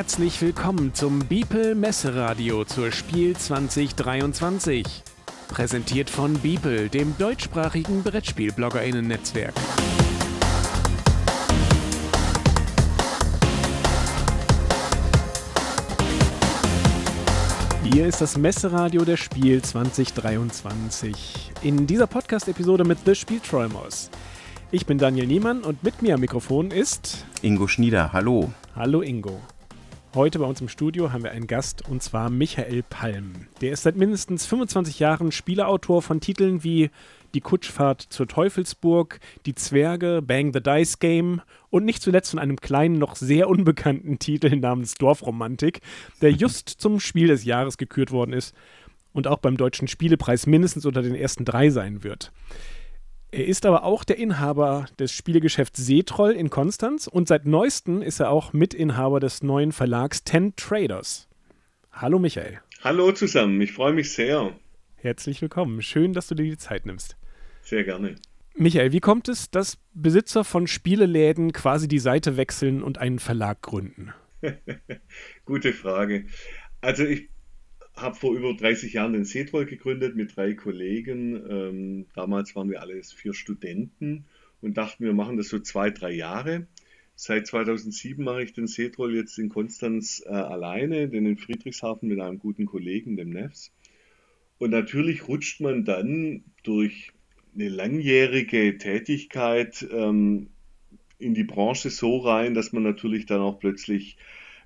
herzlich 0.00 0.40
willkommen 0.40 0.94
zum 0.94 1.18
Beeple 1.18 1.74
Messeradio 1.74 2.64
zur 2.64 2.90
Spiel 2.90 3.36
2023. 3.36 4.86
Präsentiert 5.48 6.08
von 6.08 6.32
Beeple, 6.38 6.88
dem 6.88 7.14
deutschsprachigen 7.18 8.02
Brettspiel-BloggerInnen-Netzwerk. 8.02 9.52
Hier 17.92 18.06
ist 18.06 18.22
das 18.22 18.38
Messeradio 18.38 19.04
der 19.04 19.18
Spiel 19.18 19.60
2023. 19.60 21.52
In 21.60 21.86
dieser 21.86 22.06
Podcast-Episode 22.06 22.84
mit 22.84 23.00
The 23.04 23.14
Spielträumers. 23.14 24.08
Ich 24.70 24.86
bin 24.86 24.96
Daniel 24.96 25.26
Niemann 25.26 25.60
und 25.60 25.84
mit 25.84 26.00
mir 26.00 26.14
am 26.14 26.20
Mikrofon 26.20 26.70
ist 26.70 27.26
Ingo 27.42 27.68
Schnieder. 27.68 28.14
Hallo. 28.14 28.50
Hallo 28.74 29.02
Ingo. 29.02 29.42
Heute 30.12 30.40
bei 30.40 30.44
uns 30.44 30.60
im 30.60 30.68
Studio 30.68 31.12
haben 31.12 31.22
wir 31.22 31.30
einen 31.30 31.46
Gast 31.46 31.88
und 31.88 32.02
zwar 32.02 32.30
Michael 32.30 32.82
Palm. 32.82 33.46
Der 33.60 33.70
ist 33.70 33.84
seit 33.84 33.94
mindestens 33.94 34.44
25 34.44 34.98
Jahren 34.98 35.30
Spieleautor 35.30 36.02
von 36.02 36.20
Titeln 36.20 36.64
wie 36.64 36.90
Die 37.32 37.40
Kutschfahrt 37.40 38.02
zur 38.10 38.26
Teufelsburg, 38.26 39.20
Die 39.46 39.54
Zwerge, 39.54 40.20
Bang 40.20 40.52
the 40.52 40.60
Dice 40.60 40.98
Game 40.98 41.42
und 41.70 41.84
nicht 41.84 42.02
zuletzt 42.02 42.30
von 42.30 42.40
einem 42.40 42.56
kleinen, 42.56 42.98
noch 42.98 43.14
sehr 43.14 43.48
unbekannten 43.48 44.18
Titel 44.18 44.56
namens 44.56 44.94
Dorfromantik, 44.94 45.80
der 46.20 46.32
just 46.32 46.68
zum 46.78 46.98
Spiel 46.98 47.28
des 47.28 47.44
Jahres 47.44 47.78
gekürt 47.78 48.10
worden 48.10 48.32
ist 48.32 48.52
und 49.12 49.28
auch 49.28 49.38
beim 49.38 49.56
Deutschen 49.56 49.86
Spielepreis 49.86 50.44
mindestens 50.44 50.86
unter 50.86 51.02
den 51.02 51.14
ersten 51.14 51.44
drei 51.44 51.70
sein 51.70 52.02
wird. 52.02 52.32
Er 53.32 53.46
ist 53.46 53.64
aber 53.64 53.84
auch 53.84 54.02
der 54.02 54.18
Inhaber 54.18 54.86
des 54.98 55.12
Spielegeschäfts 55.12 55.86
Seetroll 55.86 56.32
in 56.32 56.50
Konstanz 56.50 57.06
und 57.06 57.28
seit 57.28 57.46
neuestem 57.46 58.02
ist 58.02 58.18
er 58.18 58.30
auch 58.30 58.52
Mitinhaber 58.52 59.20
des 59.20 59.44
neuen 59.44 59.70
Verlags 59.70 60.24
Ten 60.24 60.56
Traders. 60.56 61.28
Hallo 61.92 62.18
Michael. 62.18 62.58
Hallo 62.82 63.12
zusammen, 63.12 63.60
ich 63.60 63.70
freue 63.70 63.92
mich 63.92 64.12
sehr. 64.12 64.58
Herzlich 64.96 65.40
willkommen. 65.42 65.80
Schön, 65.80 66.12
dass 66.12 66.26
du 66.26 66.34
dir 66.34 66.42
die 66.42 66.58
Zeit 66.58 66.86
nimmst. 66.86 67.16
Sehr 67.62 67.84
gerne. 67.84 68.16
Michael, 68.56 68.90
wie 68.90 69.00
kommt 69.00 69.28
es, 69.28 69.48
dass 69.48 69.78
Besitzer 69.94 70.42
von 70.42 70.66
Spieleläden 70.66 71.52
quasi 71.52 71.86
die 71.86 72.00
Seite 72.00 72.36
wechseln 72.36 72.82
und 72.82 72.98
einen 72.98 73.20
Verlag 73.20 73.62
gründen? 73.62 74.12
Gute 75.44 75.72
Frage. 75.72 76.26
Also 76.80 77.04
ich 77.04 77.28
habe 78.00 78.16
vor 78.16 78.34
über 78.34 78.54
30 78.54 78.92
Jahren 78.92 79.12
den 79.12 79.24
Seetroll 79.24 79.66
gegründet 79.66 80.16
mit 80.16 80.36
drei 80.36 80.54
Kollegen. 80.54 81.36
Ähm, 81.48 82.06
damals 82.14 82.54
waren 82.56 82.70
wir 82.70 82.80
alles 82.80 83.12
vier 83.12 83.34
Studenten 83.34 84.24
und 84.60 84.76
dachten, 84.76 85.04
wir 85.04 85.12
machen 85.12 85.36
das 85.36 85.48
so 85.48 85.58
zwei, 85.58 85.90
drei 85.90 86.12
Jahre. 86.12 86.66
Seit 87.14 87.46
2007 87.46 88.24
mache 88.24 88.42
ich 88.42 88.54
den 88.54 88.66
Seetroll 88.66 89.14
jetzt 89.14 89.38
in 89.38 89.50
Konstanz 89.50 90.22
äh, 90.24 90.30
alleine, 90.30 91.08
den 91.08 91.26
in 91.26 91.36
Friedrichshafen 91.36 92.08
mit 92.08 92.20
einem 92.20 92.38
guten 92.38 92.66
Kollegen, 92.66 93.16
dem 93.16 93.30
Nefs. 93.30 93.72
Und 94.58 94.70
natürlich 94.70 95.28
rutscht 95.28 95.60
man 95.60 95.84
dann 95.84 96.44
durch 96.62 97.12
eine 97.54 97.68
langjährige 97.68 98.78
Tätigkeit 98.78 99.86
ähm, 99.92 100.48
in 101.18 101.34
die 101.34 101.44
Branche 101.44 101.90
so 101.90 102.18
rein, 102.18 102.54
dass 102.54 102.72
man 102.72 102.82
natürlich 102.82 103.26
dann 103.26 103.40
auch 103.40 103.58
plötzlich 103.58 104.16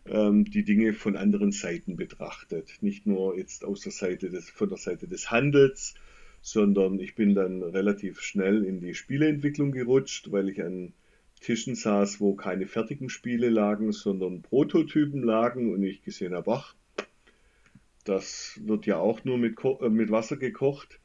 ähm, 0.06 0.44
die 0.44 0.64
Dinge 0.64 0.92
von 0.92 1.16
anderen 1.16 1.52
Seiten 1.52 1.96
betrachtet. 1.96 2.78
Nicht 2.80 3.06
nur 3.06 3.36
jetzt 3.36 3.64
aus 3.64 3.80
der 3.80 3.92
Seite 3.92 4.30
des, 4.30 4.50
von 4.50 4.68
der 4.68 4.78
Seite 4.78 5.08
des 5.08 5.30
Handels, 5.30 5.94
sondern 6.42 6.98
ich 6.98 7.14
bin 7.14 7.34
dann 7.34 7.62
relativ 7.62 8.20
schnell 8.20 8.64
in 8.64 8.80
die 8.80 8.94
Spieleentwicklung 8.94 9.72
gerutscht, 9.72 10.30
weil 10.30 10.48
ich 10.50 10.62
an 10.62 10.92
Tischen 11.40 11.74
saß, 11.74 12.20
wo 12.20 12.34
keine 12.34 12.66
fertigen 12.66 13.08
Spiele 13.08 13.48
lagen, 13.50 13.92
sondern 13.92 14.42
Prototypen 14.42 15.22
lagen 15.22 15.72
und 15.72 15.82
ich 15.82 16.02
gesehen 16.02 16.34
habe, 16.34 16.52
ach, 16.52 16.74
das 18.04 18.60
wird 18.62 18.86
ja 18.86 18.98
auch 18.98 19.24
nur 19.24 19.38
mit, 19.38 19.56
äh, 19.64 19.88
mit 19.88 20.10
Wasser 20.10 20.36
gekocht. 20.36 21.00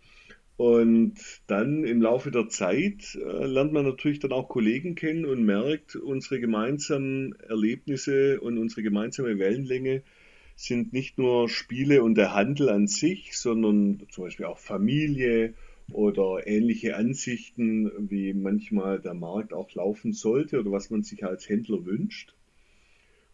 Und 0.60 1.14
dann 1.48 1.86
im 1.86 2.02
Laufe 2.02 2.32
der 2.32 2.50
Zeit 2.50 3.16
äh, 3.16 3.46
lernt 3.46 3.72
man 3.72 3.86
natürlich 3.86 4.20
dann 4.20 4.34
auch 4.34 4.50
Kollegen 4.50 4.94
kennen 4.94 5.24
und 5.24 5.46
merkt, 5.46 5.96
unsere 5.96 6.42
gemeinsamen 6.42 7.34
Erlebnisse 7.48 8.42
und 8.42 8.58
unsere 8.58 8.84
gemeinsame 8.84 9.40
Wellenlänge 9.40 10.04
sind 10.58 10.92
nicht 10.92 11.18
nur 11.18 11.48
Spiele 11.48 12.04
und 12.04 12.16
der 12.16 12.34
Handel 12.34 12.68
an 12.68 12.88
sich, 12.88 13.38
sondern 13.38 14.06
zum 14.10 14.26
Beispiel 14.26 14.48
auch 14.48 14.58
Familie 14.58 15.54
oder 15.94 16.46
ähnliche 16.46 16.98
Ansichten, 16.98 17.90
wie 18.10 18.34
manchmal 18.34 19.00
der 19.00 19.14
Markt 19.14 19.54
auch 19.54 19.74
laufen 19.76 20.12
sollte 20.12 20.60
oder 20.60 20.74
was 20.74 20.90
man 20.90 21.04
sich 21.04 21.24
als 21.24 21.48
Händler 21.48 21.86
wünscht. 21.86 22.36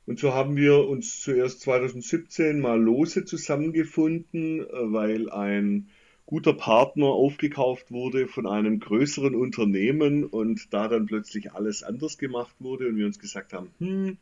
Und 0.06 0.19
so 0.19 0.35
haben 0.35 0.58
wir 0.58 0.88
uns 0.88 1.22
zuerst 1.22 1.62
2017 1.62 2.59
mal 2.59 2.80
lose 2.80 3.25
zusammengefunden, 3.25 4.59
äh, 4.59 4.68
weil 4.69 5.31
ein 5.31 5.90
guter 6.25 6.53
Partner 6.53 7.08
aufgekauft 7.08 7.91
wurde 7.91 8.28
von 8.28 8.47
einem 8.47 8.80
größeren 8.80 9.36
Unternehmen 9.36 10.24
und 10.24 10.74
da 10.74 10.88
dann 10.88 11.06
plötzlich 11.06 11.53
alles 11.53 11.84
anders 11.84 12.18
gemacht 12.18 12.56
wurde 12.59 12.88
und 12.88 12.97
wir 12.97 13.06
uns 13.06 13.19
gesagt 13.19 13.53
haben, 13.53 13.69
hm, 13.80 14.18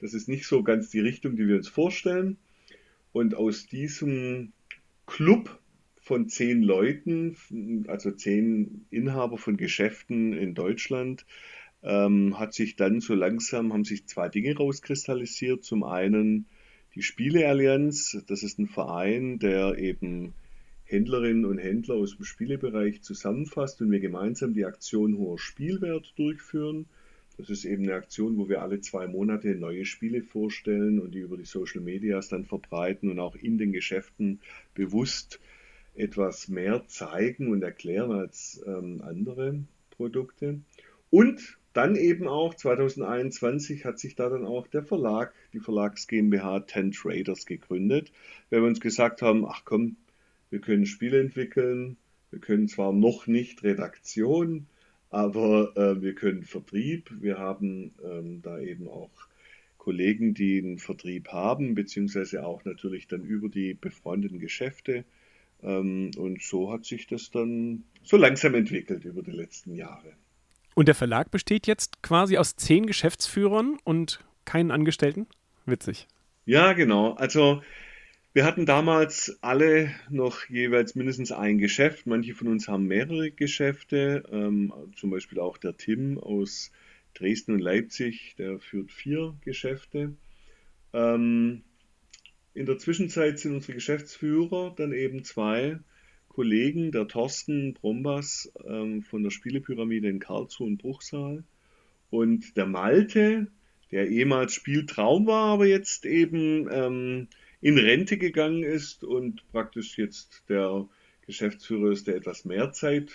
das 0.00 0.14
ist 0.14 0.28
nicht 0.28 0.46
so 0.46 0.62
ganz 0.62 0.90
die 0.90 1.00
Richtung, 1.00 1.36
die 1.36 1.46
wir 1.46 1.56
uns 1.56 1.68
vorstellen. 1.68 2.36
Und 3.12 3.34
aus 3.34 3.66
diesem 3.66 4.52
Club 5.06 5.58
von 6.00 6.28
zehn 6.28 6.62
Leuten, 6.62 7.36
also 7.88 8.10
zehn 8.12 8.86
Inhaber 8.90 9.38
von 9.38 9.56
Geschäften 9.56 10.32
in 10.32 10.54
Deutschland, 10.54 11.24
ähm, 11.82 12.38
hat 12.38 12.54
sich 12.54 12.76
dann 12.76 13.00
so 13.00 13.14
langsam, 13.14 13.72
haben 13.72 13.84
sich 13.84 14.06
zwei 14.06 14.28
Dinge 14.28 14.56
rauskristallisiert. 14.56 15.64
Zum 15.64 15.84
einen 15.84 16.46
die 16.94 17.02
Spieleallianz, 17.02 18.22
das 18.26 18.42
ist 18.42 18.58
ein 18.58 18.66
Verein, 18.66 19.38
der 19.38 19.78
eben 19.78 20.34
Händlerinnen 20.88 21.44
und 21.44 21.58
Händler 21.58 21.96
aus 21.96 22.16
dem 22.16 22.24
Spielebereich 22.24 23.02
zusammenfasst 23.02 23.82
und 23.82 23.90
wir 23.90 24.00
gemeinsam 24.00 24.54
die 24.54 24.64
Aktion 24.64 25.18
Hoher 25.18 25.38
Spielwert 25.38 26.14
durchführen. 26.16 26.86
Das 27.36 27.50
ist 27.50 27.66
eben 27.66 27.82
eine 27.84 27.94
Aktion, 27.94 28.38
wo 28.38 28.48
wir 28.48 28.62
alle 28.62 28.80
zwei 28.80 29.06
Monate 29.06 29.54
neue 29.54 29.84
Spiele 29.84 30.22
vorstellen 30.22 30.98
und 30.98 31.14
die 31.14 31.18
über 31.18 31.36
die 31.36 31.44
Social 31.44 31.82
Medias 31.82 32.30
dann 32.30 32.46
verbreiten 32.46 33.10
und 33.10 33.20
auch 33.20 33.36
in 33.36 33.58
den 33.58 33.70
Geschäften 33.72 34.40
bewusst 34.74 35.40
etwas 35.94 36.48
mehr 36.48 36.86
zeigen 36.86 37.48
und 37.48 37.62
erklären 37.62 38.12
als 38.12 38.62
ähm, 38.66 39.02
andere 39.02 39.60
Produkte. 39.90 40.60
Und 41.10 41.58
dann 41.74 41.96
eben 41.96 42.26
auch 42.26 42.54
2021 42.54 43.84
hat 43.84 43.98
sich 43.98 44.14
da 44.14 44.30
dann 44.30 44.46
auch 44.46 44.66
der 44.68 44.84
Verlag, 44.84 45.34
die 45.52 45.60
Verlags 45.60 46.08
GmbH 46.08 46.60
Ten 46.60 46.92
Traders 46.92 47.44
gegründet, 47.44 48.10
weil 48.48 48.62
wir 48.62 48.68
uns 48.68 48.80
gesagt 48.80 49.20
haben, 49.20 49.44
ach 49.46 49.66
komm, 49.66 49.96
wir 50.50 50.60
können 50.60 50.86
Spiele 50.86 51.20
entwickeln, 51.20 51.96
wir 52.30 52.40
können 52.40 52.68
zwar 52.68 52.92
noch 52.92 53.26
nicht 53.26 53.62
Redaktion, 53.62 54.66
aber 55.10 55.76
äh, 55.76 56.02
wir 56.02 56.14
können 56.14 56.42
Vertrieb. 56.42 57.10
Wir 57.20 57.38
haben 57.38 57.92
ähm, 58.04 58.42
da 58.42 58.58
eben 58.58 58.88
auch 58.88 59.10
Kollegen, 59.78 60.34
die 60.34 60.58
einen 60.58 60.78
Vertrieb 60.78 61.28
haben, 61.28 61.74
beziehungsweise 61.74 62.44
auch 62.44 62.64
natürlich 62.64 63.08
dann 63.08 63.22
über 63.22 63.48
die 63.48 63.72
befreundeten 63.74 64.38
Geschäfte. 64.38 65.04
Ähm, 65.62 66.10
und 66.16 66.42
so 66.42 66.70
hat 66.70 66.84
sich 66.84 67.06
das 67.06 67.30
dann 67.30 67.84
so 68.02 68.16
langsam 68.16 68.54
entwickelt 68.54 69.04
über 69.04 69.22
die 69.22 69.30
letzten 69.30 69.74
Jahre. 69.74 70.12
Und 70.74 70.88
der 70.88 70.94
Verlag 70.94 71.30
besteht 71.30 71.66
jetzt 71.66 72.02
quasi 72.02 72.36
aus 72.36 72.56
zehn 72.56 72.86
Geschäftsführern 72.86 73.78
und 73.84 74.24
keinen 74.44 74.70
Angestellten? 74.70 75.26
Witzig. 75.64 76.06
Ja, 76.44 76.72
genau. 76.74 77.14
Also 77.14 77.62
wir 78.38 78.44
hatten 78.44 78.66
damals 78.66 79.36
alle 79.40 79.90
noch 80.10 80.48
jeweils 80.48 80.94
mindestens 80.94 81.32
ein 81.32 81.58
Geschäft. 81.58 82.06
Manche 82.06 82.36
von 82.36 82.46
uns 82.46 82.68
haben 82.68 82.86
mehrere 82.86 83.32
Geschäfte, 83.32 84.22
ähm, 84.30 84.72
zum 84.94 85.10
Beispiel 85.10 85.40
auch 85.40 85.58
der 85.58 85.76
Tim 85.76 86.18
aus 86.18 86.70
Dresden 87.14 87.54
und 87.54 87.58
Leipzig, 87.58 88.36
der 88.38 88.60
führt 88.60 88.92
vier 88.92 89.34
Geschäfte. 89.40 90.14
Ähm, 90.92 91.62
in 92.54 92.66
der 92.66 92.78
Zwischenzeit 92.78 93.40
sind 93.40 93.54
unsere 93.54 93.72
Geschäftsführer 93.72 94.72
dann 94.76 94.92
eben 94.92 95.24
zwei 95.24 95.80
Kollegen, 96.28 96.92
der 96.92 97.08
Thorsten 97.08 97.74
Brombas 97.74 98.52
ähm, 98.64 99.02
von 99.02 99.24
der 99.24 99.30
Spielepyramide 99.30 100.08
in 100.08 100.20
Karlsruhe 100.20 100.68
und 100.68 100.78
Bruchsal 100.78 101.42
und 102.08 102.56
der 102.56 102.66
Malte, 102.66 103.48
der 103.90 104.06
ehemals 104.06 104.54
Spieltraum 104.54 105.26
war, 105.26 105.54
aber 105.54 105.66
jetzt 105.66 106.06
eben 106.06 106.68
ähm, 106.70 107.26
in 107.60 107.78
Rente 107.78 108.18
gegangen 108.18 108.62
ist 108.62 109.04
und 109.04 109.46
praktisch 109.50 109.98
jetzt 109.98 110.44
der 110.48 110.88
Geschäftsführer 111.26 111.92
ist, 111.92 112.06
der 112.06 112.16
etwas 112.16 112.44
mehr 112.44 112.72
Zeit 112.72 113.10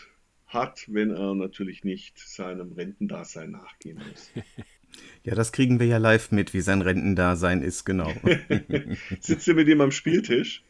hat, 0.48 0.86
wenn 0.88 1.12
er 1.12 1.34
natürlich 1.34 1.84
nicht 1.84 2.20
seinem 2.20 2.74
Rentendasein 2.74 3.52
nachgehen 3.52 4.02
muss. 4.10 4.32
Ja, 5.24 5.34
das 5.34 5.52
kriegen 5.52 5.80
wir 5.80 5.88
ja 5.88 5.98
live 5.98 6.32
mit, 6.32 6.54
wie 6.54 6.62
sein 6.62 6.84
Rentendasein 6.84 7.64
ist, 7.64 7.84
genau. 7.84 8.14
Sitzt 9.20 9.48
ihr 9.48 9.56
mit 9.56 9.68
ihm 9.68 9.82
am 9.82 9.90
Spieltisch? 9.90 10.64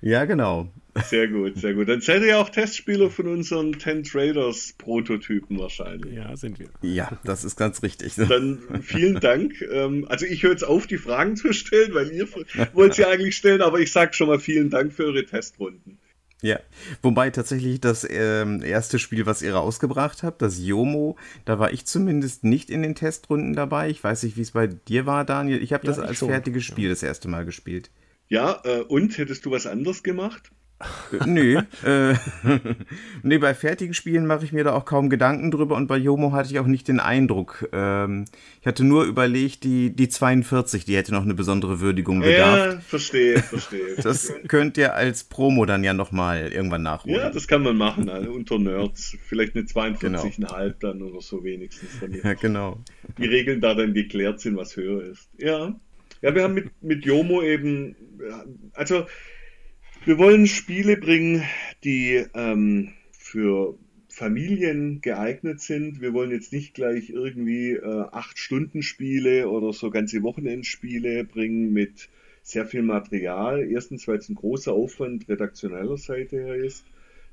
Ja, 0.00 0.24
genau. 0.24 0.68
Sehr 1.04 1.28
gut, 1.28 1.58
sehr 1.58 1.74
gut. 1.74 1.88
Dann 1.88 2.00
seid 2.00 2.22
ihr 2.22 2.28
ja 2.28 2.40
auch 2.40 2.48
Testspieler 2.48 3.10
von 3.10 3.28
unseren 3.28 3.72
Ten 3.78 4.02
Traders 4.02 4.74
Prototypen 4.78 5.58
wahrscheinlich. 5.58 6.14
Ja, 6.14 6.34
sind 6.36 6.58
wir. 6.58 6.68
Ja, 6.82 7.18
das 7.24 7.44
ist 7.44 7.56
ganz 7.56 7.82
richtig. 7.82 8.14
Dann 8.28 8.60
vielen 8.82 9.20
Dank. 9.20 9.60
Ähm, 9.70 10.06
also 10.08 10.24
ich 10.24 10.42
höre 10.42 10.52
jetzt 10.52 10.64
auf, 10.64 10.86
die 10.86 10.96
Fragen 10.96 11.36
zu 11.36 11.52
stellen, 11.52 11.92
weil 11.94 12.10
ihr 12.12 12.26
wollt 12.72 12.94
sie 12.94 13.04
eigentlich 13.04 13.36
stellen, 13.36 13.60
aber 13.60 13.78
ich 13.78 13.92
sage 13.92 14.14
schon 14.14 14.28
mal 14.28 14.38
vielen 14.38 14.70
Dank 14.70 14.92
für 14.92 15.04
eure 15.04 15.26
Testrunden. 15.26 15.98
Ja, 16.42 16.60
wobei 17.02 17.30
tatsächlich 17.30 17.80
das 17.80 18.06
ähm, 18.08 18.62
erste 18.62 18.98
Spiel, 18.98 19.24
was 19.26 19.42
ihr 19.42 19.54
rausgebracht 19.54 20.22
habt, 20.22 20.42
das 20.42 20.64
Yomo, 20.64 21.16
da 21.44 21.58
war 21.58 21.72
ich 21.72 21.86
zumindest 21.86 22.44
nicht 22.44 22.68
in 22.68 22.82
den 22.82 22.94
Testrunden 22.94 23.54
dabei. 23.54 23.88
Ich 23.88 24.04
weiß 24.04 24.22
nicht, 24.22 24.36
wie 24.36 24.42
es 24.42 24.50
bei 24.50 24.66
dir 24.66 25.06
war, 25.06 25.24
Daniel. 25.24 25.62
Ich 25.62 25.72
habe 25.72 25.86
ja, 25.86 25.92
das 25.92 25.98
als 25.98 26.18
schon. 26.18 26.28
fertiges 26.28 26.64
Spiel 26.64 26.84
ja. 26.84 26.90
das 26.90 27.02
erste 27.02 27.28
Mal 27.28 27.44
gespielt. 27.44 27.90
Ja, 28.28 28.60
äh, 28.64 28.80
und 28.80 29.16
hättest 29.18 29.44
du 29.46 29.50
was 29.50 29.66
anderes 29.66 30.02
gemacht? 30.02 30.50
Nö. 31.26 31.62
Äh, 31.84 32.14
nee, 33.22 33.38
bei 33.38 33.54
fertigen 33.54 33.94
Spielen 33.94 34.26
mache 34.26 34.44
ich 34.44 34.52
mir 34.52 34.62
da 34.62 34.74
auch 34.74 34.84
kaum 34.84 35.08
Gedanken 35.08 35.50
drüber 35.50 35.74
und 35.74 35.86
bei 35.86 35.96
Yomo 35.96 36.32
hatte 36.32 36.50
ich 36.50 36.58
auch 36.58 36.66
nicht 36.66 36.88
den 36.88 37.00
Eindruck. 37.00 37.66
Ähm, 37.72 38.26
ich 38.60 38.66
hatte 38.66 38.84
nur 38.84 39.04
überlegt, 39.04 39.64
die, 39.64 39.94
die 39.96 40.08
42, 40.08 40.84
die 40.84 40.96
hätte 40.96 41.12
noch 41.12 41.22
eine 41.22 41.34
besondere 41.34 41.80
Würdigung 41.80 42.20
bedarf. 42.20 42.74
Ja, 42.74 42.80
verstehe, 42.80 43.38
verstehe. 43.42 43.96
Das 44.02 44.32
könnt 44.48 44.76
ihr 44.76 44.94
als 44.94 45.24
Promo 45.24 45.64
dann 45.64 45.82
ja 45.82 45.94
nochmal 45.94 46.52
irgendwann 46.52 46.82
nachholen. 46.82 47.16
Ja, 47.16 47.30
das 47.30 47.48
kann 47.48 47.62
man 47.62 47.76
machen, 47.76 48.10
also 48.10 48.30
unter 48.30 48.58
Nerds. 48.58 49.16
Vielleicht 49.24 49.56
eine 49.56 49.64
42,5 49.64 49.98
genau. 49.98 50.68
dann 50.80 51.02
oder 51.02 51.22
so 51.22 51.42
wenigstens. 51.42 51.88
Ja, 52.22 52.34
genau. 52.34 52.80
Die 53.16 53.26
Regeln 53.26 53.62
da 53.62 53.74
dann 53.74 53.94
geklärt 53.94 54.40
sind, 54.40 54.56
was 54.56 54.76
höher 54.76 55.04
ist. 55.04 55.30
Ja. 55.38 55.74
Ja, 56.22 56.34
wir 56.34 56.42
haben 56.42 56.54
mit, 56.54 56.70
mit 56.82 57.04
Yomo 57.04 57.42
eben, 57.42 57.94
also 58.72 59.06
wir 60.04 60.18
wollen 60.18 60.46
Spiele 60.46 60.96
bringen, 60.96 61.42
die 61.84 62.24
ähm, 62.34 62.92
für 63.12 63.78
Familien 64.08 65.02
geeignet 65.02 65.60
sind. 65.60 66.00
Wir 66.00 66.14
wollen 66.14 66.30
jetzt 66.30 66.52
nicht 66.52 66.72
gleich 66.72 67.10
irgendwie 67.10 67.72
äh, 67.72 68.04
acht 68.12 68.38
Stunden 68.38 68.82
Spiele 68.82 69.50
oder 69.50 69.74
so 69.74 69.90
ganze 69.90 70.22
Wochenendspiele 70.22 71.24
bringen 71.24 71.72
mit 71.72 72.08
sehr 72.42 72.64
viel 72.64 72.82
Material. 72.82 73.70
Erstens, 73.70 74.08
weil 74.08 74.16
es 74.16 74.28
ein 74.30 74.36
großer 74.36 74.72
Aufwand 74.72 75.28
redaktioneller 75.28 75.98
Seite 75.98 76.36
her 76.36 76.54
ist. 76.54 76.86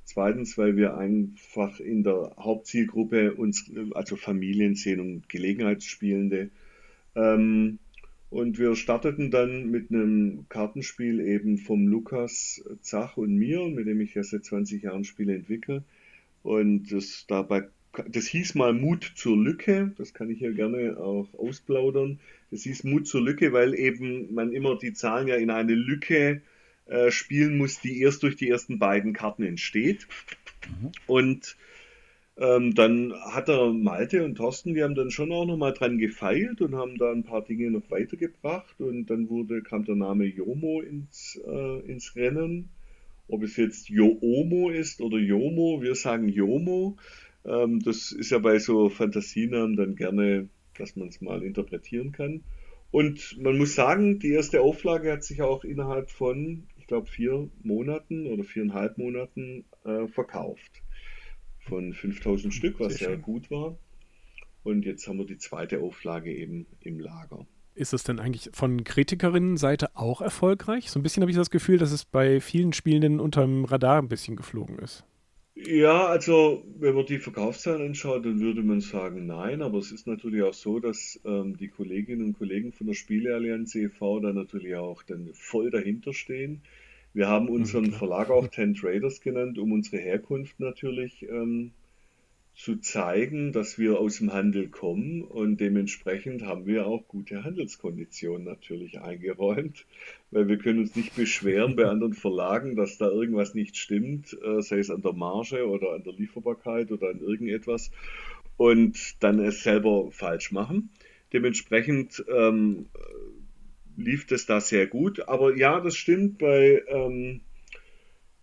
Zweitens, 0.04 0.58
weil 0.58 0.76
wir 0.76 0.98
einfach 0.98 1.80
in 1.80 2.04
der 2.04 2.34
Hauptzielgruppe 2.38 3.34
uns, 3.36 3.72
also 3.94 4.18
Familien 4.18 4.76
sehen 4.76 5.00
und 5.00 5.30
Gelegenheitsspielende. 5.30 6.50
Ähm, 7.16 7.80
und 8.34 8.58
wir 8.58 8.76
starteten 8.76 9.30
dann 9.30 9.70
mit 9.70 9.92
einem 9.92 10.48
Kartenspiel 10.50 11.20
eben 11.20 11.60
vom 11.60 11.88
Lukas 11.88 12.64
Zach 12.82 13.16
und 13.16 13.36
mir, 13.36 13.68
mit 13.68 13.86
dem 13.86 14.02
ich 14.02 14.16
ja 14.16 14.24
seit 14.24 14.44
20 14.44 14.82
Jahren 14.82 15.04
Spiele 15.04 15.36
entwickle. 15.36 15.84
Und 16.42 16.92
das 16.92 17.26
dabei, 17.28 17.68
das 18.08 18.26
hieß 18.26 18.56
mal 18.56 18.74
Mut 18.74 19.14
zur 19.16 19.38
Lücke. 19.38 19.94
Das 20.00 20.16
kann 20.16 20.32
ich 20.32 20.40
hier 20.40 20.54
gerne 20.54 20.98
auch 20.98 21.32
ausplaudern. 21.36 22.20
Das 22.50 22.64
hieß 22.64 22.86
Mut 22.86 23.08
zur 23.08 23.22
Lücke, 23.22 23.54
weil 23.54 23.76
eben 23.76 24.34
man 24.34 24.52
immer 24.52 24.80
die 24.80 24.94
Zahlen 24.94 25.28
ja 25.28 25.36
in 25.36 25.52
eine 25.52 25.76
Lücke 25.76 26.42
äh, 26.88 27.12
spielen 27.12 27.56
muss, 27.56 27.82
die 27.82 28.02
erst 28.02 28.24
durch 28.24 28.36
die 28.36 28.50
ersten 28.50 28.80
beiden 28.80 29.14
Karten 29.14 29.44
entsteht. 29.44 30.08
Mhm. 30.82 30.92
Und 31.06 31.56
ähm, 32.36 32.74
dann 32.74 33.14
hat 33.14 33.48
er 33.48 33.72
Malte 33.74 34.26
und 34.26 34.36
Thorsten, 34.36 34.74
die 34.74 34.84
haben 34.84 34.96
dann 34.96 35.12
schon 35.12 35.32
auch 35.32 35.46
nochmal 35.46 35.74
dran 35.74 36.00
gefeilt 36.00 36.62
und 36.62 36.76
haben 36.76 36.98
da 36.98 37.12
ein 37.12 37.24
paar 37.24 37.44
Dinge 37.44 37.70
noch 37.70 37.92
weitergebracht 37.92 38.82
und 38.82 39.06
dann 39.08 39.30
wurde, 39.30 39.62
kam 39.62 39.86
der 39.86 39.96
Name 39.96 40.26
Jomo 40.26 40.82
ins, 40.82 41.40
äh, 41.46 41.80
ins 41.82 42.16
Rennen. 42.16 42.70
Ob 43.28 43.44
es 43.44 43.56
jetzt 43.56 43.88
Joomo 43.90 44.70
ist 44.70 45.00
oder 45.00 45.18
Jomo, 45.18 45.82
wir 45.82 45.96
sagen 45.96 46.28
Jomo. 46.28 46.98
Ähm, 47.46 47.80
das 47.82 48.12
ist 48.12 48.32
ja 48.32 48.40
bei 48.40 48.58
so 48.58 48.90
Fantasienamen 48.90 49.76
dann 49.76 49.96
gerne, 49.96 50.50
dass 50.78 50.96
man 50.96 51.10
es 51.10 51.22
mal 51.22 51.44
interpretieren 51.44 52.12
kann. 52.12 52.44
Und 52.92 53.38
man 53.40 53.58
muss 53.58 53.76
sagen, 53.76 54.20
die 54.20 54.32
erste 54.32 54.62
Auflage 54.62 55.12
hat 55.12 55.24
sich 55.24 55.42
auch 55.42 55.64
innerhalb 55.64 56.10
von, 56.10 56.64
ich 56.78 56.88
glaube, 56.88 57.08
vier 57.08 57.50
Monaten 57.64 58.28
oder 58.28 58.44
viereinhalb 58.44 58.98
Monaten 58.98 59.66
äh, 59.86 60.08
verkauft 60.08 60.83
von 61.68 61.94
5000 61.94 62.54
Stück, 62.54 62.80
was 62.80 62.96
sehr, 62.96 63.10
sehr 63.10 63.18
gut 63.18 63.50
war. 63.52 63.78
Und 64.64 64.86
jetzt 64.86 65.08
haben 65.08 65.18
wir 65.18 65.26
die 65.26 65.38
zweite 65.38 65.82
Auflage 65.82 66.34
eben 66.34 66.66
im 66.82 67.00
Lager. 67.00 67.46
Ist 67.76 67.94
es 67.94 68.04
denn 68.04 68.20
eigentlich 68.20 68.50
von 68.54 68.84
Kritikerinnenseite 68.84 69.96
auch 69.96 70.22
erfolgreich? 70.22 70.92
So 70.92 71.00
ein 71.00 71.04
bisschen 71.04 71.22
habe 71.22 71.32
ich 71.32 71.38
das 71.38 71.50
Gefühl, 71.50 71.80
dass 71.80 71.92
es 71.92 72.06
bei 72.06 72.40
vielen 72.40 72.72
Spielenden 72.72 73.20
unterm 73.20 73.66
Radar 73.66 74.00
ein 74.00 74.10
bisschen 74.10 74.36
geflogen 74.36 74.78
ist. 74.80 75.06
Ja, 75.56 76.08
also 76.08 76.64
wenn 76.80 76.96
man 76.96 77.06
die 77.06 77.20
Verkaufszahlen 77.20 77.88
anschaut, 77.88 78.26
dann 78.26 78.40
würde 78.40 78.64
man 78.64 78.82
sagen 78.82 79.28
nein, 79.28 79.62
aber 79.62 79.78
es 79.78 79.92
ist 79.92 80.08
natürlich 80.08 80.42
auch 80.42 80.54
so, 80.54 80.80
dass 80.80 81.20
ähm, 81.26 81.58
die 81.58 81.68
Kolleginnen 81.68 82.26
und 82.26 82.38
Kollegen 82.38 82.74
von 82.74 82.88
der 82.88 82.96
Spieleallianz 82.96 83.76
e.V. 83.76 84.20
da 84.20 84.34
natürlich 84.34 84.76
auch 84.76 85.04
dann 85.04 85.30
voll 85.34 85.70
dahinter 85.70 86.14
stehen. 86.14 86.62
Wir 87.14 87.28
haben 87.28 87.48
unseren 87.48 87.86
mhm, 87.86 87.94
Verlag 87.94 88.30
auch 88.30 88.48
Ten 88.48 88.74
Traders 88.74 89.22
genannt, 89.22 89.60
um 89.60 89.72
unsere 89.72 90.02
Herkunft 90.02 90.60
natürlich 90.60 91.24
ähm, 91.30 91.72
zu 92.56 92.78
zeigen, 92.78 93.52
dass 93.52 93.78
wir 93.80 94.00
aus 94.00 94.18
dem 94.18 94.34
Handel 94.34 94.68
kommen. 94.70 95.22
Und 95.24 95.58
dementsprechend 95.58 96.44
haben 96.44 96.66
wir 96.66 96.88
auch 96.88 97.08
gute 97.08 97.44
Handelskonditionen 97.44 98.46
natürlich 98.46 99.00
eingeräumt, 99.00 99.86
weil 100.32 100.48
wir 100.48 100.58
können 100.58 100.80
uns 100.80 100.96
nicht 100.96 101.16
beschweren 101.16 101.76
bei 101.76 101.86
anderen 101.90 102.14
Verlagen, 102.14 102.76
dass 102.76 102.98
da 102.98 103.10
irgendwas 103.10 103.54
nicht 103.54 103.78
stimmt, 103.78 104.38
äh, 104.44 104.62
sei 104.62 104.80
es 104.80 104.90
an 104.90 105.02
der 105.02 105.14
Marge 105.14 105.68
oder 105.68 105.94
an 105.94 106.04
der 106.04 106.14
Lieferbarkeit 106.14 106.92
oder 106.92 107.10
an 107.10 107.20
irgendetwas 107.20 107.92
und 108.58 109.24
dann 109.24 109.40
es 109.40 109.64
selber 109.64 110.12
falsch 110.12 110.52
machen. 110.52 110.90
Dementsprechend 111.32 112.24
ähm, 112.32 112.86
lief 113.98 114.26
das 114.28 114.46
da 114.46 114.60
sehr 114.62 114.88
gut. 114.88 115.28
Aber 115.28 115.56
ja, 115.56 115.80
das 115.80 115.96
stimmt, 115.96 116.38
bei, 116.38 116.82
ähm, 116.88 117.42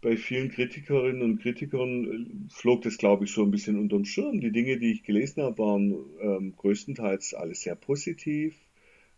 bei 0.01 0.17
vielen 0.17 0.51
Kritikerinnen 0.51 1.23
und 1.23 1.43
Kritikern 1.43 2.05
äh, 2.05 2.53
flog 2.53 2.83
das, 2.83 2.99
glaube 2.99 3.25
ich, 3.25 3.33
so 3.33 3.43
ein 3.43 3.51
bisschen 3.51 3.79
unterm 3.79 4.05
Schirm. 4.05 4.41
Die 4.41 4.53
Dinge, 4.53 4.79
die 4.79 4.93
ich 4.93 5.03
gelesen 5.03 5.43
habe, 5.43 5.59
waren 5.59 5.95
ähm, 6.21 6.55
größtenteils 6.57 7.35
alles 7.35 7.63
sehr 7.63 7.75
positiv. 7.75 8.55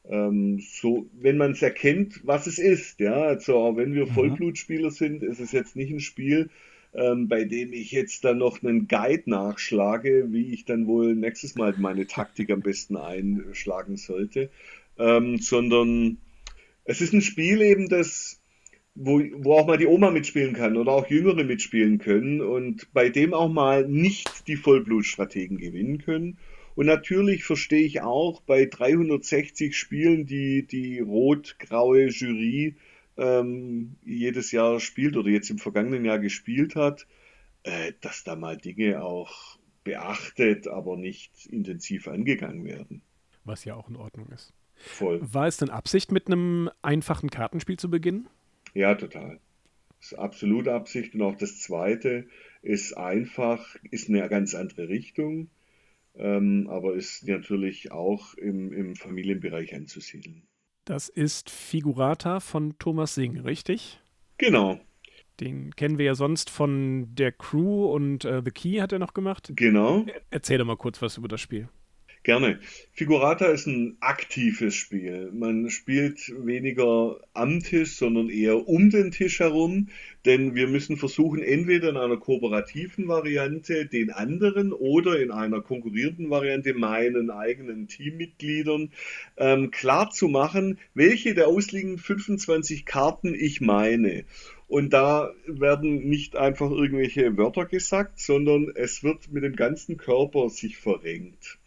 Ähm, 0.05 0.59
so, 0.59 1.09
wenn 1.13 1.37
man 1.37 1.53
es 1.53 1.63
erkennt, 1.63 2.21
was 2.25 2.47
es 2.49 2.59
ist, 2.59 2.99
ja, 2.99 3.15
also 3.15 3.57
auch 3.57 3.77
wenn 3.77 3.95
wir 3.95 4.07
mhm. 4.07 4.11
Vollblutspieler 4.11 4.91
sind, 4.91 5.23
ist 5.23 5.39
es 5.39 5.53
jetzt 5.53 5.77
nicht 5.77 5.93
ein 5.93 6.01
Spiel, 6.01 6.51
ähm, 6.93 7.29
bei 7.29 7.45
dem 7.45 7.73
ich 7.73 7.93
jetzt 7.93 8.25
dann 8.25 8.39
noch 8.39 8.63
einen 8.63 8.89
Guide 8.89 9.31
nachschlage, 9.31 10.33
wie 10.33 10.53
ich 10.53 10.65
dann 10.65 10.87
wohl 10.87 11.15
nächstes 11.15 11.55
Mal 11.55 11.75
meine 11.79 12.07
Taktik 12.07 12.51
am 12.51 12.61
besten 12.61 12.97
einschlagen 12.97 13.97
sollte, 13.97 14.51
ähm, 14.99 15.39
sondern 15.39 16.19
es 16.85 17.01
ist 17.01 17.13
ein 17.13 17.23
Spiel 17.23 17.61
eben, 17.63 17.89
das, 17.89 18.41
wo, 18.95 19.21
wo 19.21 19.55
auch 19.55 19.67
mal 19.67 19.79
die 19.79 19.87
Oma 19.87 20.11
mitspielen 20.11 20.55
kann 20.55 20.77
oder 20.77 20.93
auch 20.93 21.07
Jüngere 21.09 21.45
mitspielen 21.45 21.99
können 21.99 22.41
und 22.41 22.93
bei 22.93 23.09
dem 23.09 23.35
auch 23.35 23.49
mal 23.49 23.87
nicht 23.87 24.49
die 24.49 24.57
Vollblutstrategen 24.57 25.59
gewinnen 25.59 25.99
können. 25.99 26.39
Und 26.75 26.87
natürlich 26.87 27.45
verstehe 27.45 27.85
ich 27.85 28.01
auch 28.01 28.41
bei 28.43 28.65
360 28.65 29.77
Spielen, 29.77 30.27
die 30.27 30.67
die 30.67 31.01
rot-graue 31.01 32.07
Jury 32.07 32.77
ähm, 33.19 33.97
jedes 34.05 34.53
Jahr 34.53 34.81
spielt 34.81 35.17
oder 35.17 35.29
jetzt 35.29 35.51
im 35.51 35.59
vergangenen 35.59 36.05
Jahr 36.05 36.19
gespielt 36.19 36.75
hat, 36.75 37.07
äh, 37.63 37.93
dass 38.01 38.25
da 38.25 38.37
mal 38.37 38.57
Dinge 38.57 39.03
auch 39.03 39.59
beachtet, 39.85 40.67
aber 40.67 40.97
nicht 40.97 41.47
intensiv 41.47 42.09
angegangen 42.09 42.65
werden. 42.65 43.03
Was 43.45 43.65
ja 43.65 43.75
auch 43.75 43.89
in 43.89 43.97
Ordnung 43.97 44.29
ist. 44.29 44.55
Voll. 44.83 45.21
War 45.23 45.47
es 45.47 45.57
denn 45.57 45.71
Absicht, 45.71 46.11
mit 46.11 46.27
einem 46.27 46.69
einfachen 46.83 47.31
Kartenspiel 47.31 47.79
zu 47.79 47.89
beginnen? 47.89 48.29
Ja, 48.75 48.95
total. 48.95 49.39
Das 50.01 50.13
ist 50.13 50.19
absolut 50.19 50.67
Absicht. 50.67 51.15
Und 51.15 51.23
auch 51.23 51.37
das 51.37 51.61
zweite 51.61 52.27
ist 52.63 52.97
einfach, 52.97 53.77
ist 53.91 54.09
eine 54.09 54.29
ganz 54.29 54.55
andere 54.55 54.89
Richtung, 54.89 55.49
ähm, 56.17 56.69
aber 56.69 56.95
ist 56.95 57.27
natürlich 57.29 57.93
auch 57.93 58.35
im, 58.35 58.73
im 58.73 58.97
Familienbereich 58.97 59.75
anzusiedeln. 59.75 60.43
Das 60.85 61.09
ist 61.09 61.49
Figurata 61.49 62.41
von 62.41 62.77
Thomas 62.79 63.15
Singh, 63.15 63.41
richtig? 63.43 64.01
Genau. 64.39 64.81
Den 65.39 65.75
kennen 65.77 65.99
wir 65.99 66.07
ja 66.07 66.15
sonst 66.17 66.51
von 66.51 67.15
der 67.15 67.31
Crew 67.31 67.87
und 67.87 68.25
äh, 68.25 68.43
The 68.45 68.51
Key 68.51 68.81
hat 68.81 68.93
er 68.93 68.99
noch 68.99 69.15
gemacht. 69.15 69.53
Genau. 69.55 70.05
Erzähl 70.31 70.59
doch 70.59 70.67
mal 70.67 70.77
kurz 70.77 71.01
was 71.01 71.17
über 71.17 71.29
das 71.29 71.41
Spiel. 71.41 71.69
Gerne. 72.25 72.61
Figurata 72.93 73.47
ist 73.47 73.67
ein 73.67 73.97
aktives 73.99 74.77
Spiel. 74.77 75.33
Man 75.33 75.71
spielt 75.71 76.33
weniger 76.47 77.19
am 77.35 77.59
Tisch, 77.59 77.97
sondern 77.97 78.29
eher 78.29 78.69
um 78.69 78.91
den 78.91 79.11
Tisch 79.11 79.41
herum, 79.41 79.89
denn 80.25 80.55
wir 80.55 80.69
müssen 80.69 80.97
versuchen, 80.97 81.43
entweder 81.43 81.89
in 81.89 81.97
einer 81.97 82.19
kooperativen 82.19 83.09
Variante 83.09 83.87
den 83.87 84.11
anderen 84.13 84.73
oder 84.73 85.21
in 85.21 85.33
einer 85.33 85.63
konkurrierenden 85.63 86.31
Variante 86.31 86.75
meinen 86.75 87.31
eigenen 87.31 87.89
Teammitgliedern 87.89 88.93
ähm, 89.37 89.73
klar 89.73 90.13
welche 90.95 91.35
der 91.35 91.49
ausliegenden 91.49 91.99
25 91.99 92.87
Karten 92.87 93.35
ich 93.35 93.61
meine. 93.61 94.27
Und 94.69 94.93
da 94.93 95.33
werden 95.49 96.09
nicht 96.09 96.37
einfach 96.37 96.71
irgendwelche 96.71 97.37
Wörter 97.37 97.65
gesagt, 97.65 98.21
sondern 98.21 98.71
es 98.77 99.03
wird 99.03 99.33
mit 99.33 99.43
dem 99.43 99.57
ganzen 99.57 99.97
Körper 99.97 100.49
sich 100.51 100.77
verrenkt. 100.77 101.59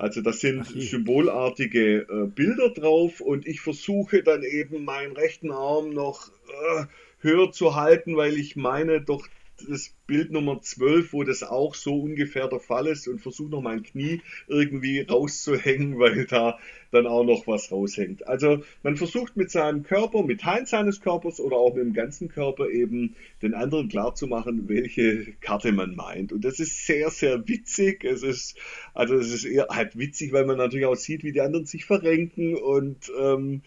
Also 0.00 0.22
das 0.22 0.40
sind 0.40 0.62
Ach, 0.62 0.70
symbolartige 0.74 2.06
äh, 2.08 2.26
Bilder 2.26 2.70
drauf 2.70 3.20
und 3.20 3.46
ich 3.46 3.60
versuche 3.60 4.22
dann 4.22 4.42
eben 4.42 4.82
meinen 4.82 5.12
rechten 5.12 5.50
Arm 5.50 5.90
noch 5.90 6.28
äh, 6.48 6.84
höher 7.18 7.52
zu 7.52 7.74
halten, 7.74 8.16
weil 8.16 8.38
ich 8.38 8.56
meine 8.56 9.02
doch 9.02 9.28
das 9.68 9.94
Bild 10.06 10.30
Nummer 10.32 10.60
12, 10.60 11.12
wo 11.12 11.24
das 11.24 11.42
auch 11.42 11.74
so 11.74 12.00
ungefähr 12.00 12.48
der 12.48 12.60
Fall 12.60 12.86
ist 12.86 13.08
und 13.08 13.20
versuche 13.20 13.50
noch 13.50 13.62
mein 13.62 13.82
Knie 13.82 14.22
irgendwie 14.48 15.00
rauszuhängen, 15.00 15.98
weil 15.98 16.26
da 16.26 16.58
dann 16.90 17.06
auch 17.06 17.24
noch 17.24 17.46
was 17.46 17.70
raushängt. 17.70 18.26
Also 18.26 18.62
man 18.82 18.96
versucht 18.96 19.36
mit 19.36 19.50
seinem 19.50 19.82
Körper, 19.82 20.22
mit 20.22 20.40
Teilen 20.40 20.66
seines 20.66 21.00
Körpers 21.00 21.40
oder 21.40 21.56
auch 21.56 21.74
mit 21.74 21.84
dem 21.84 21.92
ganzen 21.92 22.28
Körper 22.28 22.68
eben 22.68 23.14
den 23.42 23.54
anderen 23.54 23.88
klarzumachen, 23.88 24.68
welche 24.68 25.32
Karte 25.40 25.72
man 25.72 25.94
meint. 25.94 26.32
Und 26.32 26.44
das 26.44 26.58
ist 26.58 26.86
sehr, 26.86 27.10
sehr 27.10 27.46
witzig. 27.48 28.04
Es 28.04 28.22
ist, 28.22 28.56
also 28.94 29.14
es 29.14 29.32
ist 29.32 29.44
eher 29.44 29.68
halt 29.70 29.96
witzig, 29.96 30.32
weil 30.32 30.46
man 30.46 30.58
natürlich 30.58 30.86
auch 30.86 30.96
sieht, 30.96 31.22
wie 31.22 31.32
die 31.32 31.40
anderen 31.40 31.66
sich 31.66 31.84
verrenken 31.84 32.56
und, 32.56 33.12
ähm, 33.18 33.62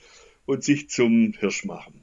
und 0.46 0.64
sich 0.64 0.90
zum 0.90 1.34
Hirsch 1.40 1.66
machen. 1.66 2.03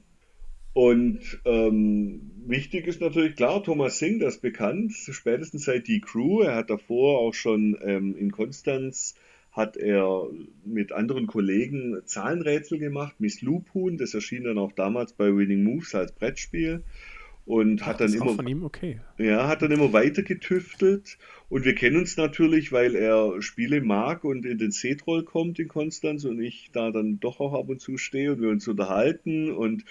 Und 0.80 1.20
ähm, 1.44 2.30
wichtig 2.46 2.86
ist 2.86 3.02
natürlich 3.02 3.36
klar, 3.36 3.62
Thomas 3.62 3.98
Singh, 3.98 4.24
das 4.24 4.36
ist 4.36 4.40
bekannt, 4.40 4.94
spätestens 4.94 5.66
seit 5.66 5.86
die 5.88 6.00
Crew. 6.00 6.40
Er 6.40 6.54
hat 6.54 6.70
davor 6.70 7.18
auch 7.18 7.34
schon 7.34 7.76
ähm, 7.84 8.16
in 8.16 8.32
Konstanz 8.32 9.14
hat 9.52 9.76
er 9.76 10.28
mit 10.64 10.92
anderen 10.92 11.26
Kollegen 11.26 12.00
Zahlenrätsel 12.06 12.78
gemacht, 12.78 13.16
Miss 13.18 13.42
Lupun, 13.42 13.98
das 13.98 14.14
erschien 14.14 14.44
dann 14.44 14.56
auch 14.56 14.72
damals 14.72 15.12
bei 15.12 15.26
Winning 15.36 15.64
Moves 15.64 15.94
als 15.94 16.12
Brettspiel. 16.12 16.82
Und 17.44 17.82
Ach, 17.82 17.88
hat 17.88 18.00
dann 18.00 18.14
immer 18.14 18.64
okay. 18.64 19.00
Ja, 19.18 19.48
hat 19.48 19.60
dann 19.60 19.72
immer 19.72 19.92
weiter 19.92 20.22
getüftelt 20.22 21.18
und 21.50 21.66
wir 21.66 21.74
kennen 21.74 21.98
uns 21.98 22.16
natürlich, 22.16 22.72
weil 22.72 22.94
er 22.94 23.42
Spiele 23.42 23.82
mag 23.82 24.24
und 24.24 24.46
in 24.46 24.56
den 24.56 24.70
C-Troll 24.70 25.24
kommt 25.24 25.58
in 25.58 25.68
Konstanz 25.68 26.24
und 26.24 26.40
ich 26.40 26.70
da 26.72 26.90
dann 26.90 27.20
doch 27.20 27.38
auch 27.38 27.52
ab 27.52 27.68
und 27.68 27.82
zu 27.82 27.98
stehe 27.98 28.32
und 28.32 28.40
wir 28.40 28.48
uns 28.48 28.66
unterhalten. 28.66 29.52
Und 29.52 29.84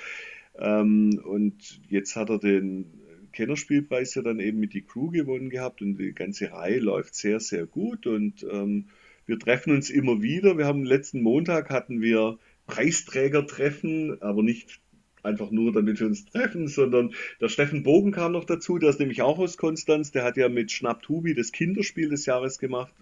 ähm, 0.58 1.22
und 1.24 1.82
jetzt 1.90 2.16
hat 2.16 2.30
er 2.30 2.40
den 2.40 2.86
Kennerspielpreis 3.32 4.16
ja 4.16 4.22
dann 4.22 4.40
eben 4.40 4.60
mit 4.60 4.74
die 4.74 4.82
Crew 4.82 5.12
gewonnen 5.12 5.50
gehabt 5.50 5.82
und 5.82 5.98
die 5.98 6.14
ganze 6.14 6.52
Reihe 6.52 6.80
läuft 6.80 7.16
sehr, 7.16 7.40
sehr 7.40 7.66
gut 7.66 8.08
und 8.08 8.46
ähm, 8.52 8.86
wir 9.26 9.38
treffen 9.38 9.74
uns 9.74 9.90
immer 9.92 10.22
wieder. 10.24 10.58
Wir 10.58 10.66
haben 10.66 10.84
letzten 10.86 11.22
Montag 11.22 11.70
hatten 11.70 12.02
wir 12.02 12.40
Preisträgertreffen, 12.66 14.22
aber 14.22 14.42
nicht 14.42 14.82
einfach 15.22 15.52
nur, 15.52 15.72
damit 15.72 16.00
wir 16.00 16.08
uns 16.08 16.26
treffen, 16.26 16.68
sondern 16.68 17.14
der 17.42 17.50
Steffen 17.50 17.84
Bogen 17.84 18.12
kam 18.12 18.32
noch 18.32 18.46
dazu, 18.46 18.78
der 18.78 18.90
ist 18.90 19.00
nämlich 19.00 19.22
auch 19.22 19.38
aus 19.38 19.58
Konstanz, 19.58 20.12
der 20.12 20.24
hat 20.24 20.38
ja 20.38 20.50
mit 20.50 20.72
Schnapptubi 20.72 21.34
das 21.36 21.52
Kinderspiel 21.52 22.10
des 22.10 22.26
Jahres 22.26 22.58
gemacht 22.58 22.94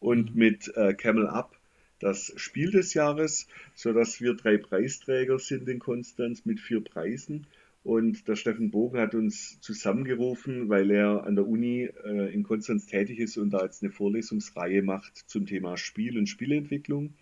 und 0.00 0.34
mhm. 0.34 0.38
mit 0.38 0.76
äh, 0.76 0.94
Camel 0.94 1.26
Up 1.26 1.56
das 1.98 2.32
Spiel 2.36 2.70
des 2.70 2.94
Jahres, 2.94 3.46
sodass 3.74 4.20
wir 4.20 4.34
drei 4.34 4.58
Preisträger 4.58 5.38
sind 5.38 5.68
in 5.68 5.78
Konstanz 5.78 6.44
mit 6.44 6.60
vier 6.60 6.82
Preisen. 6.82 7.46
Und 7.84 8.26
der 8.26 8.34
Steffen 8.34 8.72
Bogen 8.72 8.98
hat 8.98 9.14
uns 9.14 9.60
zusammengerufen, 9.60 10.68
weil 10.68 10.90
er 10.90 11.24
an 11.24 11.36
der 11.36 11.46
Uni 11.46 11.88
äh, 12.04 12.34
in 12.34 12.42
Konstanz 12.42 12.86
tätig 12.86 13.20
ist 13.20 13.36
und 13.36 13.50
da 13.50 13.62
jetzt 13.62 13.82
eine 13.82 13.92
Vorlesungsreihe 13.92 14.82
macht 14.82 15.16
zum 15.16 15.46
Thema 15.46 15.76
Spiel 15.76 16.18
und 16.18 16.26
Spielentwicklung. 16.26 17.14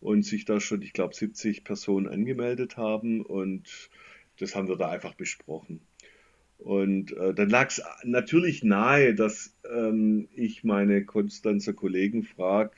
Und 0.00 0.22
sich 0.26 0.44
da 0.44 0.60
schon, 0.60 0.82
ich 0.82 0.92
glaube, 0.92 1.14
70 1.14 1.64
Personen 1.64 2.06
angemeldet 2.06 2.76
haben. 2.76 3.22
Und 3.22 3.88
das 4.38 4.54
haben 4.54 4.68
wir 4.68 4.76
da 4.76 4.90
einfach 4.90 5.14
besprochen. 5.14 5.80
Und 6.58 7.12
äh, 7.16 7.34
dann 7.34 7.50
lag 7.50 7.68
es 7.68 7.82
natürlich 8.04 8.64
nahe, 8.64 9.14
dass 9.14 9.54
ähm, 9.70 10.28
ich 10.34 10.64
meine 10.64 11.04
Konstanzer 11.04 11.72
Kollegen 11.72 12.22
frage, 12.22 12.72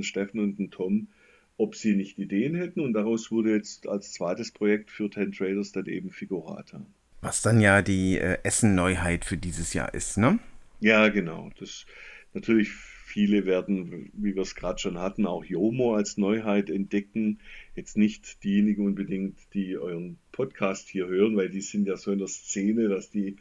Steffen 0.00 0.40
und 0.40 0.58
den 0.58 0.70
Tom, 0.70 1.08
ob 1.56 1.76
sie 1.76 1.94
nicht 1.94 2.18
Ideen 2.18 2.54
hätten. 2.54 2.80
Und 2.80 2.94
daraus 2.94 3.30
wurde 3.30 3.52
jetzt 3.52 3.86
als 3.86 4.12
zweites 4.12 4.50
Projekt 4.50 4.90
für 4.90 5.10
Ten 5.10 5.32
Traders 5.32 5.72
dann 5.72 5.86
eben 5.86 6.10
Figurata. 6.10 6.84
Was 7.20 7.42
dann 7.42 7.60
ja 7.60 7.82
die 7.82 8.18
äh, 8.18 8.38
Essen-Neuheit 8.44 9.24
für 9.24 9.36
dieses 9.36 9.72
Jahr 9.74 9.92
ist, 9.92 10.18
ne? 10.18 10.38
Ja, 10.80 11.08
genau. 11.08 11.50
Das 11.58 11.86
natürlich 12.32 12.70
viele 12.70 13.46
werden, 13.46 14.10
wie 14.12 14.34
wir 14.34 14.42
es 14.42 14.54
gerade 14.54 14.78
schon 14.78 14.98
hatten, 14.98 15.26
auch 15.26 15.44
Jomo 15.44 15.94
als 15.94 16.18
Neuheit 16.18 16.70
entdecken. 16.70 17.40
Jetzt 17.74 17.96
nicht 17.96 18.44
diejenigen 18.44 18.86
unbedingt, 18.86 19.38
die 19.54 19.76
euren 19.76 20.18
Podcast 20.38 20.88
hier 20.88 21.08
hören, 21.08 21.36
weil 21.36 21.48
die 21.48 21.60
sind 21.60 21.88
ja 21.88 21.96
so 21.96 22.12
in 22.12 22.20
der 22.20 22.28
Szene, 22.28 22.88
dass 22.88 23.10
die 23.10 23.34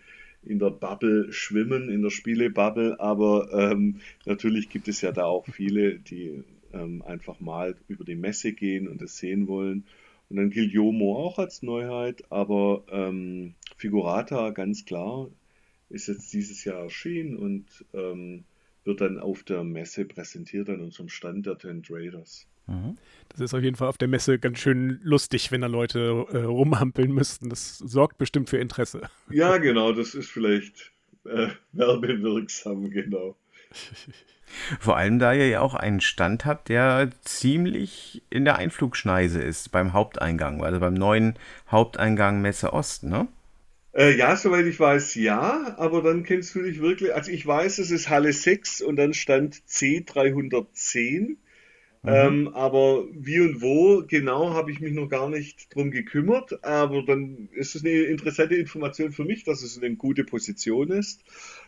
in 0.44 0.58
der 0.58 0.72
Bubble 0.72 1.32
schwimmen, 1.32 1.90
in 1.90 2.02
der 2.02 2.10
Spielebubble. 2.10 3.00
Aber 3.00 3.54
ähm, 3.54 4.00
natürlich 4.26 4.70
gibt 4.70 4.88
es 4.88 5.02
ja 5.02 5.12
da 5.12 5.26
auch 5.26 5.46
viele, 5.46 6.00
die 6.00 6.44
ähm, 6.74 7.04
einfach 7.04 7.40
mal 7.40 7.76
über 7.88 8.04
die 8.04 8.16
Messe 8.16 8.52
gehen 8.52 8.88
und 8.88 9.04
es 9.04 9.18
sehen 9.20 9.48
wollen. 9.48 9.86
Und 10.30 10.38
dann 10.38 10.50
gilt 10.50 10.74
Jomo 10.74 11.16
auch 11.16 11.38
als 11.38 11.62
Neuheit, 11.62 12.24
aber 12.32 12.84
ähm, 12.92 13.54
Figurata 13.78 14.50
ganz 14.50 14.84
klar 14.84 15.30
ist 15.90 16.08
jetzt 16.08 16.34
dieses 16.34 16.64
Jahr 16.66 16.82
erschienen 16.82 17.38
und 17.38 17.86
ähm, 17.94 18.44
wird 18.84 19.02
dann 19.02 19.20
auf 19.20 19.44
der 19.44 19.64
Messe 19.64 20.04
präsentiert 20.06 20.68
an 20.70 20.82
unserem 20.82 21.10
Stand 21.10 21.46
der 21.46 21.60
Ten 21.60 21.84
Traders. 21.84 22.48
Mhm. 22.68 22.98
Das 23.30 23.42
ist 23.42 23.54
auf 23.54 23.62
jeden 23.62 23.76
Fall 23.76 23.88
auf 23.88 23.98
der 23.98 24.08
Messe 24.08 24.40
ganz 24.40 24.60
schön 24.60 25.00
lustig, 25.04 25.52
wenn 25.52 25.62
da 25.62 25.68
Leute 25.68 26.26
äh, 26.32 26.38
rumhampeln 26.38 27.12
müssten. 27.12 27.50
Das 27.50 27.78
sorgt 27.78 28.18
bestimmt 28.18 28.50
für 28.50 28.58
Interesse. 28.58 29.02
Ja, 29.30 29.58
genau, 29.58 29.92
das 29.92 30.16
ist 30.16 30.30
vielleicht 30.30 30.92
äh, 31.26 31.50
werbewirksam, 31.74 32.90
genau. 32.90 33.36
Vor 34.80 34.96
allem, 34.96 35.20
da 35.20 35.34
ihr 35.34 35.50
ja 35.50 35.60
auch 35.60 35.74
einen 35.74 36.00
Stand 36.00 36.46
habt, 36.46 36.70
der 36.70 37.10
ziemlich 37.22 38.24
in 38.30 38.46
der 38.46 38.58
Einflugschneise 38.58 39.42
ist 39.42 39.72
beim 39.72 39.92
Haupteingang, 39.92 40.64
also 40.64 40.80
beim 40.80 40.94
neuen 40.94 41.36
Haupteingang 41.70 42.42
Messe 42.42 42.72
Ost, 42.72 43.04
ne? 43.04 43.28
Äh, 43.94 44.16
ja, 44.16 44.36
soweit 44.38 44.66
ich 44.66 44.80
weiß, 44.80 45.16
ja, 45.16 45.76
aber 45.78 46.02
dann 46.02 46.24
kennst 46.24 46.56
du 46.56 46.62
dich 46.62 46.80
wirklich, 46.80 47.14
also 47.14 47.32
ich 47.32 47.46
weiß, 47.46 47.80
es 47.80 47.92
ist 47.92 48.10
Halle 48.10 48.32
6 48.32 48.82
und 48.82 48.96
dann 48.96 49.14
stand 49.14 49.56
C310, 49.68 51.36
mhm. 52.08 52.48
ähm, 52.48 52.48
aber 52.50 53.06
wie 53.12 53.40
und 53.40 53.62
wo 53.62 54.04
genau 54.08 54.54
habe 54.54 54.72
ich 54.72 54.80
mich 54.80 54.94
noch 54.94 55.08
gar 55.08 55.30
nicht 55.30 55.74
drum 55.74 55.92
gekümmert, 55.92 56.64
aber 56.64 57.04
dann 57.04 57.50
ist 57.54 57.76
es 57.76 57.84
eine 57.84 57.92
interessante 57.92 58.56
Information 58.56 59.12
für 59.12 59.26
mich, 59.26 59.44
dass 59.44 59.64
es 59.64 59.82
eine 59.82 59.96
gute 59.96 60.24
Position 60.24 60.90
ist. 60.92 61.22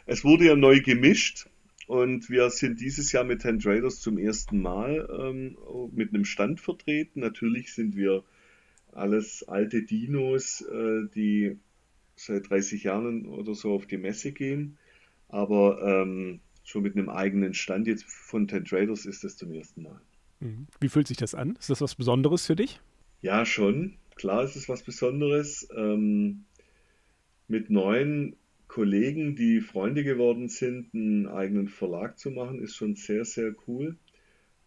Es 0.06 0.24
wurde 0.24 0.46
ja 0.46 0.56
neu 0.56 0.82
gemischt 0.82 1.48
und 1.88 2.30
wir 2.30 2.50
sind 2.52 2.80
dieses 2.82 3.12
Jahr 3.12 3.24
mit 3.24 3.42
Ten 3.42 3.60
Traders 3.60 4.00
zum 4.00 4.18
ersten 4.18 4.62
Mal 4.62 5.10
ähm, 5.20 5.58
mit 5.92 6.14
einem 6.14 6.24
Stand 6.26 6.60
vertreten. 6.60 7.22
Natürlich 7.22 7.74
sind 7.74 7.96
wir 7.96 8.24
alles 8.92 9.44
alte 9.48 9.82
Dinos, 9.84 10.62
äh, 10.62 11.08
die 11.16 11.58
seit 12.16 12.50
30 12.50 12.84
Jahren 12.84 13.26
oder 13.26 13.56
so 13.56 13.74
auf 13.74 13.88
die 13.88 13.98
Messe 13.98 14.32
gehen. 14.32 14.78
Aber 15.30 15.82
ähm, 15.82 16.42
schon 16.64 16.84
mit 16.84 16.96
einem 16.96 17.10
eigenen 17.10 17.54
Stand 17.54 17.88
jetzt 17.88 18.06
von 18.06 18.48
Ten 18.48 18.66
Traders 18.66 19.06
ist 19.06 19.24
das 19.24 19.38
zum 19.38 19.52
ersten 19.52 19.84
Mal. 19.84 20.00
Mhm. 20.40 20.68
Wie 20.80 20.90
fühlt 20.90 21.08
sich 21.08 21.18
das 21.18 21.36
an? 21.36 21.56
Ist 21.60 21.70
das 21.70 21.82
was 21.82 21.96
Besonderes 21.96 22.46
für 22.46 22.56
dich? 22.56 22.80
Ja, 23.22 23.46
schon. 23.46 23.96
Klar 24.16 24.44
ist 24.44 24.56
es 24.56 24.70
was 24.70 24.84
Besonderes. 24.84 25.68
Ähm, 25.76 26.46
mit 27.48 27.70
neuen 27.70 28.36
Kollegen, 28.68 29.36
die 29.36 29.62
Freunde 29.62 30.04
geworden 30.04 30.48
sind, 30.48 30.94
einen 30.94 31.28
eigenen 31.28 31.68
Verlag 31.68 32.20
zu 32.20 32.30
machen, 32.30 32.60
ist 32.60 32.76
schon 32.76 32.96
sehr, 32.96 33.26
sehr 33.26 33.56
cool. 33.68 33.98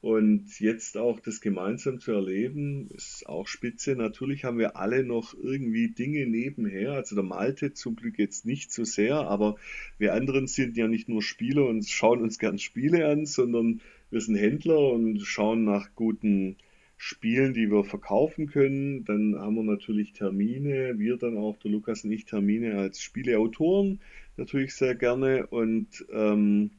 Und 0.00 0.58
jetzt 0.58 0.96
auch 0.96 1.20
das 1.20 1.40
gemeinsam 1.40 2.00
zu 2.00 2.10
erleben, 2.10 2.88
ist 2.90 3.24
auch 3.28 3.46
spitze. 3.46 3.94
Natürlich 3.94 4.42
haben 4.42 4.58
wir 4.58 4.76
alle 4.76 5.04
noch 5.04 5.32
irgendwie 5.32 5.90
Dinge 5.90 6.26
nebenher. 6.26 6.94
Also 6.94 7.14
der 7.14 7.22
Malte 7.22 7.72
zum 7.72 7.94
Glück 7.94 8.18
jetzt 8.18 8.44
nicht 8.44 8.72
so 8.72 8.82
sehr, 8.82 9.14
aber 9.14 9.54
wir 9.98 10.12
anderen 10.14 10.48
sind 10.48 10.76
ja 10.76 10.88
nicht 10.88 11.08
nur 11.08 11.22
Spieler 11.22 11.66
und 11.68 11.88
schauen 11.88 12.20
uns 12.20 12.40
gern 12.40 12.58
Spiele 12.58 13.06
an, 13.06 13.26
sondern 13.26 13.80
wir 14.12 14.20
sind 14.20 14.36
Händler 14.36 14.92
und 14.92 15.20
schauen 15.22 15.64
nach 15.64 15.88
guten 15.94 16.56
Spielen, 16.96 17.54
die 17.54 17.70
wir 17.70 17.82
verkaufen 17.82 18.46
können. 18.46 19.04
Dann 19.04 19.34
haben 19.36 19.56
wir 19.56 19.64
natürlich 19.64 20.12
Termine, 20.12 20.98
wir 20.98 21.16
dann 21.16 21.36
auch, 21.36 21.56
der 21.56 21.70
Lukas 21.72 22.04
und 22.04 22.12
ich, 22.12 22.26
Termine 22.26 22.76
als 22.76 23.00
Spieleautoren 23.00 24.00
natürlich 24.36 24.74
sehr 24.74 24.94
gerne 24.94 25.46
und 25.46 26.06
ähm, 26.12 26.70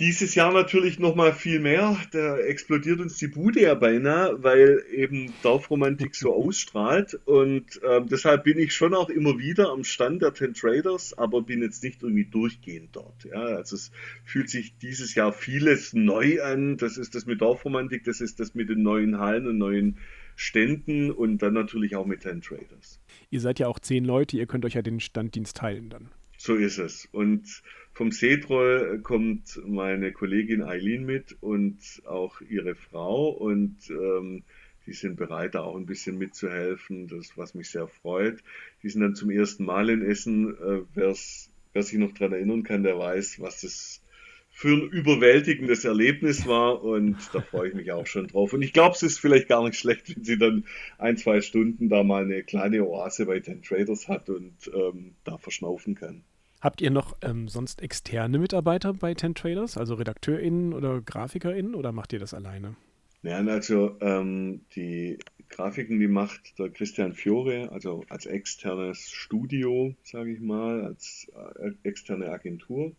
Dieses 0.00 0.34
Jahr 0.34 0.52
natürlich 0.52 0.98
noch 0.98 1.14
mal 1.14 1.32
viel 1.32 1.60
mehr. 1.60 1.96
Da 2.10 2.36
explodiert 2.38 2.98
uns 2.98 3.16
die 3.16 3.28
Bude 3.28 3.60
ja 3.60 3.74
beinahe, 3.74 4.42
weil 4.42 4.82
eben 4.90 5.32
Dorfromantik 5.44 6.16
so 6.16 6.34
ausstrahlt. 6.34 7.20
Und 7.26 7.80
äh, 7.84 8.04
deshalb 8.04 8.42
bin 8.42 8.58
ich 8.58 8.74
schon 8.74 8.92
auch 8.92 9.08
immer 9.08 9.38
wieder 9.38 9.70
am 9.70 9.84
Stand 9.84 10.22
der 10.22 10.34
Ten 10.34 10.52
Traders, 10.52 11.16
aber 11.16 11.42
bin 11.42 11.62
jetzt 11.62 11.84
nicht 11.84 12.02
irgendwie 12.02 12.24
durchgehend 12.24 12.96
dort. 12.96 13.24
Ja, 13.24 13.40
also 13.40 13.76
es 13.76 13.92
fühlt 14.24 14.50
sich 14.50 14.76
dieses 14.78 15.14
Jahr 15.14 15.32
vieles 15.32 15.92
neu 15.92 16.42
an. 16.42 16.76
Das 16.76 16.96
ist 16.96 17.14
das 17.14 17.26
mit 17.26 17.40
Dorfromantik, 17.40 18.02
das 18.02 18.20
ist 18.20 18.40
das 18.40 18.56
mit 18.56 18.68
den 18.68 18.82
neuen 18.82 19.20
Hallen 19.20 19.46
und 19.46 19.58
neuen 19.58 19.98
Ständen 20.34 21.12
und 21.12 21.38
dann 21.38 21.54
natürlich 21.54 21.94
auch 21.94 22.06
mit 22.06 22.22
Ten 22.22 22.40
Traders. 22.40 22.98
Ihr 23.30 23.40
seid 23.40 23.60
ja 23.60 23.68
auch 23.68 23.78
zehn 23.78 24.04
Leute, 24.04 24.36
ihr 24.36 24.46
könnt 24.46 24.64
euch 24.64 24.74
ja 24.74 24.82
den 24.82 24.98
Standdienst 24.98 25.56
teilen 25.56 25.88
dann. 25.88 26.10
So 26.46 26.56
ist 26.56 26.76
es. 26.76 27.08
Und 27.10 27.62
vom 27.94 28.12
Seetroll 28.12 29.00
kommt 29.02 29.58
meine 29.66 30.12
Kollegin 30.12 30.62
Eileen 30.62 31.06
mit 31.06 31.38
und 31.40 31.78
auch 32.04 32.38
ihre 32.42 32.74
Frau 32.74 33.30
und 33.30 33.78
ähm, 33.88 34.42
die 34.86 34.92
sind 34.92 35.16
bereit, 35.16 35.54
da 35.54 35.62
auch 35.62 35.74
ein 35.74 35.86
bisschen 35.86 36.18
mitzuhelfen, 36.18 37.08
das 37.08 37.38
was 37.38 37.54
mich 37.54 37.70
sehr 37.70 37.88
freut. 37.88 38.44
Die 38.82 38.90
sind 38.90 39.00
dann 39.00 39.14
zum 39.14 39.30
ersten 39.30 39.64
Mal 39.64 39.88
in 39.88 40.02
Essen. 40.02 40.54
Äh, 40.58 40.82
wer 40.92 41.82
sich 41.82 41.98
noch 41.98 42.12
daran 42.12 42.34
erinnern 42.34 42.62
kann, 42.62 42.82
der 42.82 42.98
weiß, 42.98 43.40
was 43.40 43.62
das 43.62 44.02
für 44.50 44.68
ein 44.68 44.90
überwältigendes 44.90 45.86
Erlebnis 45.86 46.46
war 46.46 46.84
und 46.84 47.16
da 47.32 47.40
freue 47.40 47.70
ich 47.70 47.74
mich 47.74 47.90
auch 47.90 48.06
schon 48.06 48.26
drauf. 48.26 48.52
Und 48.52 48.60
ich 48.60 48.74
glaube, 48.74 48.96
es 48.96 49.02
ist 49.02 49.18
vielleicht 49.18 49.48
gar 49.48 49.64
nicht 49.64 49.78
schlecht, 49.78 50.14
wenn 50.14 50.24
sie 50.24 50.36
dann 50.36 50.66
ein, 50.98 51.16
zwei 51.16 51.40
Stunden 51.40 51.88
da 51.88 52.02
mal 52.04 52.24
eine 52.24 52.42
kleine 52.42 52.84
Oase 52.84 53.24
bei 53.24 53.40
den 53.40 53.62
Traders 53.62 54.08
hat 54.08 54.28
und 54.28 54.70
ähm, 54.74 55.14
da 55.24 55.38
verschnaufen 55.38 55.94
kann. 55.94 56.22
Habt 56.64 56.80
ihr 56.80 56.90
noch 56.90 57.14
ähm, 57.20 57.46
sonst 57.46 57.82
externe 57.82 58.38
Mitarbeiter 58.38 58.94
bei 58.94 59.12
Ten 59.12 59.34
Traders, 59.34 59.76
also 59.76 59.96
RedakteurInnen 59.96 60.72
oder 60.72 61.02
GrafikerInnen, 61.02 61.74
oder 61.74 61.92
macht 61.92 62.14
ihr 62.14 62.18
das 62.18 62.32
alleine? 62.32 62.74
Ja, 63.22 63.36
also 63.36 63.98
ähm, 64.00 64.62
die 64.74 65.18
Grafiken, 65.50 66.00
die 66.00 66.08
macht 66.08 66.58
der 66.58 66.70
Christian 66.70 67.12
Fiore, 67.12 67.70
also 67.70 68.06
als 68.08 68.24
externes 68.24 69.10
Studio, 69.10 69.94
sage 70.04 70.32
ich 70.32 70.40
mal, 70.40 70.82
als 70.86 71.30
äh, 71.58 71.72
externe 71.82 72.30
Agentur. 72.30 72.92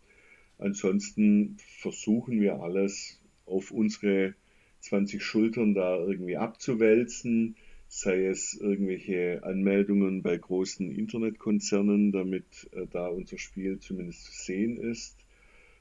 Ansonsten 0.58 1.56
versuchen 1.80 2.40
wir 2.40 2.62
alles 2.62 3.20
auf 3.46 3.72
unsere 3.72 4.34
20 4.78 5.24
Schultern 5.24 5.74
da 5.74 5.96
irgendwie 5.96 6.36
abzuwälzen 6.36 7.56
sei 7.96 8.26
es 8.26 8.52
irgendwelche 8.52 9.42
Anmeldungen 9.42 10.20
bei 10.20 10.36
großen 10.36 10.92
Internetkonzernen, 10.92 12.12
damit 12.12 12.68
äh, 12.72 12.86
da 12.90 13.08
unser 13.08 13.38
Spiel 13.38 13.78
zumindest 13.78 14.24
zu 14.24 14.32
sehen 14.32 14.76
ist, 14.76 15.16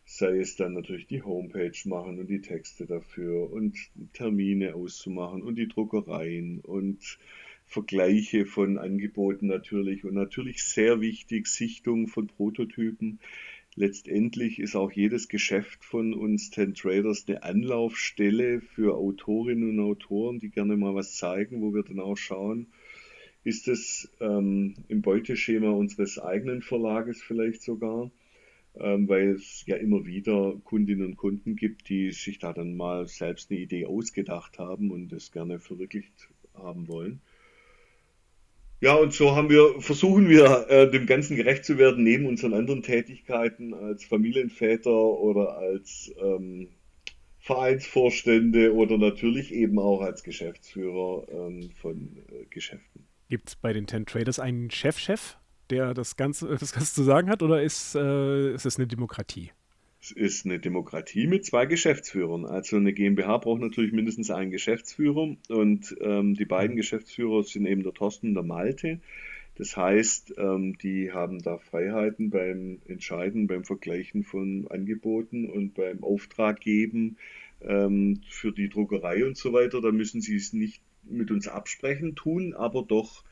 sei 0.06 0.40
es 0.40 0.56
dann 0.56 0.76
natürlich 0.76 1.08
die 1.08 1.24
Homepage 1.24 1.78
machen 1.84 2.18
und 2.18 2.28
die 2.28 2.40
Texte 2.40 2.86
dafür 2.86 3.52
und 3.52 3.76
Termine 4.14 4.76
auszumachen 4.76 5.42
und 5.42 5.56
die 5.56 5.68
Druckereien 5.68 6.62
und 6.62 7.20
Vergleiche 7.66 8.46
von 8.46 8.78
Angeboten 8.78 9.48
natürlich. 9.48 10.06
Und 10.06 10.14
natürlich 10.14 10.64
sehr 10.64 11.02
wichtig 11.02 11.48
Sichtung 11.48 12.08
von 12.08 12.28
Prototypen 12.28 13.20
letztendlich 13.76 14.60
ist 14.60 14.76
auch 14.76 14.92
jedes 14.92 15.28
Geschäft 15.28 15.84
von 15.84 16.14
uns 16.14 16.50
Ten 16.50 16.74
Traders 16.74 17.26
eine 17.28 17.44
Anlaufstelle 17.44 18.62
für 18.62 18.96
Autorinnen 18.96 19.78
und 19.78 19.86
Autoren, 19.86 20.40
die 20.40 20.50
gerne 20.50 20.78
mal 20.78 20.96
was 20.96 21.16
zeigen, 21.16 21.62
wo 21.62 21.74
wir 21.74 21.84
dann 21.84 22.00
auch 22.00 22.16
schauen, 22.16 22.68
ist 23.44 23.68
es 23.68 24.10
ähm, 24.20 24.76
im 24.88 25.02
Beuteschema 25.02 25.70
unseres 25.70 26.18
eigenen 26.18 26.62
Verlages 26.62 27.22
vielleicht 27.22 27.62
sogar, 27.62 28.10
ähm, 28.76 29.08
weil 29.08 29.30
es 29.30 29.64
ja 29.68 29.76
immer 29.76 30.06
wieder 30.06 30.60
Kundinnen 30.64 31.06
und 31.06 31.18
Kunden 31.18 31.56
gibt, 31.56 31.90
die 31.90 32.12
sich 32.12 32.40
da 32.40 32.54
dann 32.54 32.76
mal 32.76 33.08
selbst 33.08 33.52
eine 33.52 33.60
Idee 33.60 33.86
ausgedacht 33.86 34.58
haben 34.58 34.90
und 34.90 35.10
das 35.10 35.32
gerne 35.32 35.60
verwirklicht 35.60 36.30
haben 36.56 36.88
wollen. 36.88 37.22
Ja, 38.82 38.96
und 38.96 39.14
so 39.14 39.36
haben 39.36 39.50
wir, 39.50 39.80
versuchen 39.80 40.30
wir 40.30 40.70
äh, 40.70 40.92
dem 40.92 41.06
Ganzen 41.06 41.38
gerecht 41.38 41.66
zu 41.66 41.78
werden, 41.78 42.04
neben 42.04 42.26
unseren 42.26 42.54
anderen 42.54 42.84
Tätigkeiten 42.84 43.74
als 43.74 44.04
Familienväter 44.04 44.92
oder 44.92 45.58
als 45.58 46.14
ähm, 46.22 46.68
Vereinsvorstände 47.40 48.74
oder 48.74 48.98
natürlich 48.98 49.54
eben 49.54 49.80
auch 49.80 50.02
als 50.02 50.24
Geschäftsführer 50.24 51.28
ähm, 51.30 51.70
von 51.76 52.18
äh, 52.32 52.46
Geschäften. 52.50 53.08
Gibt 53.30 53.50
es 53.50 53.56
bei 53.56 53.72
den 53.72 53.88
Ten 53.88 54.06
Traders 54.06 54.40
einen 54.40 54.70
Chefchef, 54.70 55.20
-Chef, 55.20 55.36
der 55.70 55.94
das 55.94 56.16
Ganze, 56.16 56.48
das 56.60 56.74
Ganze 56.74 56.94
zu 56.94 57.04
sagen 57.04 57.30
hat, 57.30 57.44
oder 57.44 57.62
ist, 57.62 57.96
äh, 57.96 58.54
ist 58.54 58.66
es 58.66 58.78
eine 58.78 58.88
Demokratie? 58.88 59.52
Es 60.06 60.12
ist 60.12 60.46
eine 60.46 60.60
Demokratie 60.60 61.26
mit 61.26 61.46
zwei 61.46 61.66
Geschäftsführern. 61.66 62.46
Also 62.46 62.76
eine 62.76 62.94
GmbH 62.94 63.40
braucht 63.40 63.62
natürlich 63.62 63.92
mindestens 63.92 64.30
einen 64.30 64.52
Geschäftsführer 64.52 65.36
und 65.50 65.96
ähm, 66.00 66.36
die 66.36 66.46
beiden 66.46 66.76
Geschäftsführer 66.76 67.44
sind 67.44 67.66
eben 67.66 67.82
der 67.82 67.92
Thorsten 67.92 68.28
und 68.28 68.34
der 68.36 68.44
Malte. 68.44 69.00
Das 69.56 69.76
heißt, 69.76 70.36
ähm, 70.38 70.78
die 70.78 71.12
haben 71.12 71.42
da 71.42 71.58
Freiheiten 71.58 72.30
beim 72.30 72.82
Entscheiden, 72.88 73.48
beim 73.48 73.64
Vergleichen 73.64 74.24
von 74.24 74.68
Angeboten 74.70 75.50
und 75.50 75.74
beim 75.74 76.04
Auftrag 76.04 76.62
geben 76.62 77.18
ähm, 77.62 78.22
für 78.30 78.52
die 78.52 78.70
Druckerei 78.70 79.26
und 79.26 79.38
so 79.38 79.54
weiter. 79.54 79.82
Da 79.82 79.92
müssen 79.92 80.22
sie 80.22 80.36
es 80.36 80.54
nicht 80.54 80.84
mit 81.02 81.32
uns 81.32 81.48
absprechen, 81.48 82.14
tun 82.16 82.54
aber 82.54 82.84
doch, 82.84 83.24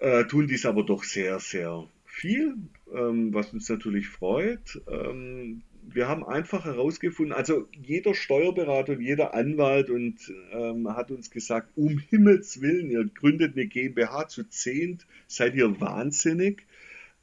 äh, 0.00 0.24
tun 0.24 0.48
dies 0.48 0.66
aber 0.66 0.82
doch 0.82 1.02
sehr, 1.02 1.40
sehr 1.40 1.88
viel, 2.12 2.56
ähm, 2.94 3.32
was 3.32 3.52
uns 3.54 3.68
natürlich 3.68 4.06
freut. 4.08 4.80
Ähm, 4.86 5.62
wir 5.82 6.08
haben 6.08 6.24
einfach 6.24 6.66
herausgefunden, 6.66 7.34
also 7.34 7.66
jeder 7.72 8.14
Steuerberater 8.14 8.92
und 8.92 9.00
jeder 9.00 9.34
Anwalt 9.34 9.88
und 9.90 10.32
ähm, 10.52 10.94
hat 10.94 11.10
uns 11.10 11.30
gesagt, 11.30 11.70
um 11.74 11.98
Himmels 11.98 12.60
Willen, 12.60 12.90
ihr 12.90 13.04
gründet 13.06 13.56
eine 13.56 13.66
GmbH 13.66 14.28
zu 14.28 14.44
zehnt, 14.44 15.06
seid 15.26 15.54
ihr 15.54 15.80
wahnsinnig. 15.80 16.66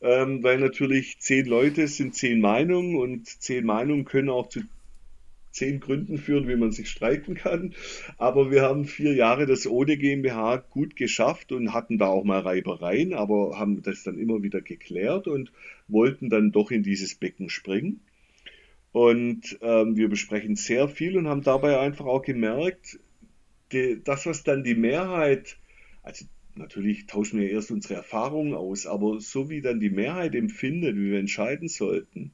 Ähm, 0.02 0.44
weil 0.44 0.60
natürlich 0.60 1.20
zehn 1.20 1.46
Leute 1.46 1.88
sind 1.88 2.16
zehn 2.16 2.40
Meinungen 2.40 2.96
und 2.96 3.28
zehn 3.28 3.66
Meinungen 3.66 4.06
können 4.06 4.30
auch 4.30 4.48
zu 4.48 4.62
zehn 5.60 5.80
Gründen 5.80 6.18
führen, 6.18 6.48
wie 6.48 6.56
man 6.56 6.72
sich 6.72 6.90
streiten 6.90 7.36
kann. 7.36 7.74
Aber 8.18 8.50
wir 8.50 8.64
haben 8.64 8.86
vier 8.86 9.14
Jahre 9.14 9.46
das 9.46 9.68
ohne 9.68 9.98
GmbH 9.98 10.58
gut 10.58 10.96
geschafft 10.96 11.52
und 11.52 11.74
hatten 11.74 11.98
da 11.98 12.08
auch 12.08 12.24
mal 12.24 12.40
Reibereien, 12.40 13.14
aber 13.14 13.60
haben 13.60 13.82
das 13.84 14.04
dann 14.04 14.18
immer 14.18 14.42
wieder 14.42 14.62
geklärt 14.62 15.28
und 15.28 15.52
wollten 15.88 16.30
dann 16.30 16.52
doch 16.52 16.72
in 16.72 16.84
dieses 16.84 17.16
Becken 17.16 17.50
springen. 17.50 18.00
Und 18.92 19.60
ähm, 19.62 19.98
wir 19.98 20.10
besprechen 20.10 20.56
sehr 20.56 20.88
viel 20.88 21.18
und 21.18 21.28
haben 21.28 21.44
dabei 21.44 21.80
einfach 21.80 22.06
auch 22.06 22.24
gemerkt, 22.24 23.00
die, 23.72 24.02
das, 24.04 24.26
was 24.26 24.44
dann 24.44 24.64
die 24.64 24.76
Mehrheit, 24.76 25.58
also 26.02 26.26
natürlich 26.56 27.06
tauschen 27.06 27.40
wir 27.40 27.52
erst 27.52 27.70
unsere 27.70 27.96
Erfahrungen 27.96 28.56
aus, 28.56 28.88
aber 28.88 29.20
so 29.20 29.50
wie 29.50 29.62
dann 29.62 29.80
die 29.80 29.92
Mehrheit 29.92 30.34
empfindet, 30.34 30.96
wie 30.96 31.12
wir 31.12 31.20
entscheiden 31.20 31.68
sollten, 31.68 32.32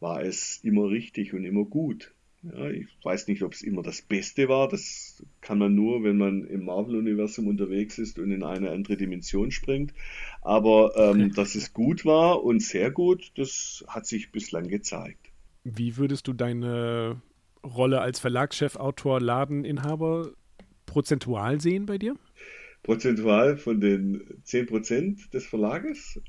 war 0.00 0.22
es 0.22 0.60
immer 0.62 0.90
richtig 0.90 1.32
und 1.32 1.44
immer 1.44 1.64
gut. 1.64 2.12
Ja, 2.54 2.68
ich 2.70 2.86
weiß 3.02 3.28
nicht, 3.28 3.42
ob 3.42 3.52
es 3.52 3.62
immer 3.62 3.82
das 3.82 4.02
Beste 4.02 4.48
war. 4.48 4.68
Das 4.68 5.24
kann 5.40 5.58
man 5.58 5.74
nur, 5.74 6.04
wenn 6.04 6.16
man 6.16 6.44
im 6.44 6.64
Marvel-Universum 6.64 7.46
unterwegs 7.46 7.98
ist 7.98 8.18
und 8.18 8.30
in 8.30 8.42
eine 8.42 8.70
andere 8.70 8.96
Dimension 8.96 9.50
springt. 9.50 9.92
Aber 10.42 10.92
ähm, 10.96 11.32
dass 11.32 11.54
es 11.54 11.72
gut 11.72 12.04
war 12.04 12.44
und 12.44 12.62
sehr 12.62 12.90
gut, 12.90 13.32
das 13.36 13.84
hat 13.88 14.06
sich 14.06 14.30
bislang 14.30 14.68
gezeigt. 14.68 15.30
Wie 15.64 15.96
würdest 15.96 16.28
du 16.28 16.32
deine 16.32 17.20
Rolle 17.64 18.00
als 18.00 18.20
Verlagschef, 18.20 18.76
Autor, 18.76 19.20
Ladeninhaber 19.20 20.30
prozentual 20.86 21.60
sehen 21.60 21.86
bei 21.86 21.98
dir? 21.98 22.16
Prozentual 22.84 23.56
von 23.56 23.80
den 23.80 24.22
10% 24.44 25.30
des 25.30 25.46
Verlages? 25.46 26.20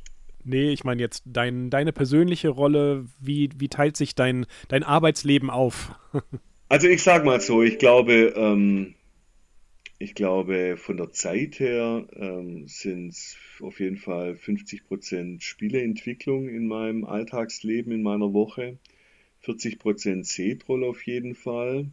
Nee, 0.50 0.72
ich 0.72 0.86
meine 0.86 1.02
jetzt 1.02 1.24
dein, 1.26 1.70
deine 1.70 1.92
persönliche 1.92 2.48
Rolle, 2.48 3.06
wie, 3.20 3.50
wie 3.58 3.68
teilt 3.68 3.98
sich 3.98 4.16
dein, 4.16 4.46
dein 4.70 4.84
Arbeitsleben 4.84 5.50
auf? 5.50 5.92
also 6.70 6.88
ich 6.88 7.04
sag 7.04 7.26
mal 7.26 7.42
so, 7.42 7.64
ich 7.64 7.78
glaube, 7.80 8.34
ähm, 8.38 8.96
ich 10.00 10.16
glaube 10.16 10.78
von 10.78 10.96
der 10.96 11.12
Zeit 11.12 11.60
her 11.60 12.08
ähm, 12.14 12.66
sind 12.66 13.10
es 13.10 13.36
auf 13.60 13.82
jeden 13.82 13.98
Fall 13.98 14.36
50% 14.36 15.42
Spieleentwicklung 15.42 16.48
in 16.48 16.66
meinem 16.66 17.04
Alltagsleben, 17.04 17.92
in 17.92 18.02
meiner 18.02 18.32
Woche, 18.32 18.78
40% 19.44 20.24
C-Troll 20.24 20.86
auf 20.86 21.06
jeden 21.06 21.36
Fall 21.36 21.88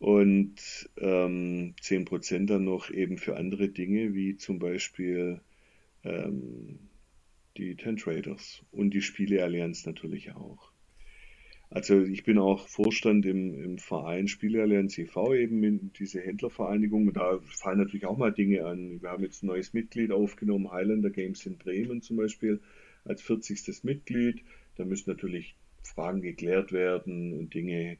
und 0.00 0.56
ähm, 0.98 1.74
10% 1.80 2.46
dann 2.46 2.64
noch 2.64 2.90
eben 2.90 3.18
für 3.18 3.36
andere 3.36 3.68
Dinge, 3.68 4.14
wie 4.14 4.36
zum 4.36 4.58
Beispiel 4.58 5.40
ähm, 6.02 6.80
die 7.58 7.76
Ten 7.76 7.96
Traders 7.96 8.62
und 8.72 8.90
die 8.90 9.02
Spieleallianz 9.02 9.86
natürlich 9.86 10.32
auch. 10.32 10.72
Also 11.68 12.00
ich 12.00 12.22
bin 12.22 12.38
auch 12.38 12.68
Vorstand 12.68 13.26
im, 13.26 13.52
im 13.60 13.78
Verein 13.78 14.28
Spieleallianz 14.28 14.96
e.V., 14.98 15.34
eben 15.34 15.62
in 15.64 15.92
diese 15.98 16.20
Händlervereinigung. 16.20 17.12
Da 17.12 17.40
fallen 17.44 17.78
natürlich 17.78 18.06
auch 18.06 18.16
mal 18.16 18.32
Dinge 18.32 18.64
an. 18.64 19.02
Wir 19.02 19.10
haben 19.10 19.24
jetzt 19.24 19.42
ein 19.42 19.48
neues 19.48 19.72
Mitglied 19.72 20.12
aufgenommen, 20.12 20.70
Highlander 20.70 21.10
Games 21.10 21.44
in 21.44 21.58
Bremen 21.58 22.02
zum 22.02 22.18
Beispiel, 22.18 22.60
als 23.04 23.20
40. 23.22 23.82
Mitglied. 23.82 24.44
Da 24.76 24.84
müssen 24.84 25.10
natürlich 25.10 25.56
Fragen 25.82 26.22
geklärt 26.22 26.72
werden 26.72 27.32
und 27.32 27.52
Dinge 27.52 27.98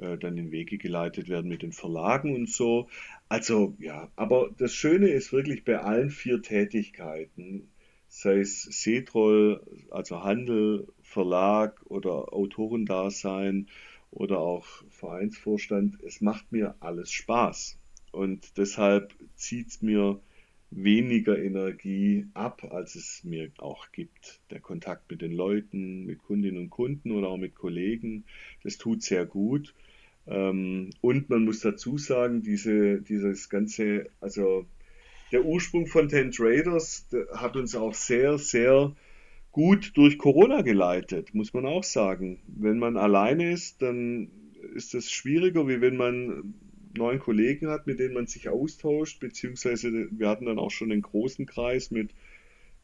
äh, 0.00 0.16
dann 0.16 0.38
in 0.38 0.52
Wege 0.52 0.78
geleitet 0.78 1.28
werden 1.28 1.48
mit 1.48 1.62
den 1.62 1.72
Verlagen 1.72 2.34
und 2.34 2.48
so. 2.48 2.88
Also 3.28 3.74
ja, 3.80 4.10
aber 4.14 4.50
das 4.56 4.72
Schöne 4.72 5.08
ist 5.08 5.32
wirklich 5.32 5.64
bei 5.64 5.78
allen 5.78 6.10
vier 6.10 6.40
Tätigkeiten, 6.40 7.68
sei 8.08 8.40
es 8.40 8.62
Seetroll, 8.62 9.62
also 9.90 10.22
Handel, 10.22 10.88
Verlag 11.02 11.80
oder 11.86 12.32
Autorendasein 12.32 13.68
oder 14.10 14.40
auch 14.40 14.66
Vereinsvorstand, 14.90 16.02
es 16.02 16.20
macht 16.20 16.50
mir 16.50 16.74
alles 16.80 17.10
Spaß. 17.12 17.78
Und 18.10 18.56
deshalb 18.56 19.14
zieht 19.36 19.68
es 19.68 19.82
mir 19.82 20.20
weniger 20.70 21.38
Energie 21.38 22.26
ab, 22.34 22.64
als 22.70 22.94
es 22.94 23.22
mir 23.24 23.50
auch 23.58 23.90
gibt. 23.92 24.40
Der 24.50 24.60
Kontakt 24.60 25.10
mit 25.10 25.22
den 25.22 25.32
Leuten, 25.32 26.04
mit 26.04 26.18
Kundinnen 26.18 26.58
und 26.62 26.70
Kunden 26.70 27.12
oder 27.12 27.28
auch 27.28 27.36
mit 27.36 27.54
Kollegen, 27.54 28.24
das 28.62 28.76
tut 28.76 29.02
sehr 29.02 29.24
gut. 29.24 29.74
Ähm, 30.26 30.90
und 31.00 31.30
man 31.30 31.44
muss 31.44 31.60
dazu 31.60 31.96
sagen, 31.96 32.42
diese, 32.42 33.00
dieses 33.00 33.48
ganze, 33.48 34.10
also 34.20 34.66
der 35.32 35.44
Ursprung 35.44 35.86
von 35.86 36.08
Ten 36.08 36.30
Traders 36.30 37.06
hat 37.34 37.56
uns 37.56 37.74
auch 37.74 37.94
sehr, 37.94 38.38
sehr 38.38 38.94
gut 39.52 39.96
durch 39.96 40.18
Corona 40.18 40.62
geleitet, 40.62 41.34
muss 41.34 41.52
man 41.52 41.66
auch 41.66 41.84
sagen. 41.84 42.40
Wenn 42.46 42.78
man 42.78 42.96
alleine 42.96 43.52
ist, 43.52 43.82
dann 43.82 44.30
ist 44.74 44.94
es 44.94 45.10
schwieriger, 45.10 45.66
wie 45.68 45.80
wenn 45.80 45.96
man 45.96 46.54
neuen 46.96 47.18
Kollegen 47.18 47.68
hat, 47.68 47.86
mit 47.86 47.98
denen 47.98 48.14
man 48.14 48.26
sich 48.26 48.48
austauscht, 48.48 49.20
beziehungsweise 49.20 50.08
wir 50.10 50.28
hatten 50.28 50.46
dann 50.46 50.58
auch 50.58 50.70
schon 50.70 50.92
einen 50.92 51.02
großen 51.02 51.46
Kreis 51.46 51.90
mit, 51.90 52.10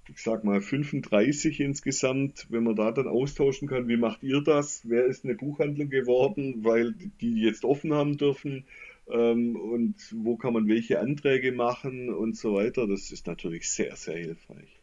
ich 0.08 0.22
sag 0.22 0.44
mal, 0.44 0.60
35 0.60 1.60
insgesamt, 1.60 2.46
wenn 2.50 2.64
man 2.64 2.76
da 2.76 2.92
dann 2.92 3.08
austauschen 3.08 3.68
kann, 3.68 3.88
wie 3.88 3.96
macht 3.96 4.22
ihr 4.22 4.40
das? 4.40 4.82
Wer 4.84 5.06
ist 5.06 5.24
eine 5.24 5.34
Buchhandlung 5.34 5.88
geworden, 5.88 6.64
weil 6.64 6.94
die 7.20 7.40
jetzt 7.40 7.64
offen 7.64 7.92
haben 7.92 8.16
dürfen? 8.16 8.64
Ähm, 9.10 9.56
und 9.56 9.96
wo 10.14 10.36
kann 10.36 10.52
man 10.52 10.68
welche 10.68 11.00
Anträge 11.00 11.52
machen 11.52 12.12
und 12.12 12.36
so 12.36 12.54
weiter. 12.54 12.86
Das 12.86 13.10
ist 13.10 13.26
natürlich 13.26 13.68
sehr, 13.70 13.94
sehr 13.96 14.16
hilfreich. 14.16 14.80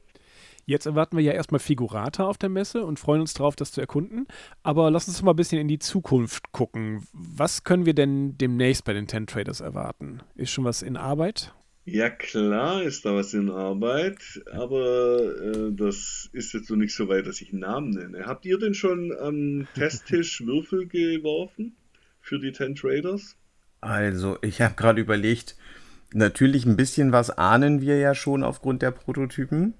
Jetzt 0.65 0.85
erwarten 0.85 1.17
wir 1.17 1.23
ja 1.23 1.33
erstmal 1.33 1.59
Figurata 1.59 2.25
auf 2.25 2.37
der 2.37 2.49
Messe 2.49 2.85
und 2.85 2.99
freuen 2.99 3.21
uns 3.21 3.33
darauf, 3.33 3.55
das 3.55 3.71
zu 3.71 3.81
erkunden. 3.81 4.27
Aber 4.63 4.91
lass 4.91 5.07
uns 5.07 5.21
mal 5.21 5.31
ein 5.31 5.35
bisschen 5.35 5.59
in 5.59 5.67
die 5.67 5.79
Zukunft 5.79 6.51
gucken. 6.51 7.05
Was 7.13 7.63
können 7.63 7.85
wir 7.85 7.95
denn 7.95 8.37
demnächst 8.37 8.85
bei 8.85 8.93
den 8.93 9.07
Ten 9.07 9.27
Traders 9.27 9.59
erwarten? 9.59 10.21
Ist 10.35 10.51
schon 10.51 10.65
was 10.65 10.81
in 10.81 10.97
Arbeit? 10.97 11.53
Ja, 11.83 12.11
klar 12.11 12.83
ist 12.83 13.05
da 13.05 13.15
was 13.15 13.33
in 13.33 13.49
Arbeit, 13.49 14.19
aber 14.51 15.35
äh, 15.41 15.71
das 15.73 16.29
ist 16.31 16.53
jetzt 16.53 16.67
so 16.67 16.75
nicht 16.75 16.93
so 16.93 17.09
weit, 17.09 17.25
dass 17.25 17.41
ich 17.41 17.51
einen 17.51 17.61
Namen 17.61 17.89
nenne. 17.89 18.27
Habt 18.27 18.45
ihr 18.45 18.59
denn 18.59 18.75
schon 18.75 19.11
am 19.19 19.67
Testtisch 19.73 20.45
Würfel 20.45 20.87
geworfen 20.87 21.75
für 22.19 22.37
die 22.37 22.51
Ten 22.51 22.75
Traders? 22.75 23.35
Also, 23.81 24.37
ich 24.41 24.61
habe 24.61 24.75
gerade 24.75 25.01
überlegt, 25.01 25.55
natürlich 26.13 26.65
ein 26.65 26.77
bisschen 26.77 27.11
was 27.11 27.31
ahnen 27.31 27.81
wir 27.81 27.97
ja 27.97 28.13
schon 28.13 28.43
aufgrund 28.43 28.81
der 28.81 28.91
Prototypen. 28.91 29.73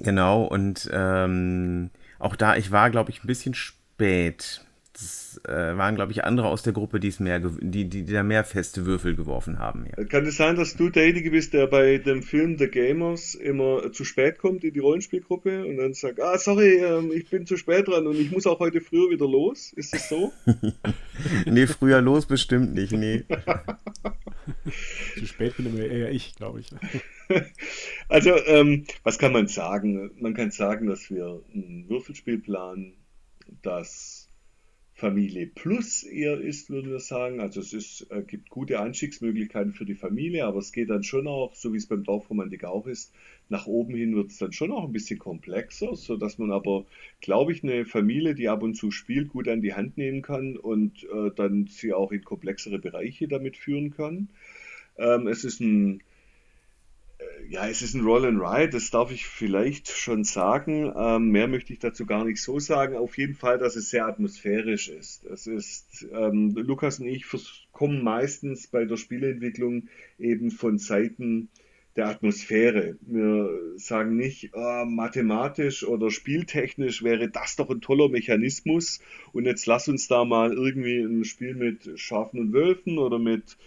Genau, 0.00 0.44
und 0.44 0.90
ähm, 0.92 1.90
auch 2.18 2.36
da, 2.36 2.56
ich 2.56 2.70
war, 2.72 2.90
glaube 2.90 3.10
ich, 3.10 3.22
ein 3.22 3.26
bisschen 3.26 3.54
spät. 3.54 4.64
Das 4.92 5.40
äh, 5.48 5.76
waren, 5.78 5.94
glaube 5.94 6.12
ich, 6.12 6.24
andere 6.24 6.48
aus 6.48 6.62
der 6.62 6.74
Gruppe, 6.74 7.00
die, 7.00 7.12
mehr, 7.20 7.40
die, 7.40 7.88
die, 7.88 8.04
die 8.04 8.12
da 8.12 8.22
mehr 8.22 8.44
feste 8.44 8.84
Würfel 8.84 9.16
geworfen 9.16 9.58
haben. 9.58 9.86
Ja. 9.86 10.04
Kann 10.04 10.26
es 10.26 10.36
sein, 10.36 10.56
dass 10.56 10.76
du 10.76 10.90
derjenige 10.90 11.30
bist, 11.30 11.54
der 11.54 11.66
bei 11.66 11.96
dem 11.96 12.22
Film 12.22 12.58
The 12.58 12.68
Gamers 12.68 13.34
immer 13.34 13.90
zu 13.92 14.04
spät 14.04 14.38
kommt 14.38 14.64
in 14.64 14.74
die 14.74 14.80
Rollenspielgruppe 14.80 15.64
und 15.64 15.78
dann 15.78 15.94
sagt, 15.94 16.20
ah, 16.20 16.36
sorry, 16.36 16.76
ähm, 16.76 17.10
ich 17.14 17.30
bin 17.30 17.46
zu 17.46 17.56
spät 17.56 17.88
dran 17.88 18.06
und 18.06 18.16
ich 18.16 18.30
muss 18.30 18.46
auch 18.46 18.60
heute 18.60 18.82
früher 18.82 19.10
wieder 19.10 19.26
los? 19.26 19.72
Ist 19.72 19.94
das 19.94 20.10
so? 20.10 20.30
nee, 21.46 21.66
früher 21.66 22.02
los 22.02 22.26
bestimmt 22.26 22.74
nicht, 22.74 22.92
nee. 22.92 23.24
zu 25.18 25.26
spät 25.26 25.56
bin 25.56 25.66
immer 25.66 25.84
eher 25.84 26.10
ich, 26.10 26.34
glaube 26.36 26.60
ich. 26.60 26.68
also, 28.08 28.36
ähm, 28.46 28.84
was 29.04 29.18
kann 29.18 29.32
man 29.32 29.46
sagen? 29.46 30.10
Man 30.20 30.34
kann 30.34 30.50
sagen, 30.50 30.86
dass 30.86 31.10
wir 31.10 31.40
ein 31.54 31.86
Würfelspiel 31.88 32.38
planen, 32.38 32.94
das 33.62 34.21
Familie 35.02 35.48
Plus 35.48 36.04
eher 36.04 36.40
ist, 36.40 36.70
würden 36.70 36.92
wir 36.92 37.00
sagen. 37.00 37.40
Also 37.40 37.58
es 37.58 37.72
ist, 37.72 38.06
äh, 38.12 38.22
gibt 38.22 38.50
gute 38.50 38.78
Einstiegsmöglichkeiten 38.80 39.72
für 39.72 39.84
die 39.84 39.96
Familie, 39.96 40.46
aber 40.46 40.60
es 40.60 40.70
geht 40.70 40.90
dann 40.90 41.02
schon 41.02 41.26
auch, 41.26 41.56
so 41.56 41.72
wie 41.72 41.78
es 41.78 41.88
beim 41.88 42.04
Dorfromantik 42.04 42.62
auch 42.62 42.86
ist, 42.86 43.12
nach 43.48 43.66
oben 43.66 43.96
hin 43.96 44.14
wird 44.14 44.30
es 44.30 44.38
dann 44.38 44.52
schon 44.52 44.70
auch 44.70 44.84
ein 44.84 44.92
bisschen 44.92 45.18
komplexer, 45.18 45.96
sodass 45.96 46.38
man 46.38 46.52
aber, 46.52 46.86
glaube 47.20 47.50
ich, 47.50 47.64
eine 47.64 47.84
Familie, 47.84 48.36
die 48.36 48.48
ab 48.48 48.62
und 48.62 48.74
zu 48.76 48.92
spielt, 48.92 49.30
gut 49.30 49.48
an 49.48 49.60
die 49.60 49.74
Hand 49.74 49.98
nehmen 49.98 50.22
kann 50.22 50.56
und 50.56 51.02
äh, 51.02 51.32
dann 51.34 51.66
sie 51.66 51.92
auch 51.92 52.12
in 52.12 52.22
komplexere 52.22 52.78
Bereiche 52.78 53.26
damit 53.26 53.56
führen 53.56 53.90
kann. 53.90 54.28
Ähm, 54.98 55.26
es 55.26 55.42
ist 55.42 55.58
ein 55.58 56.00
ja, 57.48 57.68
es 57.68 57.82
ist 57.82 57.94
ein 57.94 58.02
Roll 58.02 58.24
and 58.24 58.40
Ride, 58.40 58.70
das 58.70 58.90
darf 58.90 59.10
ich 59.12 59.26
vielleicht 59.26 59.88
schon 59.88 60.24
sagen. 60.24 60.92
Ähm, 60.96 61.30
mehr 61.30 61.48
möchte 61.48 61.72
ich 61.72 61.78
dazu 61.78 62.06
gar 62.06 62.24
nicht 62.24 62.40
so 62.40 62.58
sagen. 62.58 62.96
Auf 62.96 63.18
jeden 63.18 63.34
Fall, 63.34 63.58
dass 63.58 63.76
es 63.76 63.90
sehr 63.90 64.06
atmosphärisch 64.06 64.88
ist. 64.88 65.24
Es 65.24 65.46
ist, 65.46 66.06
ähm, 66.12 66.54
Lukas 66.54 66.98
und 66.98 67.06
ich 67.06 67.26
kommen 67.72 68.02
meistens 68.02 68.68
bei 68.68 68.84
der 68.84 68.96
Spieleentwicklung 68.96 69.88
eben 70.18 70.50
von 70.50 70.78
Seiten 70.78 71.48
der 71.96 72.06
Atmosphäre. 72.06 72.96
Wir 73.02 73.50
sagen 73.76 74.16
nicht, 74.16 74.50
oh, 74.54 74.84
mathematisch 74.86 75.84
oder 75.84 76.10
spieltechnisch 76.10 77.02
wäre 77.02 77.28
das 77.28 77.56
doch 77.56 77.68
ein 77.70 77.80
toller 77.80 78.08
Mechanismus 78.08 79.00
und 79.32 79.44
jetzt 79.44 79.66
lass 79.66 79.88
uns 79.88 80.08
da 80.08 80.24
mal 80.24 80.52
irgendwie 80.52 81.00
ein 81.00 81.24
Spiel 81.24 81.54
mit 81.54 81.98
Schafen 82.00 82.40
und 82.40 82.52
Wölfen 82.52 82.98
oder 82.98 83.18
mit 83.18 83.58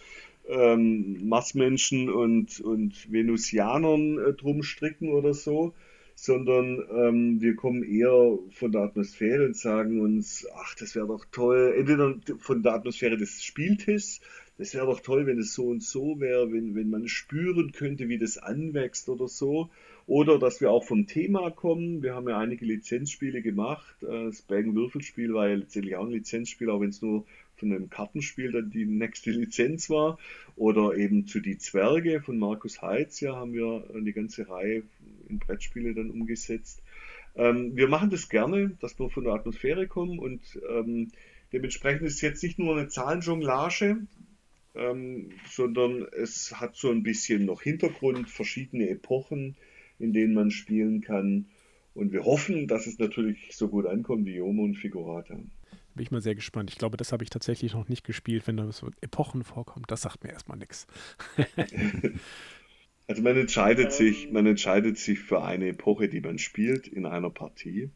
ähm, 0.48 1.28
Marsmenschen 1.28 2.10
und, 2.10 2.60
und 2.62 3.12
Venusianern 3.12 4.20
äh, 4.20 4.34
drum 4.34 4.64
stricken 4.64 5.10
oder 5.10 5.34
so, 5.34 5.74
sondern 6.16 6.82
ähm, 6.92 7.42
wir 7.42 7.56
kommen 7.56 7.84
eher 7.84 8.38
von 8.52 8.72
der 8.72 8.82
Atmosphäre 8.82 9.46
und 9.46 9.58
sagen 9.58 10.00
uns, 10.02 10.48
ach, 10.56 10.76
das 10.76 10.96
wäre 10.96 11.08
doch 11.08 11.26
toll, 11.32 11.76
entweder 11.78 12.16
von 12.40 12.64
der 12.64 12.74
Atmosphäre 12.74 13.18
des 13.18 13.44
Spieltisches, 13.44 14.22
das 14.58 14.74
wäre 14.74 14.86
doch 14.86 15.02
toll, 15.02 15.26
wenn 15.26 15.39
es 15.39 15.54
so 15.54 15.68
und 15.68 15.84
so 15.84 16.20
wäre, 16.20 16.52
wenn, 16.52 16.76
wenn 16.76 16.89
man 16.89 17.08
spüren 17.08 17.74
könnte, 17.74 18.08
wie 18.08 18.18
das 18.18 18.38
anwächst 18.38 19.10
oder 19.10 19.28
so. 19.28 19.70
Oder 20.08 20.39
dass 20.39 20.62
wir 20.62 20.72
auch 20.72 20.84
vom 20.84 21.08
Thema 21.08 21.50
kommen. 21.52 22.04
Wir 22.04 22.15
haben 22.15 22.30
ja 22.30 22.38
einige 22.38 22.65
Lizenzspiele 22.65 23.41
gemacht. 23.41 23.96
Äh, 24.04 24.26
das 24.26 24.41
Bergen-Würfelspiel 24.44 25.34
war 25.34 25.50
ja 25.50 25.56
letztendlich 25.56 25.96
auch 25.98 26.06
ein 26.06 26.12
Lizenzspiel, 26.12 26.70
auch 26.70 26.80
wenn 26.80 26.89
es 26.89 27.02
nur 27.02 27.26
von 27.58 27.72
einem 27.72 27.89
Kartenspiel 27.89 28.52
dann 28.52 28.70
die 28.70 28.86
nächste 28.86 29.32
Lizenz 29.32 29.89
war. 29.89 30.20
Oder 30.56 30.96
eben 30.96 31.28
zu 31.28 31.41
Die 31.41 31.58
Zwerge 31.58 32.22
von 32.22 32.38
Markus 32.38 32.82
Heitz, 32.82 33.20
ja, 33.20 33.36
haben 33.36 33.54
wir 33.54 33.84
eine 33.94 34.13
ganze 34.13 34.48
Reihe 34.48 34.84
in 35.28 35.39
Brettspiele 35.39 35.94
dann 35.94 36.12
umgesetzt. 36.12 36.82
Ähm, 37.36 37.76
wir 37.76 37.89
machen 37.89 38.10
das 38.10 38.30
gerne, 38.30 38.72
dass 38.80 38.98
wir 39.00 39.10
von 39.10 39.26
der 39.26 39.34
Atmosphäre 39.34 39.88
kommen 39.88 40.20
und 40.20 40.41
ähm, 40.70 41.12
dementsprechend 41.52 42.04
ist 42.04 42.22
jetzt 42.22 42.41
nicht 42.44 42.60
nur 42.60 42.78
eine 42.78 42.88
Zahlenjonglage, 42.88 43.98
ähm, 44.76 45.30
sondern 45.50 46.06
es 46.12 46.54
hat 46.60 46.76
so 46.76 46.92
ein 46.92 47.04
bisschen 47.04 47.46
noch 47.46 47.62
Hintergrund, 47.62 48.30
verschiedene 48.30 48.90
Epochen, 48.90 49.56
in 50.00 50.14
denen 50.14 50.34
man 50.34 50.52
spielen 50.52 51.02
kann. 51.02 51.48
Und 51.94 52.12
wir 52.12 52.26
hoffen, 52.26 52.68
dass 52.68 52.88
es 52.88 53.00
natürlich 53.00 53.56
so 53.56 53.70
gut 53.70 53.86
ankommt 53.86 54.26
wie 54.26 54.36
Yomo 54.36 54.64
und 54.64 54.76
Figurata. 54.76 55.36
Bin 55.36 56.04
ich 56.04 56.12
mal 56.12 56.22
sehr 56.22 56.36
gespannt. 56.36 56.70
Ich 56.70 56.78
glaube, 56.78 56.98
das 56.98 57.14
habe 57.14 57.24
ich 57.24 57.30
tatsächlich 57.30 57.74
noch 57.74 57.88
nicht 57.88 58.04
gespielt, 58.04 58.48
wenn 58.48 58.58
da 58.58 58.70
so 58.72 58.90
Epochen 59.00 59.46
vorkommt. 59.46 59.90
Das 59.90 60.02
sagt 60.02 60.24
mir 60.24 60.32
erstmal 60.32 60.58
nichts. 60.58 60.88
Also 63.08 63.22
man 63.22 63.38
entscheidet 63.38 63.92
sich, 63.92 64.32
man 64.32 64.46
entscheidet 64.48 64.98
sich 64.98 65.20
für 65.20 65.44
eine 65.44 65.70
Epoche, 65.70 66.10
die 66.10 66.22
man 66.22 66.40
spielt 66.40 66.88
in 66.88 67.06
einer 67.06 67.30
Partie. 67.30 67.92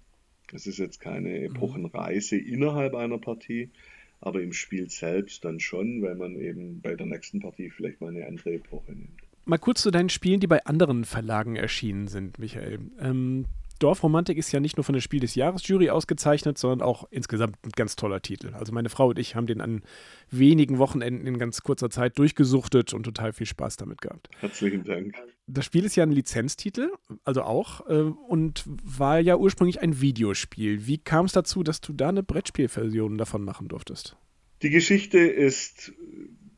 Es 0.54 0.68
ist 0.68 0.78
jetzt 0.78 1.00
keine 1.00 1.30
mhm. 1.30 1.46
Epochenreise 1.46 2.38
innerhalb 2.38 2.96
einer 2.96 3.18
Partie, 3.18 3.72
aber 4.22 4.42
im 4.42 4.54
Spiel 4.54 4.90
selbst 4.90 5.46
dann 5.46 5.60
schon, 5.60 6.02
weil 6.02 6.16
man 6.16 6.36
eben 6.36 6.82
bei 6.82 6.96
der 6.96 7.06
nächsten 7.06 7.40
Partie 7.40 7.70
vielleicht 7.70 8.02
mal 8.02 8.10
eine 8.10 8.26
andere 8.26 8.54
Epoche 8.54 8.92
nimmt. 8.92 9.22
Mal 9.46 9.58
kurz 9.58 9.82
zu 9.82 9.92
deinen 9.92 10.10
Spielen, 10.10 10.40
die 10.40 10.48
bei 10.48 10.66
anderen 10.66 11.06
Verlagen 11.06 11.56
erschienen 11.56 12.08
sind, 12.08 12.38
Michael. 12.38 12.80
Ähm, 13.00 13.46
Dorfromantik 13.80 14.38
ist 14.38 14.52
ja 14.52 14.60
nicht 14.60 14.78
nur 14.78 14.84
von 14.84 14.94
der 14.94 15.02
Spiel 15.02 15.20
des 15.20 15.36
Jahres 15.36 15.68
Jury 15.68 15.90
ausgezeichnet, 15.90 16.58
sondern 16.58 16.82
auch 16.82 17.08
insgesamt 17.12 17.58
ein 17.66 17.72
ganz 17.76 17.96
toller 17.96 18.22
Titel. 18.22 18.54
Also 18.54 18.74
meine 18.74 18.90
Frau 18.90 19.08
und 19.08 19.20
ich 19.20 19.36
haben 19.36 19.48
den 19.48 19.62
an 19.62 19.82
wenigen 20.30 20.78
Wochenenden 20.78 21.26
in 21.26 21.40
ganz 21.40 21.62
kurzer 21.62 21.90
Zeit 21.90 22.18
durchgesuchtet 22.18 22.94
und 22.94 23.04
total 23.04 23.34
viel 23.34 23.48
Spaß 23.48 23.78
damit 23.78 24.02
gehabt. 24.02 24.30
Herzlichen 24.40 24.84
Dank. 24.84 25.16
Das 25.48 25.66
Spiel 25.66 25.86
ist 25.86 25.96
ja 25.96 26.04
ein 26.04 26.12
Lizenztitel, 26.12 26.92
also 27.24 27.42
auch, 27.42 27.88
äh, 27.90 28.02
und 28.28 28.64
war 28.66 29.20
ja 29.20 29.38
ursprünglich 29.38 29.82
ein 29.82 30.00
Videospiel. 30.00 30.86
Wie 30.86 30.98
kam 30.98 31.26
es 31.26 31.32
dazu, 31.32 31.64
dass 31.64 31.82
du 31.82 31.94
da 31.94 32.10
eine 32.10 32.22
Brettspielversion 32.22 33.18
davon 33.18 33.44
machen 33.44 33.68
durftest? 33.68 34.16
Die 34.62 34.70
Geschichte 34.70 35.20
ist 35.20 35.94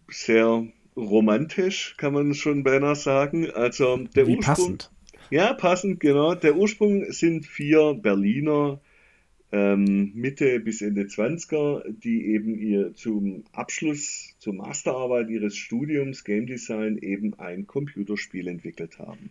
sehr 0.09 0.67
romantisch, 0.97 1.95
kann 1.97 2.13
man 2.13 2.33
schon 2.33 2.63
beinahe 2.63 2.95
sagen. 2.95 3.49
Also 3.49 3.97
der 4.15 4.27
Wie 4.27 4.37
Ursprung, 4.37 4.55
passend. 4.55 4.91
Ja, 5.31 5.53
passend, 5.53 6.01
genau. 6.01 6.35
Der 6.35 6.57
Ursprung 6.57 7.09
sind 7.13 7.45
vier 7.45 7.93
Berliner 7.93 8.81
ähm, 9.53 10.11
Mitte 10.13 10.59
bis 10.59 10.81
Ende 10.81 11.03
20er, 11.03 11.89
die 11.89 12.25
eben 12.33 12.59
ihr 12.59 12.93
zum 12.95 13.45
Abschluss, 13.53 14.35
zur 14.39 14.53
Masterarbeit 14.55 15.29
ihres 15.29 15.55
Studiums 15.55 16.25
Game 16.25 16.47
Design 16.47 16.97
eben 16.97 17.33
ein 17.39 17.65
Computerspiel 17.65 18.49
entwickelt 18.49 18.99
haben. 18.99 19.29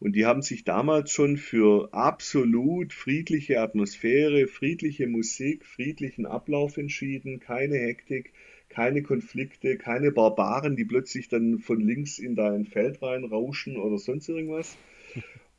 Und 0.00 0.16
die 0.16 0.24
haben 0.24 0.40
sich 0.40 0.64
damals 0.64 1.10
schon 1.10 1.36
für 1.36 1.92
absolut 1.92 2.94
friedliche 2.94 3.60
Atmosphäre, 3.60 4.46
friedliche 4.46 5.08
Musik, 5.08 5.66
friedlichen 5.66 6.24
Ablauf 6.24 6.78
entschieden, 6.78 7.38
keine 7.38 7.76
Hektik, 7.76 8.32
keine 8.70 9.02
Konflikte, 9.02 9.76
keine 9.76 10.10
Barbaren, 10.10 10.74
die 10.74 10.86
plötzlich 10.86 11.28
dann 11.28 11.58
von 11.58 11.80
links 11.80 12.18
in 12.18 12.34
dein 12.34 12.64
Feld 12.64 13.02
reinrauschen 13.02 13.76
oder 13.76 13.98
sonst 13.98 14.30
irgendwas. 14.30 14.78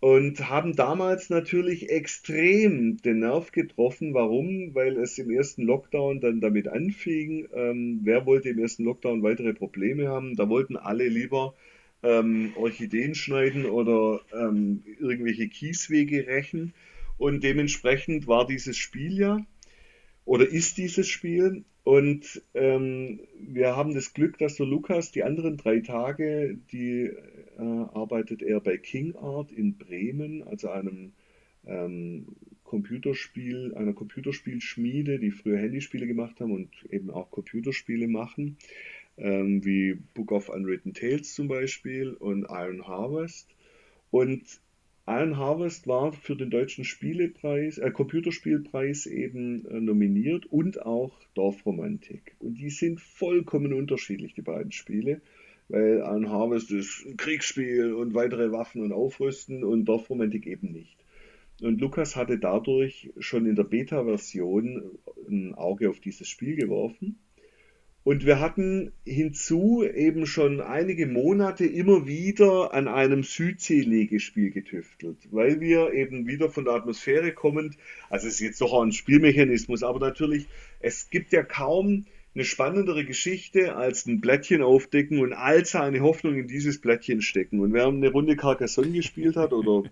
Und 0.02 0.50
haben 0.50 0.78
damals 0.78 1.30
natürlich 1.30 1.90
extrem 1.90 2.98
den 2.98 3.20
Nerv 3.20 3.52
getroffen. 3.52 4.14
Warum? 4.14 4.74
Weil 4.74 4.98
es 4.98 5.18
im 5.18 5.30
ersten 5.30 5.64
Lockdown 5.64 6.22
dann 6.22 6.40
damit 6.40 6.70
anfing. 6.70 7.50
Ähm, 7.54 8.00
wer 8.04 8.26
wollte 8.26 8.50
im 8.50 8.60
ersten 8.60 8.86
Lockdown 8.86 9.24
weitere 9.24 9.54
Probleme 9.54 10.08
haben? 10.08 10.38
Da 10.38 10.48
wollten 10.48 10.78
alle 10.78 11.10
lieber 11.10 11.54
ähm, 12.02 12.54
Orchideen 12.56 13.14
schneiden 13.14 13.66
oder 13.66 14.22
ähm, 14.34 14.84
irgendwelche 15.00 15.50
Kieswege 15.50 16.28
rächen. 16.28 16.74
Und 17.18 17.44
dementsprechend 17.44 18.28
war 18.28 18.48
dieses 18.48 18.78
Spiel 18.78 19.20
ja, 19.20 19.46
oder 20.24 20.48
ist 20.48 20.78
dieses 20.78 21.10
Spiel. 21.10 21.66
Und 21.84 22.42
ähm, 22.54 23.22
wir 23.40 23.76
haben 23.76 23.94
das 23.94 24.14
Glück, 24.14 24.38
dass 24.38 24.56
der 24.56 24.66
Lukas 24.66 25.12
die 25.12 25.24
anderen 25.24 25.58
drei 25.58 25.80
Tage, 25.80 26.58
die 26.72 27.06
äh, 27.06 27.62
arbeitet 27.62 28.42
er 28.42 28.60
bei 28.60 28.78
King 28.78 29.16
Art 29.16 29.52
in 29.52 29.78
Bremen, 29.78 30.44
also 30.44 30.70
einem 30.70 31.14
ähm, 31.66 32.28
Computerspiel, 32.64 33.74
einer 33.76 33.94
Computerspielschmiede, 33.94 35.20
die 35.20 35.32
früher 35.32 35.58
Handyspiele 35.58 36.06
gemacht 36.06 36.40
haben 36.40 36.52
und 36.52 36.70
eben 36.92 37.10
auch 37.10 37.32
Computerspiele 37.32 38.08
machen 38.08 38.58
ähm, 39.20 39.64
wie 39.66 39.96
Book 40.14 40.32
of 40.32 40.50
Unwritten 40.50 40.94
Tales 40.94 41.34
zum 41.34 41.48
Beispiel 41.48 42.14
und 42.14 42.46
Iron 42.50 42.88
Harvest. 42.88 43.50
Und 44.12 44.44
Iron 45.12 45.38
Harvest 45.38 45.88
war 45.88 46.14
für 46.14 46.36
den 46.36 46.52
deutschen 46.52 46.84
Spielepreis, 46.84 47.80
äh, 47.80 47.90
Computerspielpreis 47.90 49.08
eben 49.08 49.66
äh, 49.66 49.82
nominiert 49.82 50.46
und 50.46 50.86
auch 50.86 51.20
Dorfromantik. 51.34 52.36
Und 52.38 52.60
die 52.60 52.70
sind 52.70 53.02
vollkommen 53.02 53.74
unterschiedlich, 53.74 54.36
die 54.36 54.44
beiden 54.44 54.72
Spiele, 54.72 55.22
weil 55.68 56.04
Iron 56.06 56.30
Harvest 56.30 56.70
ist 56.70 57.08
Kriegsspiel 57.18 57.92
und 57.94 58.14
weitere 58.14 58.52
Waffen 58.52 58.84
und 58.84 58.92
Aufrüsten 58.92 59.64
und 59.64 59.86
Dorfromantik 59.86 60.46
eben 60.46 60.72
nicht. 60.72 60.96
Und 61.60 61.82
Lukas 61.82 62.16
hatte 62.16 62.38
dadurch 62.38 63.12
schon 63.18 63.48
in 63.48 63.56
der 63.56 63.64
Beta-Version 63.64 65.00
ein 65.28 65.56
Auge 65.56 65.90
auf 65.90 66.00
dieses 66.00 66.28
Spiel 66.28 66.56
geworfen 66.56 67.18
und 68.10 68.26
wir 68.26 68.40
hatten 68.40 68.92
hinzu 69.06 69.84
eben 69.84 70.26
schon 70.26 70.62
einige 70.62 71.06
Monate 71.06 71.68
immer 71.68 72.08
wieder 72.08 72.74
an 72.74 72.88
einem 72.88 73.22
Südsee-Legespiel 73.22 74.50
getüftelt, 74.50 75.18
weil 75.30 75.62
wir 75.62 75.94
eben 75.94 76.26
wieder 76.26 76.50
von 76.50 76.66
der 76.66 76.74
Atmosphäre 76.74 77.34
kommend, 77.34 77.78
also 78.10 78.26
es 78.26 78.34
ist 78.34 78.40
jetzt 78.40 78.62
doch 78.62 78.74
auch 78.74 78.82
ein 78.82 78.94
Spielmechanismus, 78.94 79.84
aber 79.84 80.00
natürlich, 80.00 80.48
es 80.80 81.12
gibt 81.12 81.32
ja 81.34 81.44
kaum 81.44 82.08
eine 82.34 82.46
spannendere 82.46 83.06
Geschichte 83.06 83.76
als 83.76 84.08
ein 84.08 84.22
Blättchen 84.22 84.64
aufdecken 84.64 85.20
und 85.20 85.34
all 85.34 85.64
seine 85.66 86.00
Hoffnung 86.00 86.36
in 86.36 86.48
dieses 86.48 86.82
Blättchen 86.82 87.22
stecken. 87.22 87.60
Und 87.60 87.74
wer 87.74 87.86
eine 87.86 88.10
Runde 88.10 88.36
Carcassonne 88.36 88.90
gespielt 88.90 89.36
hat 89.36 89.54
oder 89.54 89.88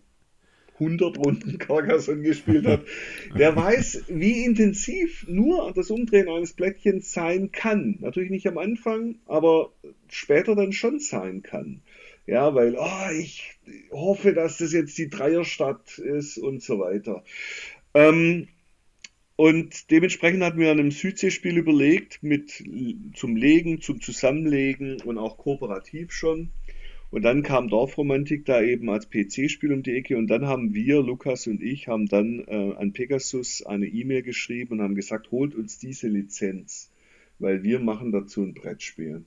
100 0.80 1.18
Runden 1.18 1.58
Carcassonne 1.58 2.22
gespielt 2.22 2.66
hat, 2.66 2.82
der 3.38 3.56
weiß, 3.56 4.06
wie 4.10 4.44
intensiv 4.44 5.26
nur 5.28 5.72
das 5.74 5.90
Umdrehen 5.90 6.30
eines 6.30 6.54
Blättchens 6.54 7.14
sein 7.14 7.52
kann. 7.52 7.98
Natürlich 8.00 8.30
nicht 8.30 8.48
am 8.48 8.58
Anfang, 8.58 9.16
aber 9.26 9.72
später 10.10 10.56
dann 10.56 10.74
schon 10.74 11.00
sein 11.00 11.42
kann. 11.42 11.82
Ja, 12.28 12.54
weil, 12.54 12.76
oh, 12.78 13.12
ich 13.18 13.58
hoffe, 13.90 14.34
dass 14.34 14.58
das 14.58 14.74
jetzt 14.74 14.98
die 14.98 15.10
Dreierstadt 15.10 15.98
ist 15.98 16.38
und 16.38 16.62
so 16.62 16.80
weiter. 16.80 17.24
Ähm, 17.94 18.50
und 19.38 19.92
dementsprechend 19.92 20.44
hatten 20.44 20.60
wir 20.60 20.72
an 20.72 20.80
einem 20.80 20.92
Südseespiel 20.92 21.58
überlegt, 21.58 22.24
mit 22.24 22.64
zum 23.14 23.36
Legen, 23.36 23.82
zum 23.82 24.02
Zusammenlegen 24.02 25.00
und 25.02 25.18
auch 25.18 25.38
kooperativ 25.38 26.12
schon. 26.12 26.50
Und 27.10 27.22
dann 27.22 27.42
kam 27.42 27.70
Dorfromantik 27.70 28.44
da 28.46 28.62
eben 28.62 28.90
als 28.90 29.10
PC-Spiel 29.10 29.72
um 29.72 29.82
die 29.82 29.96
Ecke 29.96 30.18
und 30.18 30.28
dann 30.28 30.46
haben 30.46 30.74
wir, 30.74 31.02
Lukas 31.02 31.48
und 31.48 31.64
ich, 31.64 31.88
haben 31.88 32.08
dann 32.08 32.44
äh, 32.48 32.74
an 32.76 32.92
Pegasus 32.92 33.66
eine 33.66 33.88
E-Mail 33.88 34.24
geschrieben 34.24 34.74
und 34.74 34.82
haben 34.82 34.96
gesagt, 34.96 35.32
holt 35.32 35.56
uns 35.56 35.80
diese 35.80 36.10
Lizenz, 36.10 36.92
weil 37.40 37.64
wir 37.64 37.80
machen 37.80 38.12
dazu 38.12 38.44
ein 38.44 38.54
Brettspiel. 38.54 39.24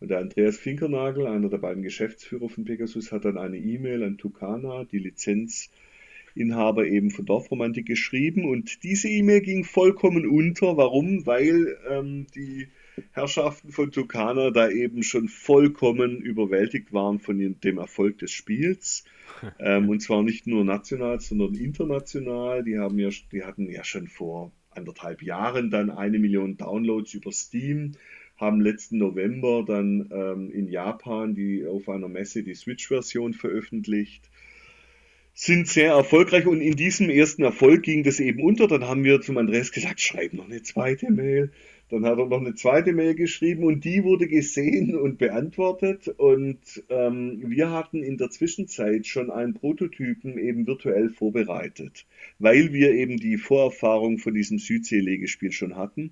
Und 0.00 0.08
der 0.08 0.18
Andreas 0.18 0.56
Finkernagel, 0.56 1.26
einer 1.26 1.50
der 1.50 1.58
beiden 1.58 1.82
Geschäftsführer 1.82 2.48
von 2.48 2.64
Pegasus, 2.64 3.12
hat 3.12 3.26
dann 3.26 3.36
eine 3.36 3.58
E-Mail 3.58 4.02
an 4.02 4.16
Tucana, 4.16 4.84
die 4.84 4.98
Lizenzinhaber 4.98 6.86
eben 6.86 7.10
von 7.10 7.26
Dorfromantik, 7.26 7.86
geschrieben 7.86 8.48
und 8.48 8.82
diese 8.82 9.08
E-Mail 9.08 9.42
ging 9.42 9.64
vollkommen 9.64 10.26
unter. 10.26 10.78
Warum? 10.78 11.26
Weil 11.26 11.76
ähm, 11.90 12.26
die 12.34 12.68
Herrschaften 13.12 13.72
von 13.72 13.90
Tucana 13.92 14.50
da 14.50 14.68
eben 14.68 15.02
schon 15.02 15.28
vollkommen 15.28 16.18
überwältigt 16.20 16.92
waren 16.92 17.18
von 17.18 17.38
dem 17.38 17.78
Erfolg 17.78 18.18
des 18.18 18.30
Spiels. 18.30 19.04
Ähm, 19.58 19.90
und 19.90 20.00
zwar 20.00 20.22
nicht 20.22 20.46
nur 20.46 20.64
national, 20.64 21.20
sondern 21.20 21.54
international. 21.54 22.64
Die, 22.64 22.78
haben 22.78 22.98
ja, 22.98 23.10
die 23.32 23.44
hatten 23.44 23.68
ja 23.70 23.84
schon 23.84 24.06
vor 24.06 24.50
anderthalb 24.70 25.22
Jahren 25.22 25.70
dann 25.70 25.90
eine 25.90 26.18
Million 26.18 26.56
Downloads 26.56 27.12
über 27.12 27.32
Steam, 27.32 27.92
haben 28.38 28.62
letzten 28.62 28.96
November 28.96 29.62
dann 29.66 30.08
ähm, 30.10 30.50
in 30.50 30.68
Japan 30.68 31.34
die 31.34 31.66
auf 31.66 31.88
einer 31.90 32.08
Messe 32.08 32.44
die 32.44 32.54
Switch-Version 32.54 33.34
veröffentlicht 33.34 34.30
sind 35.38 35.68
sehr 35.68 35.92
erfolgreich 35.92 36.46
und 36.46 36.62
in 36.62 36.76
diesem 36.76 37.10
ersten 37.10 37.42
Erfolg 37.42 37.82
ging 37.82 38.02
das 38.02 38.20
eben 38.20 38.42
unter. 38.42 38.68
Dann 38.68 38.88
haben 38.88 39.04
wir 39.04 39.20
zum 39.20 39.36
Andreas 39.36 39.70
gesagt, 39.70 40.00
schreib 40.00 40.32
noch 40.32 40.46
eine 40.46 40.62
zweite 40.62 41.12
Mail. 41.12 41.52
Dann 41.90 42.06
hat 42.06 42.18
er 42.18 42.24
noch 42.24 42.40
eine 42.40 42.54
zweite 42.54 42.94
Mail 42.94 43.14
geschrieben 43.14 43.62
und 43.64 43.84
die 43.84 44.02
wurde 44.02 44.28
gesehen 44.28 44.96
und 44.96 45.18
beantwortet. 45.18 46.08
Und 46.08 46.58
ähm, 46.88 47.44
wir 47.48 47.70
hatten 47.70 48.02
in 48.02 48.16
der 48.16 48.30
Zwischenzeit 48.30 49.06
schon 49.06 49.30
einen 49.30 49.52
Prototypen 49.52 50.38
eben 50.38 50.66
virtuell 50.66 51.10
vorbereitet, 51.10 52.06
weil 52.38 52.72
wir 52.72 52.92
eben 52.92 53.18
die 53.18 53.36
Vorerfahrung 53.36 54.16
von 54.16 54.32
diesem 54.32 54.58
Südsee-Legespiel 54.58 55.52
schon 55.52 55.76
hatten 55.76 56.10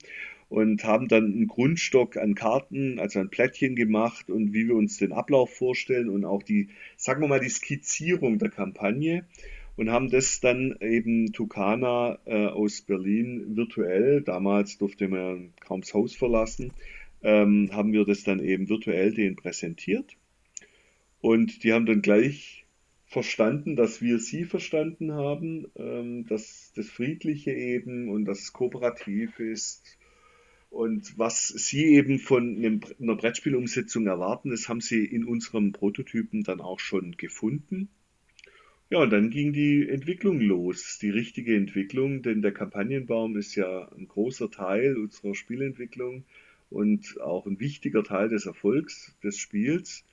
und 0.54 0.84
haben 0.84 1.08
dann 1.08 1.24
einen 1.24 1.48
Grundstock 1.48 2.16
an 2.16 2.36
Karten, 2.36 3.00
also 3.00 3.18
ein 3.18 3.28
Plättchen 3.28 3.74
gemacht 3.74 4.30
und 4.30 4.52
wie 4.52 4.68
wir 4.68 4.76
uns 4.76 4.98
den 4.98 5.10
Ablauf 5.10 5.52
vorstellen 5.52 6.08
und 6.08 6.24
auch 6.24 6.44
die, 6.44 6.68
sagen 6.96 7.20
wir 7.22 7.26
mal, 7.26 7.40
die 7.40 7.48
Skizzierung 7.48 8.38
der 8.38 8.50
Kampagne 8.50 9.26
und 9.74 9.90
haben 9.90 10.10
das 10.10 10.38
dann 10.38 10.76
eben 10.80 11.32
Tucana 11.32 12.20
äh, 12.24 12.46
aus 12.46 12.82
Berlin 12.82 13.56
virtuell, 13.56 14.22
damals 14.22 14.78
durfte 14.78 15.08
man 15.08 15.52
kaum 15.58 15.80
das 15.80 15.92
Haus 15.92 16.14
verlassen, 16.14 16.72
ähm, 17.24 17.70
haben 17.72 17.92
wir 17.92 18.04
das 18.04 18.22
dann 18.22 18.38
eben 18.38 18.68
virtuell 18.68 19.12
denen 19.12 19.34
präsentiert. 19.34 20.16
Und 21.20 21.64
die 21.64 21.72
haben 21.72 21.86
dann 21.86 22.00
gleich 22.00 22.64
verstanden, 23.06 23.74
dass 23.74 24.00
wir 24.00 24.20
sie 24.20 24.44
verstanden 24.44 25.14
haben, 25.14 25.66
ähm, 25.74 26.26
dass 26.28 26.72
das 26.76 26.88
Friedliche 26.88 27.50
eben 27.50 28.08
und 28.08 28.24
das 28.24 28.52
kooperativ 28.52 29.40
ist. 29.40 29.98
Und 30.74 31.16
was 31.16 31.46
sie 31.46 31.84
eben 31.84 32.18
von 32.18 32.82
einer 33.00 33.14
Brettspielumsetzung 33.14 34.08
erwarten, 34.08 34.50
das 34.50 34.68
haben 34.68 34.80
sie 34.80 35.04
in 35.04 35.24
unserem 35.24 35.70
Prototypen 35.70 36.42
dann 36.42 36.60
auch 36.60 36.80
schon 36.80 37.16
gefunden. 37.16 37.88
Ja, 38.90 38.98
und 38.98 39.10
dann 39.10 39.30
ging 39.30 39.52
die 39.52 39.88
Entwicklung 39.88 40.40
los, 40.40 40.98
die 41.00 41.10
richtige 41.10 41.54
Entwicklung, 41.54 42.22
denn 42.22 42.42
der 42.42 42.52
Kampagnenbaum 42.52 43.36
ist 43.36 43.54
ja 43.54 43.88
ein 43.92 44.08
großer 44.08 44.50
Teil 44.50 44.96
unserer 44.96 45.36
Spielentwicklung 45.36 46.24
und 46.70 47.20
auch 47.20 47.46
ein 47.46 47.60
wichtiger 47.60 48.02
Teil 48.02 48.28
des 48.28 48.46
Erfolgs 48.46 49.16
des 49.22 49.38
Spiels, 49.38 50.04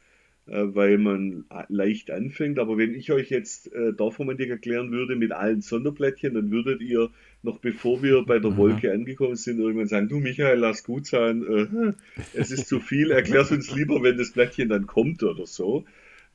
weil 0.46 0.98
man 0.98 1.46
leicht 1.70 2.12
anfängt. 2.12 2.60
Aber 2.60 2.78
wenn 2.78 2.94
ich 2.94 3.12
euch 3.12 3.30
jetzt 3.30 3.72
äh, 3.74 3.94
Dorfromantik 3.94 4.50
erklären 4.50 4.92
würde 4.92 5.16
mit 5.16 5.32
allen 5.32 5.62
Sonderplättchen, 5.62 6.34
dann 6.34 6.52
würdet 6.52 6.82
ihr 6.82 7.10
noch 7.44 7.60
bevor 7.60 8.04
wir 8.04 8.24
bei 8.24 8.40
der 8.40 8.58
Wolke 8.58 8.92
angekommen 8.92 9.36
sind, 9.36 9.60
irgendwann 9.60 9.88
sagen, 9.88 10.10
du 10.10 10.20
Michael, 10.20 10.60
lass 10.60 10.84
gut 10.84 11.08
sein, 11.08 11.44
äh, 11.44 11.94
es 12.34 12.52
ist 12.52 12.68
zu 12.68 12.80
viel, 12.80 13.12
erklär's 13.12 13.52
uns 13.52 13.74
lieber, 13.76 14.04
wenn 14.04 14.18
das 14.18 14.32
Plättchen 14.32 14.70
dann 14.70 14.88
kommt 14.88 15.24
oder 15.24 15.46
so 15.46 15.86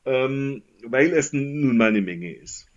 ähm, 0.06 0.62
weil 0.84 1.12
es 1.12 1.32
nun 1.32 1.76
mal 1.76 1.88
eine 1.88 2.00
Menge 2.00 2.32
ist. 2.32 2.70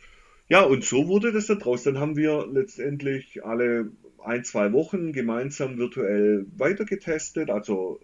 Ja, 0.50 0.64
und 0.64 0.84
so 0.84 1.08
wurde 1.08 1.32
das 1.32 1.46
da 1.46 1.56
draus. 1.56 1.84
Dann 1.84 2.00
haben 2.00 2.18
wir 2.18 2.48
letztendlich 2.52 3.46
alle 3.46 3.92
ein, 4.24 4.44
zwei 4.44 4.74
Wochen 4.74 5.14
gemeinsam 5.14 5.78
virtuell 5.78 6.48
weitergetestet. 6.58 7.52
Also 7.52 8.00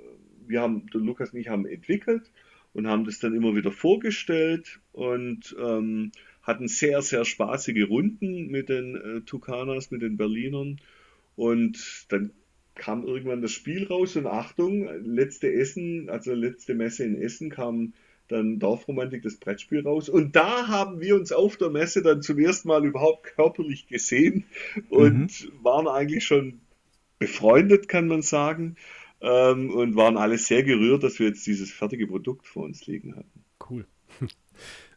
wir 0.48 0.62
haben, 0.62 0.86
Lukas 0.94 1.34
und 1.34 1.40
ich 1.40 1.50
haben 1.50 1.66
entwickelt 1.66 2.32
und 2.76 2.88
haben 2.88 3.06
das 3.06 3.20
dann 3.20 3.34
immer 3.34 3.56
wieder 3.56 3.72
vorgestellt 3.72 4.82
und 4.92 5.56
ähm, 5.58 6.12
hatten 6.44 6.68
sehr, 6.68 7.02
sehr 7.02 7.24
spaßige 7.24 7.88
Runden 7.90 8.48
mit 8.52 8.68
den 8.68 8.96
äh, 8.96 9.22
Tucanas, 9.22 9.92
mit 9.92 10.02
den 10.02 10.18
Berlinern. 10.18 10.82
Und 11.38 12.06
dann 12.10 12.32
kam 12.76 13.06
irgendwann 13.08 13.42
das 13.42 13.54
Spiel 13.54 13.88
raus 13.88 14.18
und 14.18 14.28
Achtung, 14.28 14.90
letzte 15.06 15.52
Essen, 15.54 16.10
also 16.10 16.34
letzte 16.34 16.76
Messe 16.76 17.06
in 17.06 17.16
Essen 17.16 17.50
kam 17.50 17.94
dann 18.28 18.60
Dorfromantik 18.60 19.24
das 19.24 19.38
Brettspiel 19.38 19.82
raus. 19.82 20.10
Und 20.10 20.36
da 20.36 20.68
haben 20.68 21.00
wir 21.00 21.16
uns 21.16 21.32
auf 21.32 21.56
der 21.56 21.70
Messe 21.70 22.02
dann 22.02 22.22
zum 22.22 22.38
ersten 22.40 22.68
Mal 22.68 22.86
überhaupt 22.86 23.24
körperlich 23.24 23.88
gesehen 23.88 24.44
und 24.90 25.46
mhm. 25.46 25.64
waren 25.64 25.88
eigentlich 25.88 26.26
schon 26.26 26.60
befreundet, 27.20 27.88
kann 27.88 28.08
man 28.10 28.22
sagen. 28.22 28.76
Ähm, 29.22 29.72
und 29.72 29.96
waren 29.96 30.18
alle 30.18 30.38
sehr 30.38 30.64
gerührt, 30.64 31.04
dass 31.04 31.20
wir 31.20 31.28
jetzt 31.28 31.48
dieses 31.48 31.72
fertige 31.72 32.08
Produkt 32.08 32.48
vor 32.48 32.64
uns 32.64 32.86
liegen 32.86 33.16
hatten. 33.16 33.44
Cool. 33.70 33.86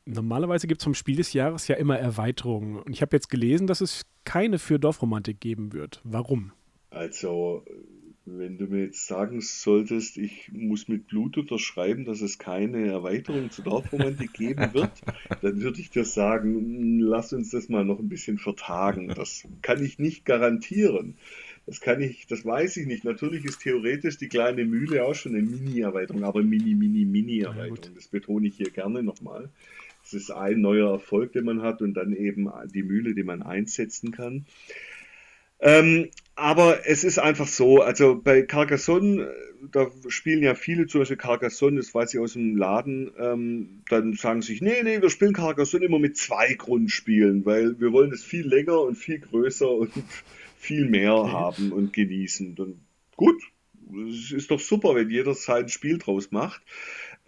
Normalerweise 0.05 0.67
gibt 0.67 0.81
es 0.81 0.85
vom 0.85 0.95
Spiel 0.95 1.17
des 1.17 1.33
Jahres 1.33 1.69
ja 1.69 1.77
immer 1.77 1.99
Erweiterungen. 1.99 2.77
Und 2.77 2.93
ich 2.93 3.03
habe 3.03 3.15
jetzt 3.15 3.29
gelesen, 3.29 3.67
dass 3.67 3.81
es 3.81 4.07
keine 4.25 4.59
für 4.59 4.79
Dorfromantik 4.79 5.41
geben 5.41 5.73
wird. 5.73 6.01
Warum? 6.03 6.53
Also, 6.91 7.65
wenn 8.25 8.59
du 8.59 8.67
mir 8.67 8.85
jetzt 8.85 9.07
sagen 9.07 9.41
solltest, 9.41 10.17
ich 10.17 10.51
muss 10.53 10.89
mit 10.89 11.09
Blut 11.09 11.37
unterschreiben, 11.39 12.05
dass 12.05 12.21
es 12.21 12.39
keine 12.39 12.87
Erweiterung 12.87 13.51
zur 13.51 13.65
Dorfromantik 13.65 14.33
geben 14.33 14.71
wird, 14.73 14.93
dann 15.43 15.61
würde 15.61 15.81
ich 15.81 15.91
dir 15.91 16.05
sagen, 16.05 16.55
hm, 16.55 17.01
lass 17.01 17.33
uns 17.33 17.51
das 17.51 17.69
mal 17.69 17.85
noch 17.85 17.99
ein 17.99 18.09
bisschen 18.09 18.39
vertagen. 18.39 19.09
Das 19.09 19.47
kann 19.63 19.83
ich 19.83 19.99
nicht 19.99 20.25
garantieren. 20.25 21.17
Das 21.69 21.83
kann 21.83 22.01
ich, 22.01 22.27
das 22.27 22.47
weiß 22.47 22.79
ich 22.79 22.87
nicht. 22.87 23.05
Natürlich 23.05 23.45
ist 23.45 23.61
theoretisch 23.61 24.17
die 24.17 24.29
kleine 24.29 24.65
Mühle 24.65 25.05
auch 25.05 25.15
schon 25.15 25.35
eine 25.35 25.43
Mini-Erweiterung, 25.43 26.25
aber 26.25 26.43
Mini, 26.43 26.75
Mini, 26.75 27.05
Mini-Erweiterung. 27.05 27.95
Das 27.95 28.09
betone 28.09 28.49
ich 28.49 28.57
hier 28.57 28.71
gerne 28.71 29.03
nochmal. 29.03 29.51
Es 30.03 30.15
ist 30.15 30.31
ein 30.31 30.63
neuer 30.63 30.91
Erfolg, 30.93 31.35
den 31.35 31.45
man 31.45 31.61
hat 31.61 31.83
und 31.83 31.93
dann 31.93 32.15
eben 32.15 32.51
die 32.73 32.83
Mühle, 32.83 33.15
die 33.15 33.23
man 33.23 33.43
einsetzen 33.43 34.13
kann. 34.13 34.47
Ähm, 35.61 36.09
aber 36.39 36.87
es 36.87 37.03
ist 37.03 37.19
einfach 37.19 37.49
so, 37.49 37.83
also 37.83 38.21
bei 38.23 38.43
Carcassonne, 38.43 39.35
da 39.73 39.89
spielen 40.09 40.43
ja 40.43 40.55
viele 40.55 40.87
zum 40.87 41.01
Beispiel 41.01 41.17
Carcassonne, 41.17 41.79
das 41.79 41.93
weiß 41.93 42.15
ich 42.15 42.21
aus 42.21 42.35
dem 42.35 42.57
Laden, 42.57 43.11
ähm, 43.19 43.83
dann 43.89 44.15
sagen 44.15 44.41
sich, 44.43 44.63
nee, 44.63 44.83
nee, 44.85 45.03
wir 45.03 45.11
spielen 45.11 45.33
Carcassonne 45.33 45.87
immer 45.87 45.99
mit 45.99 46.17
zwei 46.17 46.55
Grundspielen, 46.55 47.45
weil 47.45 47.81
wir 47.81 47.93
wollen 47.93 48.13
es 48.13 48.23
viel 48.23 48.47
länger 48.47 48.81
und 48.81 48.95
viel 48.95 49.19
größer 49.19 49.69
und 49.69 49.91
viel 50.57 50.89
mehr 50.89 51.15
okay. 51.15 51.33
haben 51.33 51.73
und 51.73 51.93
genießen. 51.93 52.55
Und 52.57 52.81
gut, 53.17 53.43
es 54.09 54.31
ist 54.31 54.51
doch 54.53 54.61
super, 54.61 54.95
wenn 54.95 55.11
jeder 55.11 55.35
sein 55.35 55.69
Spiel 55.69 55.99
draus 55.99 56.31
macht. 56.31 56.63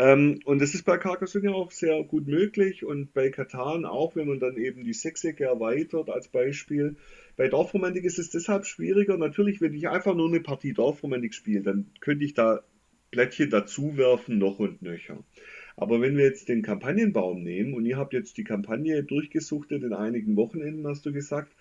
Ähm, 0.00 0.40
und 0.46 0.62
das 0.62 0.74
ist 0.74 0.84
bei 0.86 0.96
Carcassonne 0.96 1.54
auch 1.54 1.70
sehr 1.70 2.02
gut 2.04 2.26
möglich 2.26 2.86
und 2.86 3.12
bei 3.12 3.28
Katan 3.28 3.84
auch, 3.84 4.16
wenn 4.16 4.28
man 4.28 4.40
dann 4.40 4.56
eben 4.56 4.82
die 4.82 4.94
Sechsecke 4.94 5.44
erweitert 5.44 6.08
als 6.08 6.28
Beispiel. 6.28 6.96
Bei 7.36 7.48
Dorfromantik 7.48 8.04
ist 8.04 8.18
es 8.18 8.30
deshalb 8.30 8.64
schwieriger. 8.64 9.18
Natürlich, 9.18 9.60
wenn 9.60 9.74
ich 9.74 9.90
einfach 9.90 10.14
nur 10.14 10.28
eine 10.28 10.40
Partie 10.40 10.72
Dorfromantik 10.72 11.34
spiele, 11.34 11.60
dann 11.60 11.90
könnte 12.00 12.24
ich 12.24 12.32
da 12.32 12.62
Plättchen 13.10 13.50
dazu 13.50 13.98
werfen, 13.98 14.38
noch 14.38 14.58
und 14.58 14.80
nöcher. 14.80 15.22
Aber 15.76 16.00
wenn 16.00 16.16
wir 16.16 16.24
jetzt 16.24 16.48
den 16.48 16.62
Kampagnenbaum 16.62 17.42
nehmen 17.42 17.74
und 17.74 17.84
ihr 17.84 17.98
habt 17.98 18.14
jetzt 18.14 18.38
die 18.38 18.44
Kampagne 18.44 19.04
durchgesuchtet 19.04 19.82
in 19.82 19.92
einigen 19.92 20.34
Wochenenden, 20.34 20.86
hast 20.86 21.04
du 21.04 21.12
gesagt, 21.12 21.52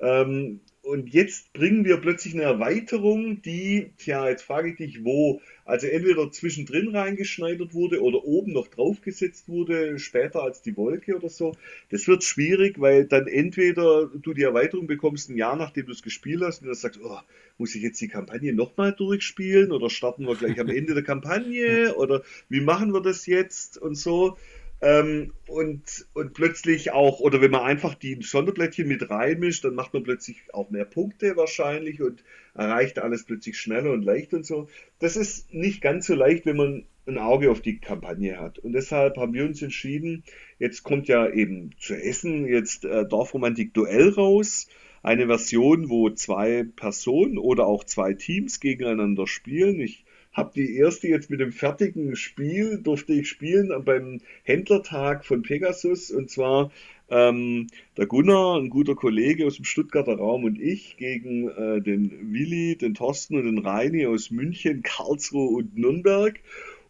ähm, 0.00 0.60
und 0.86 1.12
jetzt 1.12 1.52
bringen 1.52 1.84
wir 1.84 1.96
plötzlich 1.96 2.34
eine 2.34 2.44
Erweiterung, 2.44 3.42
die, 3.42 3.90
tja, 3.98 4.28
jetzt 4.28 4.44
frage 4.44 4.70
ich 4.70 4.76
dich, 4.76 5.04
wo, 5.04 5.40
also 5.64 5.88
entweder 5.88 6.30
zwischendrin 6.30 6.94
reingeschneidert 6.94 7.74
wurde 7.74 8.00
oder 8.00 8.24
oben 8.24 8.52
noch 8.52 8.68
draufgesetzt 8.68 9.48
wurde, 9.48 9.98
später 9.98 10.44
als 10.44 10.62
die 10.62 10.76
Wolke 10.76 11.16
oder 11.16 11.28
so. 11.28 11.56
Das 11.90 12.06
wird 12.06 12.22
schwierig, 12.22 12.80
weil 12.80 13.04
dann 13.04 13.26
entweder 13.26 14.06
du 14.06 14.32
die 14.32 14.44
Erweiterung 14.44 14.86
bekommst 14.86 15.28
ein 15.28 15.36
Jahr 15.36 15.56
nachdem 15.56 15.86
du 15.86 15.92
es 15.92 16.04
gespielt 16.04 16.42
hast 16.42 16.60
und 16.62 16.68
dann 16.68 16.76
sagst, 16.76 17.00
oh, 17.02 17.18
muss 17.58 17.74
ich 17.74 17.82
jetzt 17.82 18.00
die 18.00 18.06
Kampagne 18.06 18.54
nochmal 18.54 18.92
durchspielen 18.92 19.72
oder 19.72 19.90
starten 19.90 20.24
wir 20.24 20.36
gleich 20.36 20.60
am 20.60 20.68
Ende 20.68 20.94
der 20.94 21.02
Kampagne 21.02 21.94
oder 21.96 22.22
wie 22.48 22.60
machen 22.60 22.92
wir 22.92 23.00
das 23.00 23.26
jetzt 23.26 23.76
und 23.76 23.96
so. 23.96 24.36
Ähm, 24.82 25.32
und, 25.46 26.06
und 26.12 26.34
plötzlich 26.34 26.92
auch, 26.92 27.20
oder 27.20 27.40
wenn 27.40 27.50
man 27.50 27.62
einfach 27.62 27.94
die 27.94 28.18
Sonderblättchen 28.20 28.86
mit 28.86 29.08
reinmischt, 29.08 29.64
dann 29.64 29.74
macht 29.74 29.94
man 29.94 30.02
plötzlich 30.02 30.42
auch 30.52 30.70
mehr 30.70 30.84
Punkte 30.84 31.36
wahrscheinlich 31.36 32.02
und 32.02 32.22
erreicht 32.54 32.98
alles 32.98 33.24
plötzlich 33.24 33.58
schneller 33.58 33.92
und 33.92 34.02
leicht 34.02 34.34
und 34.34 34.44
so. 34.44 34.68
Das 34.98 35.16
ist 35.16 35.52
nicht 35.54 35.80
ganz 35.80 36.06
so 36.06 36.14
leicht, 36.14 36.44
wenn 36.44 36.56
man 36.56 36.84
ein 37.06 37.18
Auge 37.18 37.50
auf 37.50 37.60
die 37.60 37.78
Kampagne 37.78 38.38
hat. 38.38 38.58
Und 38.58 38.72
deshalb 38.72 39.16
haben 39.16 39.32
wir 39.32 39.44
uns 39.44 39.62
entschieden, 39.62 40.24
jetzt 40.58 40.82
kommt 40.82 41.08
ja 41.08 41.28
eben 41.28 41.70
zu 41.78 41.94
Essen 41.94 42.46
jetzt 42.46 42.84
äh, 42.84 43.06
Dorfromantik 43.06 43.72
Duell 43.72 44.10
raus. 44.10 44.68
Eine 45.02 45.26
Version, 45.26 45.88
wo 45.88 46.10
zwei 46.10 46.64
Personen 46.64 47.38
oder 47.38 47.66
auch 47.66 47.84
zwei 47.84 48.12
Teams 48.12 48.58
gegeneinander 48.58 49.28
spielen. 49.28 49.80
Ich 49.80 50.04
habe 50.36 50.52
die 50.54 50.76
erste 50.76 51.08
jetzt 51.08 51.30
mit 51.30 51.40
dem 51.40 51.50
fertigen 51.50 52.14
Spiel, 52.14 52.78
durfte 52.82 53.14
ich 53.14 53.28
spielen 53.28 53.72
beim 53.84 54.20
Händlertag 54.42 55.24
von 55.24 55.42
Pegasus 55.42 56.10
und 56.10 56.30
zwar 56.30 56.70
ähm, 57.08 57.68
der 57.96 58.06
Gunnar, 58.06 58.58
ein 58.58 58.68
guter 58.68 58.94
Kollege 58.94 59.46
aus 59.46 59.56
dem 59.56 59.64
Stuttgarter 59.64 60.16
Raum 60.16 60.44
und 60.44 60.60
ich 60.60 60.98
gegen 60.98 61.48
äh, 61.48 61.80
den 61.80 62.32
Willi, 62.32 62.76
den 62.76 62.94
Thorsten 62.94 63.36
und 63.36 63.44
den 63.44 63.58
Reini 63.58 64.06
aus 64.06 64.30
München, 64.30 64.82
Karlsruhe 64.82 65.56
und 65.56 65.76
Nürnberg. 65.78 66.38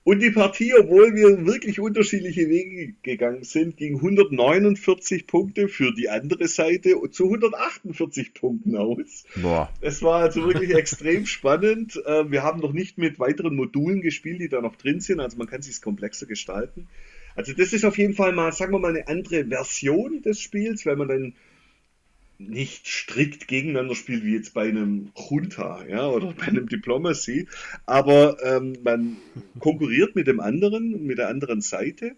Und 0.07 0.21
die 0.23 0.31
Partie, 0.31 0.73
obwohl 0.73 1.17
wir 1.17 1.47
wirklich 1.47 1.81
unterschiedliche 1.81 2.49
Wege 2.49 2.95
gegangen 3.03 3.43
sind, 3.43 3.77
ging 3.77 3.97
149 3.97 5.27
Punkte 5.27 5.67
für 5.67 5.93
die 5.93 6.09
andere 6.09 6.47
Seite 6.47 6.95
zu 7.11 7.25
148 7.25 8.33
Punkten 8.33 8.77
aus. 8.77 9.25
Boah. 9.35 9.69
Es 9.81 10.05
war 10.05 10.21
also 10.23 10.47
wirklich 10.47 10.71
extrem 10.77 11.27
spannend. 11.27 12.01
Ähm, 12.07 12.31
wir 12.31 12.45
haben 12.45 12.61
noch 12.61 12.73
nicht 12.73 12.99
mit 12.99 13.19
weiteren 13.19 13.57
Modulen 13.57 14.01
gespielt, 14.01 14.41
die 14.41 14.49
da 14.49 14.61
noch 14.61 14.77
drin 14.77 15.01
sind. 15.01 15.19
Also 15.19 15.39
man 15.39 15.49
kann 15.49 15.63
sich 15.63 15.83
komplexer 15.83 16.27
gestalten. 16.27 16.87
Also 17.35 17.53
das 17.53 17.73
ist 17.73 17.85
auf 17.85 17.99
jeden 17.99 18.15
Fall 18.15 18.33
mal, 18.33 18.53
sagen 18.53 18.73
wir 18.73 18.79
mal, 18.79 18.97
eine 18.97 19.09
andere 19.09 19.45
Version 19.45 20.23
des 20.23 20.41
Spiels, 20.41 20.87
weil 20.87 20.95
man 20.95 21.09
dann 21.09 21.35
nicht 22.39 22.87
strikt 22.87 23.49
gegeneinander 23.49 23.95
spielt, 23.95 24.25
wie 24.25 24.35
jetzt 24.35 24.55
bei 24.55 24.69
einem 24.69 25.11
Junta 25.17 25.85
ja, 25.87 26.09
oder 26.09 26.33
bei 26.33 26.47
einem 26.47 26.69
Diplomacy, 26.69 27.49
aber 27.87 28.37
ähm, 28.43 28.77
man 28.83 29.17
konkurriert 29.59 30.15
mit 30.15 30.27
dem 30.27 30.41
anderen, 30.41 31.07
mit 31.07 31.19
der 31.19 31.29
anderen 31.29 31.61
Seite. 31.61 32.17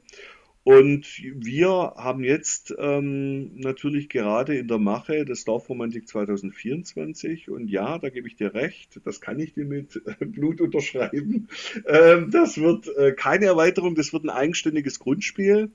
Und 0.64 1.07
wir 1.22 1.94
haben 1.96 2.22
jetzt 2.24 2.74
ähm, 2.78 3.59
natürlich 3.59 4.11
gerade 4.11 4.59
in 4.59 4.68
der 4.68 4.78
Mache 4.78 5.24
das 5.24 5.44
Dorfromantik 5.44 6.07
2024 6.07 7.48
und 7.48 7.68
ja, 7.68 7.98
da 7.98 8.11
gebe 8.11 8.28
ich 8.28 8.37
dir 8.37 8.52
recht, 8.52 9.00
das 9.04 9.22
kann 9.22 9.40
ich 9.40 9.54
dir 9.54 9.64
mit 9.64 10.02
Blut 10.20 10.61
unterschreiben. 10.61 11.48
Ähm, 11.87 12.31
das 12.31 12.59
wird 12.59 12.87
äh, 12.98 13.12
keine 13.12 13.46
Erweiterung, 13.46 13.94
das 13.94 14.12
wird 14.12 14.24
ein 14.24 14.31
eigenständiges 14.31 14.98
Grundspiel 14.98 15.70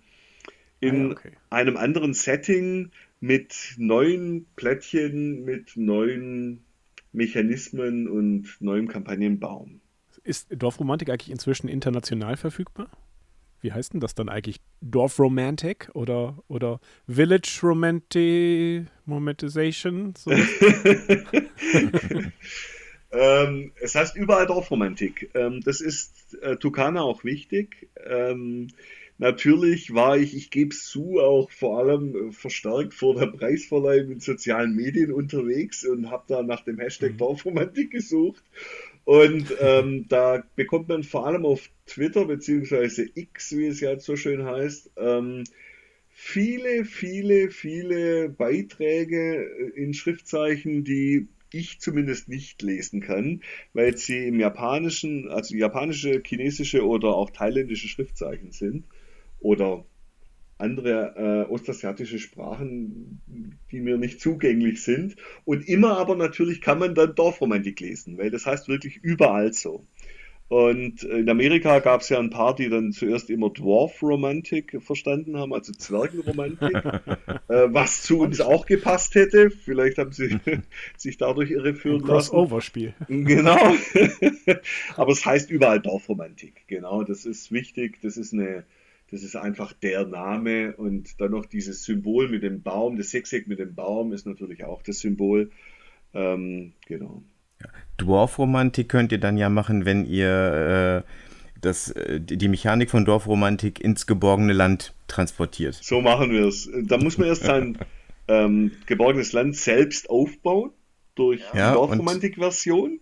in 0.80 1.10
ah, 1.10 1.12
okay. 1.14 1.32
einem 1.50 1.78
anderen 1.78 2.14
Setting 2.14 2.92
mit 3.24 3.76
neuen 3.78 4.46
Plättchen, 4.58 5.46
mit 5.46 5.78
neuen 5.78 6.66
Mechanismen 7.14 8.10
und 8.10 8.58
neuem 8.60 8.90
Kampagnenbaum. 8.90 9.80
Ist 10.26 10.48
Dorfromantik 10.50 11.10
eigentlich 11.10 11.32
inzwischen 11.32 11.70
international 11.70 12.36
verfügbar? 12.36 12.90
Wie 13.62 13.72
heißt 13.72 13.94
denn 13.94 14.02
das 14.02 14.14
dann 14.14 14.28
eigentlich? 14.28 14.60
Dorfromantik 14.82 15.90
oder, 15.94 16.44
oder 16.50 16.82
Village 17.08 17.62
Romanti 17.64 18.88
Romanticization? 19.08 20.16
So 20.18 20.32
ähm, 23.14 23.72
es 23.80 23.96
heißt 23.96 24.18
überall 24.18 24.48
Dorfromantik. 24.48 25.32
Ähm, 25.34 25.62
das 25.64 25.80
ist 25.80 26.38
äh, 26.42 26.58
Tukana 26.58 27.04
auch 27.04 27.24
wichtig. 27.24 27.88
Ähm, 28.06 28.68
Natürlich 29.20 29.94
war 29.94 30.18
ich, 30.18 30.36
ich 30.36 30.50
gebe 30.50 30.74
es 30.74 30.86
zu, 30.86 31.20
auch 31.20 31.52
vor 31.52 31.80
allem 31.80 32.30
äh, 32.30 32.32
verstärkt 32.32 32.94
vor 32.94 33.16
der 33.16 33.28
Preisverleihung 33.28 34.12
in 34.12 34.20
sozialen 34.20 34.76
Medien 34.76 35.12
unterwegs 35.12 35.86
und 35.86 36.10
habe 36.10 36.24
da 36.28 36.42
nach 36.42 36.62
dem 36.62 36.80
Hashtag 36.80 37.14
mhm. 37.14 37.18
Dorfromantik 37.18 37.92
gesucht. 37.92 38.44
Und 39.06 39.56
ähm, 39.62 40.06
da 40.10 40.44
bekommt 40.56 40.90
man 40.90 41.04
vor 41.04 41.28
allem 41.28 41.46
auf 41.46 41.70
Twitter 41.86 42.26
beziehungsweise 42.26 43.08
X, 43.14 43.56
wie 43.56 43.68
es 43.68 43.82
ja 43.82 44.00
so 44.00 44.16
schön 44.16 44.46
heißt, 44.46 44.92
ähm, 44.98 45.44
viele, 46.10 46.84
viele, 46.84 47.52
viele 47.52 48.30
Beiträge 48.30 49.46
äh, 49.46 49.82
in 49.82 49.94
Schriftzeichen, 49.94 50.84
die 50.84 51.28
ich 51.52 51.80
zumindest 51.80 52.30
nicht 52.30 52.64
lesen 52.64 53.00
kann, 53.00 53.44
weil 53.74 53.96
sie 53.96 54.28
im 54.28 54.40
Japanischen, 54.40 55.30
also 55.30 55.56
japanische, 55.56 56.24
chinesische 56.26 56.84
oder 56.84 57.10
auch 57.10 57.30
thailändische 57.30 57.88
Schriftzeichen 57.88 58.52
sind 58.52 58.86
oder 59.44 59.86
andere 60.58 61.46
äh, 61.48 61.52
ostasiatische 61.52 62.20
Sprachen, 62.20 63.22
die 63.72 63.82
mir 63.82 63.98
nicht 63.98 64.22
zugänglich 64.22 64.84
sind. 64.84 65.16
Und 65.46 65.68
immer 65.68 65.98
aber 65.98 66.16
natürlich 66.16 66.62
kann 66.62 66.80
man 66.80 66.96
dann 66.96 67.16
Dorfromantik 67.16 67.80
lesen, 67.80 68.18
weil 68.18 68.32
das 68.32 68.46
heißt 68.46 68.68
wirklich 68.68 68.98
überall 68.98 69.54
so. 69.54 69.86
Und 70.50 71.04
in 71.04 71.30
Amerika 71.30 71.80
gab 71.80 72.02
es 72.02 72.10
ja 72.10 72.20
ein 72.20 72.30
paar, 72.30 72.54
die 72.56 72.70
dann 72.70 72.92
zuerst 72.92 73.32
immer 73.32 73.50
Dwarf 73.50 74.04
Romantic 74.04 74.80
verstanden 74.84 75.36
haben, 75.38 75.52
also 75.52 75.74
Zwergenromantik, 75.74 76.76
äh, 77.48 77.68
was 77.70 78.04
zu 78.04 78.20
uns 78.20 78.40
auch 78.40 78.68
gepasst 78.68 79.16
hätte. 79.16 79.50
Vielleicht 79.50 79.98
haben 79.98 80.12
sie 80.12 80.38
sich 80.98 81.18
dadurch 81.18 81.50
irreführen 81.50 82.02
ein 82.02 82.06
Crossover-Spiel. 82.06 82.94
Genau. 83.08 83.58
Aber 84.96 85.12
es 85.12 85.26
heißt 85.26 85.50
überall 85.50 85.80
Dorfromantik. 85.80 86.66
Genau, 86.68 87.04
das 87.04 87.26
ist 87.26 87.52
wichtig. 87.52 88.00
Das 88.04 88.18
ist 88.18 88.34
eine, 88.34 88.64
das 89.14 89.22
ist 89.22 89.36
einfach 89.36 89.74
der 89.74 90.08
Name 90.08 90.76
und 90.76 91.22
dann 91.22 91.32
noch 91.32 91.46
dieses 91.46 91.84
Symbol 91.84 92.30
mit 92.30 92.42
dem 92.42 92.64
Baum, 92.64 92.98
das 92.98 93.12
Sechseck 93.12 93.48
mit 93.48 93.60
dem 93.60 93.76
Baum 93.76 94.12
ist 94.12 94.26
natürlich 94.26 94.64
auch 94.64 94.82
das 94.82 95.00
Symbol. 95.00 95.52
Ähm, 96.16 96.74
genau. 96.88 97.22
Dwarfromantik 97.98 98.90
könnt 98.90 99.12
ihr 99.12 99.20
dann 99.20 99.38
ja 99.38 99.50
machen, 99.50 99.86
wenn 99.86 100.06
ihr 100.06 101.04
äh, 101.06 101.10
das, 101.62 101.92
äh, 101.92 102.20
die 102.20 102.48
Mechanik 102.48 102.90
von 102.90 103.06
Dorfromantik 103.06 103.80
ins 103.80 104.08
geborgene 104.08 104.54
Land 104.54 104.96
transportiert. 105.08 105.76
So 105.76 106.02
machen 106.02 106.32
wir 106.32 106.48
es. 106.48 106.68
Da 106.84 106.98
muss 106.98 107.20
man 107.20 107.28
erst 107.28 107.44
sein 107.44 107.78
ähm, 108.28 108.72
geborgenes 108.88 109.32
Land 109.32 109.56
selbst 109.56 110.10
aufbauen 110.10 110.72
durch 111.14 111.42
ja, 111.54 111.74
Dorfromantik-Version. 111.74 113.00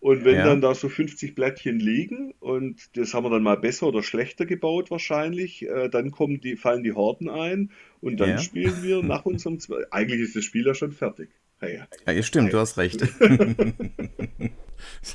Und 0.00 0.24
wenn 0.24 0.36
ja. 0.36 0.44
dann 0.44 0.60
da 0.60 0.74
so 0.74 0.88
50 0.88 1.34
Blättchen 1.34 1.80
liegen 1.80 2.32
und 2.38 2.96
das 2.96 3.14
haben 3.14 3.24
wir 3.24 3.30
dann 3.30 3.42
mal 3.42 3.56
besser 3.56 3.88
oder 3.88 4.04
schlechter 4.04 4.46
gebaut 4.46 4.92
wahrscheinlich, 4.92 5.68
äh, 5.68 5.88
dann 5.88 6.12
kommen 6.12 6.40
die, 6.40 6.56
fallen 6.56 6.84
die 6.84 6.92
Horden 6.92 7.28
ein 7.28 7.72
und 8.00 8.20
dann 8.20 8.30
ja. 8.30 8.38
spielen 8.38 8.82
wir 8.82 9.02
nach 9.04 9.24
unserem 9.24 9.58
Zwe 9.58 9.88
Eigentlich 9.90 10.20
ist 10.20 10.36
das 10.36 10.44
Spiel 10.44 10.64
ja 10.66 10.74
schon 10.74 10.92
fertig. 10.92 11.30
Ja, 11.60 11.86
ja. 12.12 12.22
stimmt, 12.22 12.52
du 12.52 12.58
hast 12.58 12.78
recht. 12.78 13.02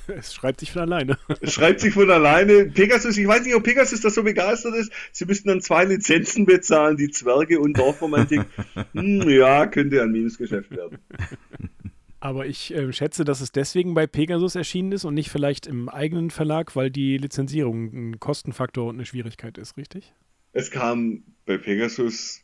es 0.08 0.34
schreibt 0.34 0.60
sich 0.60 0.74
von 0.74 0.82
alleine. 0.82 1.18
Es 1.40 1.54
schreibt 1.54 1.80
sich 1.80 1.94
von 1.94 2.12
alleine. 2.12 2.66
Pegasus, 2.66 3.18
ich 3.18 3.26
weiß 3.26 3.46
nicht, 3.46 3.56
ob 3.56 3.64
Pegasus 3.64 4.02
da 4.02 4.10
so 4.10 4.24
begeistert 4.24 4.76
ist. 4.76 4.92
Sie 5.14 5.24
müssten 5.24 5.48
dann 5.48 5.62
zwei 5.62 5.86
Lizenzen 5.86 6.46
bezahlen, 6.46 6.98
die 6.98 7.10
Zwerge 7.10 7.62
und 7.62 7.78
Dorfromantik. 7.78 8.42
hm, 8.94 9.30
ja, 9.30 9.66
könnte 9.68 10.02
ein 10.02 10.12
Minusgeschäft 10.12 10.72
werden. 10.72 10.98
Aber 12.24 12.46
ich 12.46 12.74
äh, 12.74 12.94
schätze, 12.94 13.26
dass 13.26 13.42
es 13.42 13.52
deswegen 13.52 13.96
bei 13.96 14.08
Pegasus 14.08 14.56
erschienen 14.56 14.94
ist 14.94 15.04
und 15.04 15.14
nicht 15.14 15.30
vielleicht 15.30 15.68
im 15.68 15.90
eigenen 15.90 16.30
Verlag, 16.30 16.74
weil 16.74 16.90
die 16.90 17.18
Lizenzierung 17.18 17.92
ein 17.92 18.20
Kostenfaktor 18.22 18.88
und 18.88 18.96
eine 18.96 19.06
Schwierigkeit 19.06 19.58
ist, 19.58 19.76
richtig? 19.76 20.14
Es 20.54 20.72
kam 20.72 21.24
bei 21.46 21.58
Pegasus, 21.58 22.42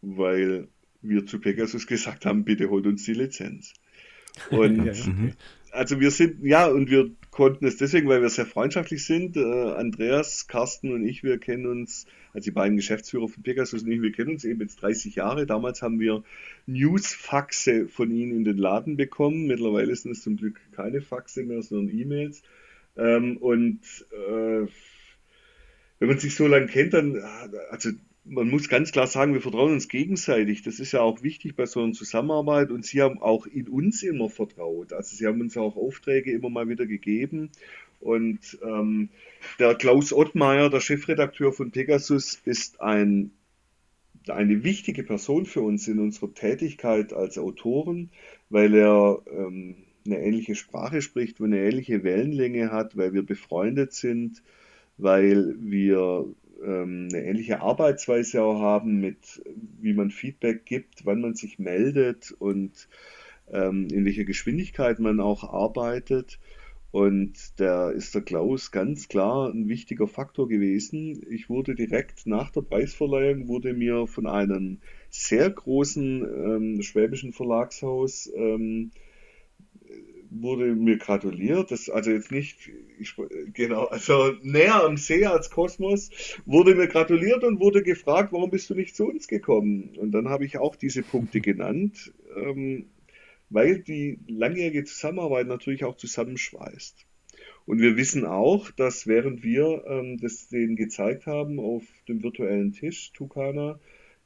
weil 0.00 0.68
wir 1.02 1.26
zu 1.26 1.38
Pegasus 1.38 1.86
gesagt 1.86 2.24
haben, 2.24 2.44
bitte 2.44 2.70
holt 2.70 2.86
uns 2.86 3.04
die 3.04 3.12
Lizenz. 3.12 3.74
Und 4.50 4.86
ja, 4.86 4.92
okay. 4.92 5.34
also 5.72 6.00
wir 6.00 6.10
sind, 6.12 6.42
ja, 6.42 6.66
und 6.68 6.88
wir 6.88 7.10
konnten 7.40 7.64
es 7.64 7.78
deswegen, 7.78 8.06
weil 8.06 8.20
wir 8.20 8.28
sehr 8.28 8.44
freundschaftlich 8.44 9.02
sind. 9.06 9.34
Äh, 9.38 9.40
Andreas, 9.40 10.46
Carsten 10.46 10.92
und 10.92 11.06
ich, 11.06 11.22
wir 11.22 11.38
kennen 11.38 11.64
uns, 11.64 12.04
also 12.34 12.44
die 12.44 12.50
beiden 12.50 12.76
Geschäftsführer 12.76 13.28
von 13.28 13.42
Pegasus 13.42 13.82
und 13.82 13.90
ich, 13.90 14.02
wir 14.02 14.12
kennen 14.12 14.32
uns 14.32 14.44
eben 14.44 14.60
jetzt 14.60 14.82
30 14.82 15.14
Jahre. 15.14 15.46
Damals 15.46 15.80
haben 15.80 15.98
wir 16.00 16.22
Newsfaxe 16.66 17.88
von 17.88 18.10
ihnen 18.10 18.36
in 18.36 18.44
den 18.44 18.58
Laden 18.58 18.98
bekommen. 18.98 19.46
Mittlerweile 19.46 19.96
sind 19.96 20.10
es 20.10 20.22
zum 20.22 20.36
Glück 20.36 20.60
keine 20.72 21.00
Faxe 21.00 21.42
mehr, 21.42 21.62
sondern 21.62 21.98
E-Mails. 21.98 22.42
Ähm, 22.98 23.38
und 23.38 23.80
äh, 24.10 24.66
wenn 25.98 26.08
man 26.08 26.18
sich 26.18 26.34
so 26.34 26.46
lange 26.46 26.66
kennt, 26.66 26.92
dann, 26.92 27.22
also 27.70 27.88
man 28.30 28.48
muss 28.48 28.68
ganz 28.68 28.92
klar 28.92 29.08
sagen, 29.08 29.34
wir 29.34 29.40
vertrauen 29.40 29.72
uns 29.72 29.88
gegenseitig. 29.88 30.62
Das 30.62 30.78
ist 30.78 30.92
ja 30.92 31.00
auch 31.00 31.22
wichtig 31.22 31.56
bei 31.56 31.66
so 31.66 31.82
einer 31.82 31.92
Zusammenarbeit 31.92 32.70
und 32.70 32.86
Sie 32.86 33.02
haben 33.02 33.20
auch 33.20 33.46
in 33.46 33.68
uns 33.68 34.04
immer 34.04 34.30
vertraut. 34.30 34.92
Also 34.92 35.16
Sie 35.16 35.26
haben 35.26 35.40
uns 35.40 35.56
auch 35.56 35.76
Aufträge 35.76 36.30
immer 36.30 36.48
mal 36.48 36.68
wieder 36.68 36.86
gegeben. 36.86 37.50
Und 37.98 38.58
ähm, 38.62 39.08
der 39.58 39.74
Klaus 39.74 40.12
Ottmeier, 40.12 40.70
der 40.70 40.80
Chefredakteur 40.80 41.52
von 41.52 41.72
Pegasus, 41.72 42.40
ist 42.44 42.80
ein, 42.80 43.32
eine 44.28 44.62
wichtige 44.62 45.02
Person 45.02 45.44
für 45.44 45.62
uns 45.62 45.88
in 45.88 45.98
unserer 45.98 46.32
Tätigkeit 46.32 47.12
als 47.12 47.36
Autoren, 47.36 48.10
weil 48.48 48.74
er 48.74 49.22
ähm, 49.36 49.74
eine 50.06 50.20
ähnliche 50.20 50.54
Sprache 50.54 51.02
spricht, 51.02 51.40
eine 51.40 51.58
ähnliche 51.58 52.04
Wellenlänge 52.04 52.70
hat, 52.70 52.96
weil 52.96 53.12
wir 53.12 53.24
befreundet 53.24 53.92
sind, 53.92 54.40
weil 54.98 55.56
wir 55.58 56.26
ähm, 56.64 57.08
eine 57.12 57.24
ähnliche 57.24 57.60
Arbeitsweise 57.60 58.42
auch 58.42 58.60
haben, 58.60 59.00
mit 59.00 59.42
wie 59.80 59.94
man 59.94 60.10
Feedback 60.10 60.64
gibt, 60.64 61.06
wann 61.06 61.20
man 61.20 61.34
sich 61.34 61.58
meldet 61.58 62.34
und 62.38 62.88
ähm, 63.50 63.88
in 63.90 64.04
welcher 64.04 64.24
Geschwindigkeit 64.24 64.98
man 64.98 65.20
auch 65.20 65.44
arbeitet. 65.44 66.38
Und 66.92 67.60
da 67.60 67.90
ist 67.90 68.14
der 68.16 68.22
Klaus 68.22 68.72
ganz 68.72 69.06
klar 69.06 69.48
ein 69.48 69.68
wichtiger 69.68 70.08
Faktor 70.08 70.48
gewesen. 70.48 71.24
Ich 71.30 71.48
wurde 71.48 71.76
direkt 71.76 72.26
nach 72.26 72.50
der 72.50 72.62
Preisverleihung, 72.62 73.46
wurde 73.46 73.74
mir 73.74 74.08
von 74.08 74.26
einem 74.26 74.78
sehr 75.08 75.48
großen 75.48 76.24
ähm, 76.24 76.82
schwäbischen 76.82 77.32
Verlagshaus 77.32 78.28
ähm, 78.34 78.90
wurde 80.30 80.74
mir 80.74 80.96
gratuliert. 80.96 81.70
Das, 81.70 81.90
also 81.90 82.10
jetzt 82.10 82.30
nicht, 82.30 82.70
ich, 82.98 83.14
genau, 83.52 83.84
also 83.84 84.32
näher 84.42 84.84
am 84.84 84.96
See 84.96 85.26
als 85.26 85.50
Kosmos, 85.50 86.10
wurde 86.46 86.74
mir 86.74 86.88
gratuliert 86.88 87.44
und 87.44 87.60
wurde 87.60 87.82
gefragt, 87.82 88.32
warum 88.32 88.50
bist 88.50 88.70
du 88.70 88.74
nicht 88.74 88.96
zu 88.96 89.06
uns 89.08 89.28
gekommen? 89.28 89.96
Und 89.98 90.12
dann 90.12 90.28
habe 90.28 90.44
ich 90.44 90.58
auch 90.58 90.76
diese 90.76 91.02
Punkte 91.02 91.40
genannt, 91.40 92.12
ähm, 92.36 92.86
weil 93.50 93.80
die 93.80 94.18
langjährige 94.28 94.84
Zusammenarbeit 94.84 95.48
natürlich 95.48 95.84
auch 95.84 95.96
zusammenschweißt. 95.96 97.06
Und 97.66 97.80
wir 97.80 97.96
wissen 97.96 98.24
auch, 98.24 98.70
dass 98.70 99.06
während 99.06 99.42
wir 99.42 99.84
ähm, 99.86 100.18
das 100.18 100.48
denen 100.48 100.76
gezeigt 100.76 101.26
haben 101.26 101.58
auf 101.60 101.84
dem 102.08 102.22
virtuellen 102.22 102.72
Tisch, 102.72 103.12
Tukana, 103.12 103.78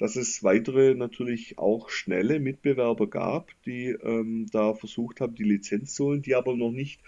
dass 0.05 0.17
es 0.17 0.45
weitere 0.45 0.95
natürlich 0.95 1.57
auch 1.57 1.89
schnelle 1.89 2.39
Mitbewerber 2.39 3.07
gab, 3.07 3.49
die 3.65 3.87
ähm, 3.87 4.47
da 4.53 4.75
versucht 4.75 5.23
haben, 5.23 5.35
die 5.35 5.45
Lizenz 5.45 5.95
zu 5.95 6.05
holen, 6.05 6.21
die 6.21 6.35
aber 6.35 6.55
noch 6.55 6.73
nicht 6.73 7.01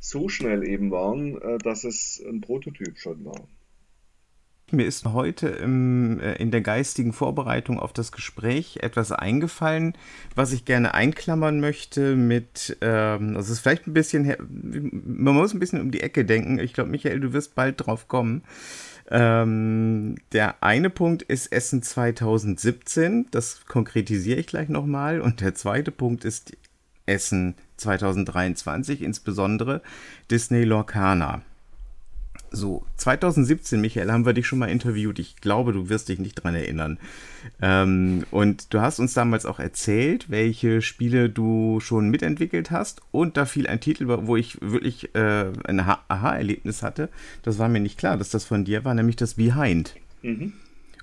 so 0.00 0.28
schnell 0.28 0.66
eben 0.66 0.90
waren, 0.90 1.40
äh, 1.40 1.58
dass 1.58 1.84
es 1.84 2.20
ein 2.26 2.40
Prototyp 2.40 2.98
schon 2.98 3.24
war. 3.24 3.46
Mir 4.72 4.86
ist 4.86 5.04
heute 5.06 5.48
im, 5.48 6.20
äh, 6.20 6.34
in 6.34 6.50
der 6.50 6.60
geistigen 6.60 7.12
Vorbereitung 7.12 7.78
auf 7.78 7.92
das 7.92 8.12
Gespräch 8.12 8.78
etwas 8.82 9.12
eingefallen, 9.12 9.94
was 10.34 10.52
ich 10.52 10.64
gerne 10.64 10.94
einklammern 10.94 11.60
möchte 11.60 12.16
mit, 12.16 12.76
ähm, 12.80 13.34
das 13.34 13.50
ist 13.50 13.60
vielleicht 13.60 13.86
ein 13.86 13.94
bisschen, 13.94 14.34
man 15.06 15.34
muss 15.34 15.52
ein 15.52 15.60
bisschen 15.60 15.80
um 15.80 15.90
die 15.90 16.02
Ecke 16.02 16.24
denken. 16.24 16.58
Ich 16.58 16.72
glaube, 16.72 16.90
Michael, 16.90 17.20
du 17.20 17.32
wirst 17.32 17.54
bald 17.54 17.84
drauf 17.84 18.08
kommen. 18.08 18.42
Ähm, 19.10 20.16
der 20.32 20.62
eine 20.62 20.88
Punkt 20.88 21.22
ist 21.22 21.52
Essen 21.52 21.82
2017, 21.82 23.26
das 23.32 23.66
konkretisiere 23.66 24.38
ich 24.38 24.46
gleich 24.46 24.68
nochmal. 24.68 25.20
Und 25.20 25.40
der 25.40 25.54
zweite 25.54 25.90
Punkt 25.90 26.24
ist 26.24 26.56
Essen 27.06 27.56
2023, 27.78 29.02
insbesondere 29.02 29.82
Disney 30.30 30.62
Lorcana. 30.62 31.42
So, 32.52 32.84
2017, 32.96 33.80
Michael, 33.80 34.10
haben 34.10 34.26
wir 34.26 34.32
dich 34.32 34.46
schon 34.46 34.58
mal 34.58 34.70
interviewt. 34.70 35.20
Ich 35.20 35.36
glaube, 35.36 35.72
du 35.72 35.88
wirst 35.88 36.08
dich 36.08 36.18
nicht 36.18 36.34
dran 36.34 36.56
erinnern. 36.56 36.98
Ähm, 37.62 38.24
und 38.32 38.74
du 38.74 38.80
hast 38.80 38.98
uns 38.98 39.14
damals 39.14 39.46
auch 39.46 39.60
erzählt, 39.60 40.30
welche 40.30 40.82
Spiele 40.82 41.30
du 41.30 41.78
schon 41.78 42.08
mitentwickelt 42.08 42.72
hast. 42.72 43.02
Und 43.12 43.36
da 43.36 43.44
fiel 43.44 43.68
ein 43.68 43.80
Titel, 43.80 44.06
wo 44.08 44.36
ich 44.36 44.60
wirklich 44.60 45.14
äh, 45.14 45.52
ein 45.64 45.78
Aha-Erlebnis 45.78 46.82
hatte. 46.82 47.08
Das 47.42 47.58
war 47.58 47.68
mir 47.68 47.80
nicht 47.80 47.98
klar, 47.98 48.16
dass 48.16 48.30
das 48.30 48.44
von 48.44 48.64
dir 48.64 48.84
war, 48.84 48.94
nämlich 48.94 49.16
das 49.16 49.34
Behind. 49.34 49.94
Mhm. 50.22 50.52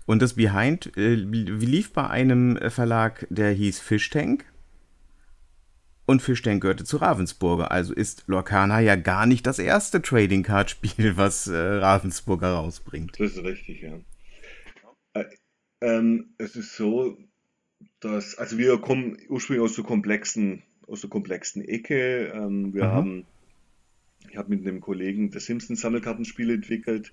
Und 0.05 0.21
das 0.21 0.33
Behind 0.33 0.97
äh, 0.97 1.15
lief 1.15 1.93
bei 1.93 2.09
einem 2.09 2.57
Verlag, 2.69 3.25
der 3.29 3.51
hieß 3.51 3.79
Fish 3.79 4.09
Tank. 4.09 4.45
Und 6.07 6.21
Fischtank 6.21 6.61
gehörte 6.61 6.85
zu 6.85 6.97
Ravensburger, 6.97 7.69
also 7.69 7.93
ist 7.93 8.23
Lorcana 8.27 8.79
ja 8.79 8.95
gar 8.95 9.25
nicht 9.25 9.45
das 9.45 9.59
erste 9.59 10.01
Trading 10.01 10.41
Card 10.41 10.69
Spiel, 10.69 11.17
was 11.17 11.47
äh, 11.47 11.57
Ravensburger 11.57 12.53
rausbringt. 12.53 13.19
Das 13.19 13.33
ist 13.33 13.43
richtig, 13.43 13.81
ja. 13.81 13.99
Äh, 15.13 15.25
ähm, 15.81 16.29
es 16.37 16.55
ist 16.55 16.77
so, 16.77 17.17
dass, 17.99 18.37
also 18.37 18.57
wir 18.57 18.77
kommen 18.77 19.17
ursprünglich 19.27 19.65
aus 19.65 19.75
der 19.75 19.83
komplexen, 19.83 20.63
aus 20.87 21.01
der 21.01 21.09
komplexen 21.09 21.61
Ecke. 21.61 22.31
Ähm, 22.33 22.73
wir 22.73 22.85
Aha. 22.85 22.93
haben, 22.93 23.25
ich 24.29 24.37
habe 24.37 24.55
mit 24.55 24.65
einem 24.65 24.79
Kollegen 24.79 25.29
das 25.29 25.45
Simpsons 25.45 25.81
Sammelkartenspiel 25.81 26.51
entwickelt, 26.51 27.11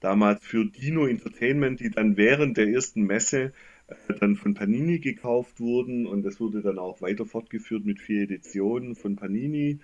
damals 0.00 0.44
für 0.44 0.64
Dino 0.64 1.06
Entertainment, 1.06 1.78
die 1.78 1.90
dann 1.90 2.16
während 2.16 2.56
der 2.56 2.66
ersten 2.66 3.02
Messe 3.02 3.52
dann 4.20 4.36
von 4.36 4.54
Panini 4.54 4.98
gekauft 4.98 5.60
wurden 5.60 6.06
und 6.06 6.22
das 6.22 6.40
wurde 6.40 6.62
dann 6.62 6.78
auch 6.78 7.00
weiter 7.00 7.26
fortgeführt 7.26 7.84
mit 7.84 8.00
vier 8.00 8.22
Editionen 8.22 8.94
von 8.94 9.16
Panini. 9.16 9.80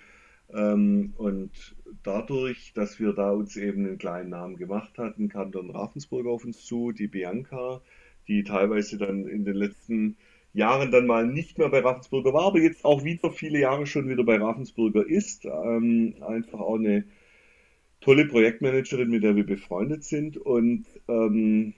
Ähm, 0.53 1.13
und 1.17 1.77
dadurch, 2.03 2.73
dass 2.75 2.99
wir 2.99 3.13
da 3.13 3.33
uns 3.33 3.57
eben 3.57 3.87
einen 3.87 3.99
kleinen 3.99 4.31
Namen 4.31 4.57
gemacht 4.57 4.99
hatten, 4.99 5.29
kam 5.29 5.53
dann 5.53 5.71
Ravensburg 5.71 6.27
auf 6.27 6.45
uns 6.45 6.65
zu, 6.65 6.93
die 6.93 7.09
Bianca, 7.09 7.83
die 8.29 8.45
teilweise 8.45 8.99
dann 8.99 9.27
in 9.27 9.45
den 9.45 9.55
letzten 9.55 10.17
Jahren 10.55 10.91
dann 10.91 11.07
mal 11.07 11.27
nicht 11.27 11.59
mehr 11.59 11.69
bei 11.69 11.81
Ravensburger 11.81 12.33
war, 12.33 12.47
aber 12.47 12.61
jetzt 12.61 12.85
auch 12.85 13.05
wieder 13.05 13.31
viele 13.31 13.61
Jahre 13.61 13.87
schon 13.87 14.09
wieder 14.09 14.25
bei 14.25 14.37
Ravensburger 14.37 15.07
ist. 15.07 15.45
Ähm, 15.45 16.15
einfach 16.27 16.61
auch 16.61 16.77
eine 16.77 17.05
tolle 18.01 18.27
Projektmanagerin, 18.27 19.11
mit 19.11 19.23
der 19.23 19.37
wir 19.37 19.45
befreundet 19.45 20.05
sind. 20.05 20.37
Und, 20.37 20.87
ähm, 21.09 21.75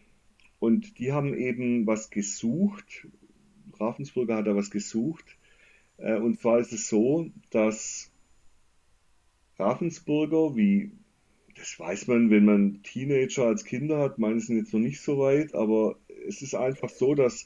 und 0.61 0.98
die 0.98 1.12
haben 1.12 1.34
eben 1.34 1.86
was 1.86 2.11
gesucht. 2.11 3.08
Ravensburger 3.78 4.36
hat 4.36 4.46
da 4.46 4.54
was 4.54 4.70
gesucht. 4.70 5.24
Äh, 5.96 6.18
und 6.18 6.38
zwar 6.38 6.61
ist 6.61 6.72
es 6.72 6.88
so, 6.88 7.30
dass 7.50 8.12
Ravensburger, 9.58 10.54
wie 10.54 10.92
das 11.56 11.78
weiß 11.78 12.06
man, 12.06 12.30
wenn 12.30 12.44
man 12.44 12.82
Teenager 12.82 13.46
als 13.46 13.64
Kinder 13.64 13.98
hat, 13.98 14.18
meine 14.18 14.40
sind 14.40 14.56
jetzt 14.56 14.72
noch 14.72 14.80
nicht 14.80 15.00
so 15.00 15.18
weit, 15.18 15.54
aber 15.54 15.96
es 16.26 16.40
ist 16.42 16.54
einfach 16.54 16.88
so, 16.88 17.14
dass 17.14 17.44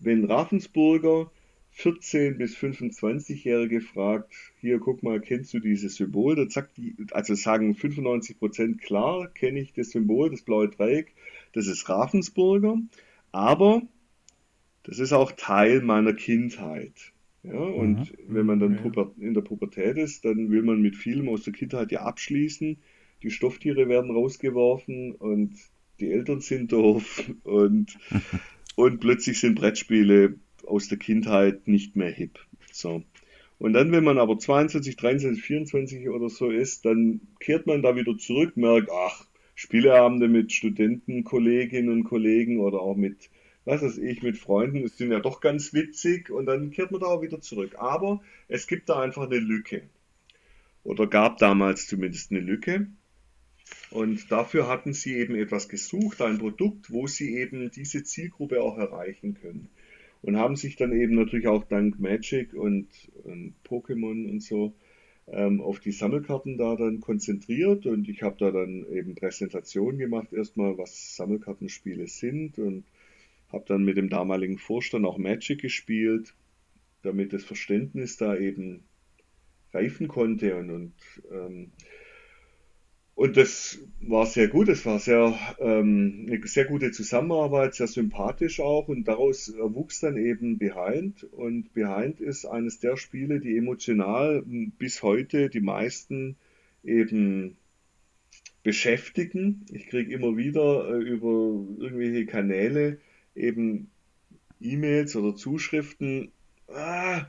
wenn 0.00 0.24
Ravensburger 0.24 1.30
14- 1.78 2.38
bis 2.38 2.56
25-Jährige 2.56 3.80
fragt, 3.80 4.34
hier 4.60 4.80
guck 4.80 5.04
mal, 5.04 5.20
kennst 5.20 5.54
du 5.54 5.60
dieses 5.60 5.94
Symbol? 5.94 6.34
Da 6.34 6.50
sagt 6.50 6.76
die, 6.76 6.96
also 7.12 7.34
sagen 7.34 7.74
95% 7.74 8.78
klar, 8.78 9.28
kenne 9.28 9.60
ich 9.60 9.74
das 9.74 9.90
Symbol, 9.90 10.30
das 10.30 10.42
blaue 10.42 10.68
Dreieck, 10.68 11.14
das 11.52 11.68
ist 11.68 11.88
Ravensburger, 11.88 12.78
aber 13.30 13.82
das 14.82 14.98
ist 14.98 15.12
auch 15.12 15.32
Teil 15.32 15.80
meiner 15.82 16.14
Kindheit. 16.14 17.12
Ja, 17.44 17.52
und 17.52 17.98
mhm. 17.98 18.34
wenn 18.34 18.46
man 18.46 18.58
dann 18.58 18.80
ja. 18.84 19.10
in 19.20 19.34
der 19.34 19.42
Pubertät 19.42 19.96
ist, 19.96 20.24
dann 20.24 20.50
will 20.50 20.62
man 20.62 20.82
mit 20.82 20.96
vielem 20.96 21.28
aus 21.28 21.44
der 21.44 21.52
Kindheit 21.52 21.92
ja 21.92 22.02
abschließen. 22.02 22.78
Die 23.22 23.30
Stofftiere 23.30 23.88
werden 23.88 24.10
rausgeworfen 24.10 25.12
und 25.12 25.54
die 26.00 26.10
Eltern 26.10 26.40
sind 26.40 26.72
doof 26.72 27.30
und, 27.44 27.96
und 28.74 28.98
plötzlich 28.98 29.38
sind 29.38 29.54
Brettspiele 29.54 30.34
aus 30.68 30.88
der 30.88 30.98
Kindheit 30.98 31.66
nicht 31.66 31.96
mehr 31.96 32.10
hip. 32.10 32.38
So. 32.72 33.02
Und 33.58 33.72
dann, 33.72 33.90
wenn 33.90 34.04
man 34.04 34.18
aber 34.18 34.38
22, 34.38 34.96
23, 34.96 35.42
24 35.42 36.08
oder 36.10 36.28
so 36.28 36.50
ist, 36.50 36.84
dann 36.84 37.20
kehrt 37.40 37.66
man 37.66 37.82
da 37.82 37.96
wieder 37.96 38.16
zurück, 38.16 38.56
merkt, 38.56 38.88
ach, 38.90 39.26
Spieleabende 39.56 40.28
mit 40.28 40.52
Studenten, 40.52 41.24
Kolleginnen 41.24 41.90
und 41.90 42.04
Kollegen 42.04 42.60
oder 42.60 42.80
auch 42.80 42.94
mit, 42.94 43.28
was 43.64 43.82
weiß 43.82 43.98
ich, 43.98 44.22
mit 44.22 44.38
Freunden, 44.38 44.82
das 44.82 44.96
sind 44.96 45.10
ja 45.10 45.18
doch 45.18 45.40
ganz 45.40 45.74
witzig 45.74 46.30
und 46.30 46.46
dann 46.46 46.70
kehrt 46.70 46.92
man 46.92 47.00
da 47.00 47.08
auch 47.08 47.22
wieder 47.22 47.40
zurück. 47.40 47.74
Aber 47.78 48.22
es 48.46 48.68
gibt 48.68 48.88
da 48.88 49.00
einfach 49.00 49.24
eine 49.24 49.38
Lücke. 49.38 49.82
Oder 50.84 51.08
gab 51.08 51.38
damals 51.38 51.88
zumindest 51.88 52.30
eine 52.30 52.40
Lücke. 52.40 52.86
Und 53.90 54.30
dafür 54.30 54.68
hatten 54.68 54.92
sie 54.92 55.16
eben 55.16 55.34
etwas 55.34 55.68
gesucht, 55.68 56.22
ein 56.22 56.38
Produkt, 56.38 56.92
wo 56.92 57.08
sie 57.08 57.34
eben 57.36 57.70
diese 57.72 58.04
Zielgruppe 58.04 58.62
auch 58.62 58.78
erreichen 58.78 59.34
können 59.34 59.68
und 60.22 60.36
haben 60.36 60.56
sich 60.56 60.76
dann 60.76 60.92
eben 60.92 61.14
natürlich 61.14 61.46
auch 61.46 61.64
dank 61.64 61.98
Magic 62.00 62.54
und, 62.54 62.88
und 63.24 63.54
Pokémon 63.64 64.28
und 64.28 64.42
so 64.42 64.74
ähm, 65.28 65.60
auf 65.60 65.80
die 65.80 65.92
Sammelkarten 65.92 66.58
da 66.58 66.76
dann 66.76 67.00
konzentriert. 67.00 67.86
Und 67.86 68.08
ich 68.08 68.22
habe 68.22 68.36
da 68.38 68.50
dann 68.50 68.86
eben 68.92 69.14
Präsentationen 69.14 69.98
gemacht, 69.98 70.32
erstmal 70.32 70.76
was 70.78 71.16
Sammelkartenspiele 71.16 72.06
sind 72.06 72.58
und 72.58 72.84
habe 73.52 73.64
dann 73.66 73.84
mit 73.84 73.96
dem 73.96 74.08
damaligen 74.08 74.58
Vorstand 74.58 75.06
auch 75.06 75.18
Magic 75.18 75.60
gespielt, 75.60 76.34
damit 77.02 77.32
das 77.32 77.44
Verständnis 77.44 78.16
da 78.16 78.36
eben 78.36 78.84
reifen 79.72 80.08
konnte. 80.08 80.56
Und, 80.56 80.70
und 80.70 80.92
ähm, 81.30 81.70
und 83.18 83.36
das 83.36 83.80
war 84.00 84.26
sehr 84.26 84.46
gut, 84.46 84.68
es 84.68 84.86
war 84.86 85.00
sehr, 85.00 85.36
ähm, 85.58 86.26
eine 86.28 86.46
sehr 86.46 86.66
gute 86.66 86.92
Zusammenarbeit, 86.92 87.74
sehr 87.74 87.88
sympathisch 87.88 88.60
auch. 88.60 88.86
Und 88.86 89.08
daraus 89.08 89.52
wuchs 89.58 89.98
dann 89.98 90.16
eben 90.16 90.56
Behind. 90.56 91.24
Und 91.32 91.74
Behind 91.74 92.20
ist 92.20 92.46
eines 92.46 92.78
der 92.78 92.96
Spiele, 92.96 93.40
die 93.40 93.56
emotional 93.56 94.44
bis 94.46 95.02
heute 95.02 95.48
die 95.48 95.58
meisten 95.58 96.36
eben 96.84 97.56
beschäftigen. 98.62 99.66
Ich 99.72 99.88
kriege 99.88 100.12
immer 100.12 100.36
wieder 100.36 100.88
äh, 100.88 101.02
über 101.02 101.66
irgendwelche 101.76 102.24
Kanäle 102.24 102.98
eben 103.34 103.90
E-Mails 104.60 105.16
oder 105.16 105.34
Zuschriften, 105.34 106.30
ah, 106.68 107.26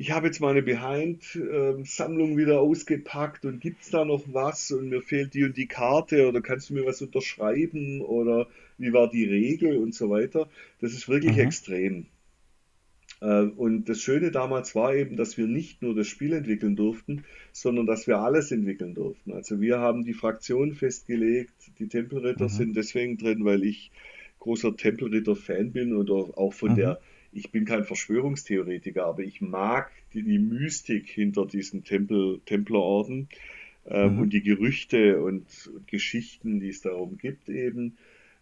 ich 0.00 0.12
habe 0.12 0.28
jetzt 0.28 0.40
meine 0.40 0.62
Behind-Sammlung 0.62 2.38
wieder 2.38 2.62
ausgepackt 2.62 3.44
und 3.44 3.60
gibt 3.60 3.82
es 3.82 3.90
da 3.90 4.06
noch 4.06 4.22
was 4.32 4.70
und 4.70 4.88
mir 4.88 5.02
fehlt 5.02 5.34
die 5.34 5.44
und 5.44 5.58
die 5.58 5.66
Karte 5.66 6.26
oder 6.26 6.40
kannst 6.40 6.70
du 6.70 6.74
mir 6.74 6.86
was 6.86 7.02
unterschreiben 7.02 8.00
oder 8.00 8.46
wie 8.78 8.94
war 8.94 9.10
die 9.10 9.26
Regel 9.26 9.76
und 9.76 9.94
so 9.94 10.08
weiter. 10.08 10.48
Das 10.80 10.94
ist 10.94 11.10
wirklich 11.10 11.34
mhm. 11.34 11.40
extrem. 11.40 12.06
Äh, 13.20 13.42
und 13.42 13.90
das 13.90 14.00
Schöne 14.00 14.30
damals 14.30 14.74
war 14.74 14.94
eben, 14.94 15.16
dass 15.16 15.36
wir 15.36 15.46
nicht 15.46 15.82
nur 15.82 15.94
das 15.94 16.06
Spiel 16.06 16.32
entwickeln 16.32 16.76
durften, 16.76 17.26
sondern 17.52 17.84
dass 17.84 18.06
wir 18.06 18.20
alles 18.20 18.52
entwickeln 18.52 18.94
durften. 18.94 19.34
Also 19.34 19.60
wir 19.60 19.80
haben 19.80 20.06
die 20.06 20.14
Fraktion 20.14 20.72
festgelegt, 20.72 21.52
die 21.78 21.88
Tempelritter 21.88 22.44
mhm. 22.44 22.48
sind 22.48 22.74
deswegen 22.74 23.18
drin, 23.18 23.44
weil 23.44 23.64
ich 23.64 23.90
großer 24.38 24.74
Tempelritter-Fan 24.74 25.72
bin 25.72 25.94
oder 25.94 26.38
auch 26.38 26.54
von 26.54 26.70
mhm. 26.70 26.76
der 26.76 27.00
ich 27.32 27.50
bin 27.52 27.64
kein 27.64 27.84
Verschwörungstheoretiker, 27.84 29.04
aber 29.04 29.22
ich 29.22 29.40
mag 29.40 29.90
die, 30.14 30.22
die 30.22 30.38
Mystik 30.38 31.08
hinter 31.08 31.46
diesen 31.46 31.84
Tempel, 31.84 32.40
Templerorden 32.44 33.28
ähm, 33.86 34.14
mhm. 34.14 34.18
und 34.20 34.32
die 34.32 34.42
Gerüchte 34.42 35.22
und, 35.22 35.70
und, 35.74 35.86
Geschichten, 35.86 36.60
die 36.60 36.68
es 36.68 36.80
darum 36.80 37.18
gibt 37.18 37.48
eben. 37.48 37.96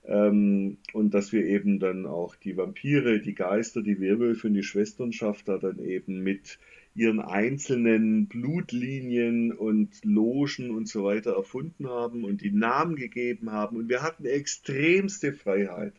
Ähm, 0.06 0.78
und 0.92 1.12
dass 1.12 1.32
wir 1.32 1.44
eben 1.44 1.80
dann 1.80 2.06
auch 2.06 2.34
die 2.34 2.56
Vampire, 2.56 3.20
die 3.20 3.34
Geister, 3.34 3.82
die 3.82 4.00
Werwölfe 4.00 4.46
und 4.46 4.54
die 4.54 4.62
Schwesternschaft 4.62 5.48
da 5.48 5.58
dann 5.58 5.78
eben 5.80 6.22
mit 6.22 6.58
ihren 6.94 7.20
einzelnen 7.20 8.26
Blutlinien 8.26 9.52
und 9.52 10.04
Logen 10.04 10.70
und 10.70 10.88
so 10.88 11.04
weiter 11.04 11.36
erfunden 11.36 11.86
haben 11.88 12.24
und 12.24 12.40
die 12.40 12.50
Namen 12.50 12.96
gegeben 12.96 13.52
haben. 13.52 13.76
Und 13.76 13.88
wir 13.88 14.02
hatten 14.02 14.24
extremste 14.24 15.32
Freiheit 15.32 15.92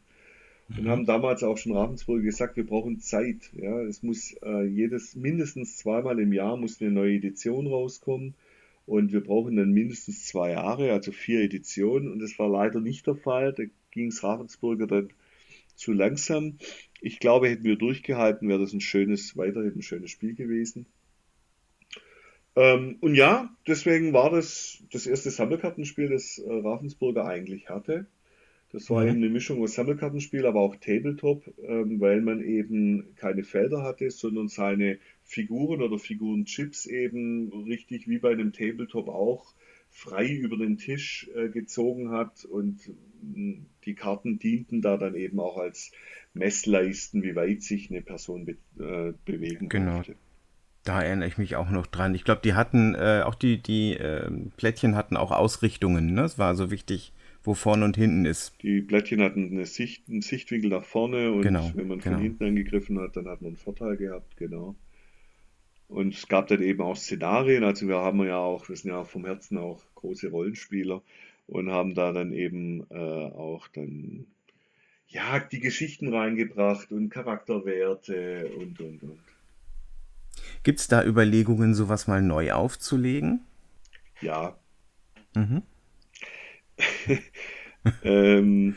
und 0.78 0.88
haben 0.88 1.06
damals 1.06 1.44
auch 1.44 1.58
schon 1.58 1.72
Ravensburg 1.72 2.22
gesagt, 2.22 2.56
wir 2.58 2.66
brauchen 2.66 3.00
Zeit. 3.00 3.52
Ja, 3.54 3.82
es 3.82 4.04
muss 4.04 4.34
äh, 4.44 4.66
jedes 4.66 5.16
mindestens 5.16 5.78
zweimal 5.78 6.20
im 6.20 6.32
Jahr 6.34 6.58
muss 6.58 6.80
eine 6.82 6.92
neue 6.92 7.16
Edition 7.16 7.68
rauskommen 7.68 8.36
und 8.86 9.12
wir 9.12 9.22
brauchen 9.24 9.56
dann 9.56 9.72
mindestens 9.72 10.26
zwei 10.26 10.52
Jahre, 10.52 10.92
also 10.92 11.12
vier 11.12 11.42
Editionen. 11.42 12.12
Und 12.12 12.20
das 12.20 12.38
war 12.40 12.50
leider 12.50 12.82
nicht 12.82 13.08
der 13.08 13.16
Fall. 13.16 13.54
Da 13.54 13.64
ging 13.92 14.08
es 14.08 14.24
Ravensburger 14.24 14.88
dann 14.88 15.10
zu 15.76 15.94
langsam. 15.94 16.58
Ich 17.02 17.20
glaube, 17.20 17.50
hätten 17.50 17.64
wir 17.64 17.78
durchgehalten, 17.78 18.50
wäre 18.50 18.60
das 18.60 18.74
ein 18.74 18.82
schönes, 18.82 19.38
weiterhin 19.38 19.76
ein 19.76 19.82
schönes 19.82 20.12
Spiel 20.12 20.36
gewesen. 20.36 20.86
Ähm, 22.56 22.98
und 23.00 23.16
ja, 23.16 23.50
deswegen 23.68 24.12
war 24.12 24.30
das 24.30 24.84
das 24.92 25.08
erste 25.08 25.30
Sammelkartenspiel, 25.32 26.10
das 26.10 26.40
äh, 26.40 26.52
Ravensburger 26.52 27.26
eigentlich 27.26 27.70
hatte. 27.70 28.08
Das 28.72 28.90
war 28.90 29.04
mhm. 29.04 29.10
eben 29.10 29.18
eine 29.18 29.30
Mischung 29.30 29.62
aus 29.62 29.74
Sammelkartenspiel, 29.74 30.46
aber 30.46 30.60
auch 30.60 30.76
Tabletop, 30.76 31.44
ähm, 31.64 32.00
weil 32.00 32.22
man 32.22 32.42
eben 32.44 33.16
keine 33.16 33.44
Felder 33.44 33.84
hatte, 33.84 34.12
sondern 34.12 34.48
seine 34.48 35.00
Figuren 35.24 35.82
oder 35.82 35.98
Figurenchips 35.98 36.86
eben 36.86 37.52
richtig 37.64 38.08
wie 38.08 38.20
bei 38.20 38.32
einem 38.32 38.54
Tabletop 38.54 39.10
auch 39.10 39.54
frei 39.92 40.28
über 40.28 40.58
den 40.58 40.78
Tisch 40.78 41.30
äh, 41.36 41.50
gezogen 41.50 42.12
hat 42.12 42.46
und 42.46 42.80
mh, 43.22 43.40
mm, 43.40 43.66
die 43.86 43.96
Karten 43.96 44.38
dienten 44.38 44.82
da 44.82 44.98
dann 44.98 45.16
eben 45.16 45.40
auch 45.40 45.58
als 45.58 45.92
Messleisten, 46.34 47.24
wie 47.24 47.36
weit 47.36 47.64
sich 47.64 47.90
eine 47.90 48.02
Person 48.02 48.46
be 48.46 48.58
äh, 48.80 49.14
bewegen 49.26 49.68
genau. 49.68 49.96
Durfte. 49.96 50.16
Da 50.84 51.02
erinnere 51.02 51.28
ich 51.28 51.38
mich 51.38 51.56
auch 51.56 51.70
noch 51.70 51.88
dran. 51.88 52.16
Ich 52.16 52.24
glaube, 52.24 52.42
die 52.44 52.54
hatten, 52.54 52.96
äh, 52.96 53.24
auch 53.26 53.36
die, 53.36 53.62
die 53.62 53.94
ähm, 53.94 54.52
Plättchen 54.58 54.96
hatten 54.96 55.18
auch 55.18 55.32
Ausrichtungen. 55.32 56.14
Ne? 56.14 56.24
Es 56.24 56.40
war 56.40 56.56
so 56.56 56.72
wichtig, 56.72 57.14
wo 57.44 57.54
vorne 57.54 57.86
und 57.86 57.98
hinten 57.98 58.26
ist. 58.26 58.54
Die 58.62 58.82
Blättchen 58.82 59.22
hatten 59.22 59.52
eine 59.52 59.66
Sicht, 59.66 60.08
einen 60.10 60.22
Sichtwinkel 60.22 60.70
nach 60.70 60.84
vorne 60.84 61.32
und 61.32 61.42
genau, 61.42 61.72
wenn 61.76 61.88
man 61.88 62.02
von 62.02 62.12
genau. 62.12 62.24
hinten 62.24 62.46
angegriffen 62.46 63.00
hat, 63.00 63.16
dann 63.16 63.28
hat 63.28 63.42
man 63.42 63.50
einen 63.50 63.58
Vorteil 63.58 63.98
gehabt, 63.98 64.38
genau. 64.38 64.76
Und 65.88 66.14
es 66.14 66.28
gab 66.28 66.48
dann 66.48 66.62
eben 66.62 66.82
auch 66.82 66.96
Szenarien, 66.96 67.64
also 67.64 67.88
wir 67.88 67.98
haben 67.98 68.24
ja 68.26 68.38
auch, 68.38 68.70
wir 68.70 68.76
sind 68.76 68.92
ja 68.92 69.04
vom 69.04 69.26
Herzen 69.26 69.58
auch 69.58 69.82
große 69.96 70.30
Rollenspieler 70.30 71.02
und 71.48 71.72
haben 71.72 71.96
da 71.96 72.12
dann 72.12 72.32
eben 72.32 72.86
äh, 72.92 72.96
auch 72.96 73.68
dann 73.70 74.28
ja 75.08 75.40
die 75.40 75.60
Geschichten 75.60 76.14
reingebracht 76.14 76.92
und 76.92 77.10
Charakterwerte 77.10 78.52
und 78.58 78.80
und 78.80 79.02
und. 79.02 79.20
Gibt 80.64 80.80
es 80.80 80.88
da 80.88 81.04
Überlegungen, 81.04 81.74
sowas 81.74 82.08
mal 82.08 82.22
neu 82.22 82.52
aufzulegen? 82.52 83.42
Ja. 84.22 84.56
Mhm. 85.36 85.64
ähm, 88.04 88.76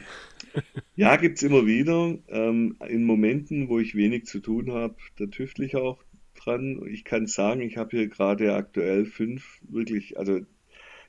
ja, 0.96 1.16
gibt 1.16 1.38
es 1.38 1.42
immer 1.42 1.66
wieder. 1.66 2.18
Ähm, 2.28 2.76
in 2.88 3.04
Momenten, 3.04 3.68
wo 3.68 3.78
ich 3.78 3.94
wenig 3.94 4.26
zu 4.26 4.40
tun 4.40 4.72
habe, 4.72 4.96
da 5.16 5.26
tüftle 5.26 5.66
ich 5.66 5.76
auch 5.76 6.02
dran. 6.34 6.82
Ich 6.88 7.04
kann 7.04 7.26
sagen, 7.26 7.60
ich 7.60 7.76
habe 7.76 7.96
hier 7.96 8.08
gerade 8.08 8.54
aktuell 8.54 9.06
fünf 9.06 9.60
wirklich, 9.68 10.18
also 10.18 10.40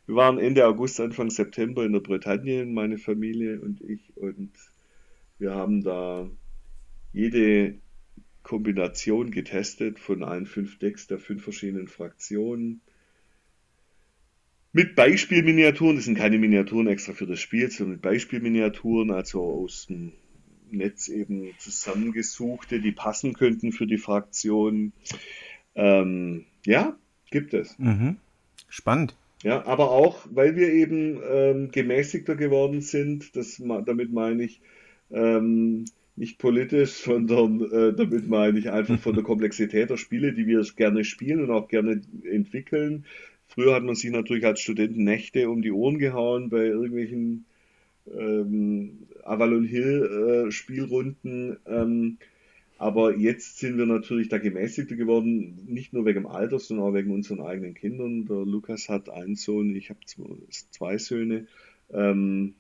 wir 0.06 0.16
waren 0.16 0.38
Ende 0.38 0.66
August, 0.68 1.00
Anfang 1.00 1.30
September 1.30 1.86
in 1.86 1.94
der 1.94 2.02
Bretagne, 2.02 2.66
meine 2.66 2.98
Familie 2.98 3.62
und 3.62 3.82
ich, 3.82 4.16
und 4.18 4.52
wir 5.40 5.56
haben 5.56 5.84
da 5.84 6.30
jede 7.14 7.76
Kombination 8.44 9.32
getestet 9.32 10.00
von 10.00 10.24
allen 10.24 10.46
fünf 10.46 10.78
Decks 10.80 11.08
der 11.08 11.20
fünf 11.20 11.44
verschiedenen 11.44 11.88
Fraktionen 11.88 12.82
Mit 14.76 14.96
Beispielminiaturen, 14.96 15.98
das 15.98 16.06
sind 16.06 16.18
keine 16.18 16.40
Miniaturen 16.40 16.88
extra 16.88 17.14
für 17.14 17.28
das 17.28 17.40
Spiel, 17.40 17.70
sondern 17.70 17.94
mit 17.94 18.02
Beispielminiaturen, 18.02 19.12
also 19.12 19.44
aus 19.44 19.86
dem 19.86 20.14
Netz 20.72 21.08
eben 21.10 21.52
zusammengesuchte, 21.60 22.82
die 22.82 22.92
passen 22.92 23.34
könnten 23.34 23.72
für 23.72 23.86
die 23.86 24.00
Fraktion. 24.00 24.92
Ähm, 25.76 26.46
ja, 26.66 26.98
gibt 27.30 27.54
es. 27.54 27.78
Mhm. 27.78 28.18
Spannend. 28.68 29.16
Ja, 29.44 29.66
aber 29.66 29.92
auch, 29.92 30.26
weil 30.32 30.56
wir 30.56 30.74
eben 30.74 31.20
ähm, 31.30 31.72
gemäßigter 31.72 32.36
geworden 32.36 32.82
sind, 32.82 33.36
das, 33.36 33.62
damit 33.86 34.12
meine 34.12 34.44
ich 34.44 34.62
ähm, 35.12 35.86
nicht 36.16 36.40
politisch, 36.40 36.92
sondern 37.04 37.62
äh, 37.62 37.94
damit 37.94 38.28
meine 38.28 38.58
ich 38.58 38.72
einfach 38.72 39.00
von 39.00 39.14
der 39.14 39.24
Komplexität 39.32 39.90
der 39.90 39.98
Spiele, 39.98 40.34
die 40.34 40.48
wir 40.48 40.66
gerne 40.76 41.04
spielen 41.04 41.44
und 41.44 41.52
auch 41.52 41.68
gerne 41.68 42.02
entwickeln. 42.24 43.06
Früher 43.54 43.76
hat 43.76 43.84
man 43.84 43.96
sich 43.96 44.10
natürlich 44.10 44.46
als 44.46 44.62
Studenten 44.62 45.04
Nächte 45.04 45.50
um 45.50 45.62
die 45.62 45.72
Ohren 45.72 46.00
gehauen 46.00 46.50
bei 46.50 46.66
irgendwelchen 46.66 47.46
ähm, 48.12 49.08
Avalon 49.24 49.64
Hill 49.64 50.48
äh, 50.48 50.52
Spielrunden. 50.52 51.58
Ähm, 51.68 52.18
aber 52.80 53.16
jetzt 53.16 53.60
sind 53.60 53.78
wir 53.78 53.86
natürlich 53.86 54.30
da 54.30 54.40
gemäßigter 54.40 54.96
geworden, 54.96 55.66
nicht 55.68 55.94
nur 55.94 56.04
wegen 56.06 56.24
dem 56.24 56.28
Alter, 56.28 56.58
sondern 56.58 56.88
auch 56.88 56.94
wegen 56.96 57.12
unseren 57.12 57.42
eigenen 57.42 57.76
Kindern. 57.76 58.26
Der 58.26 58.44
Lukas 58.44 58.90
hat 58.90 59.10
einen 59.10 59.36
Sohn, 59.36 59.76
ich 59.76 59.92
habe 59.92 60.00
zwei 60.72 60.98
Söhne. 60.98 61.46
Ähm, 61.92 62.56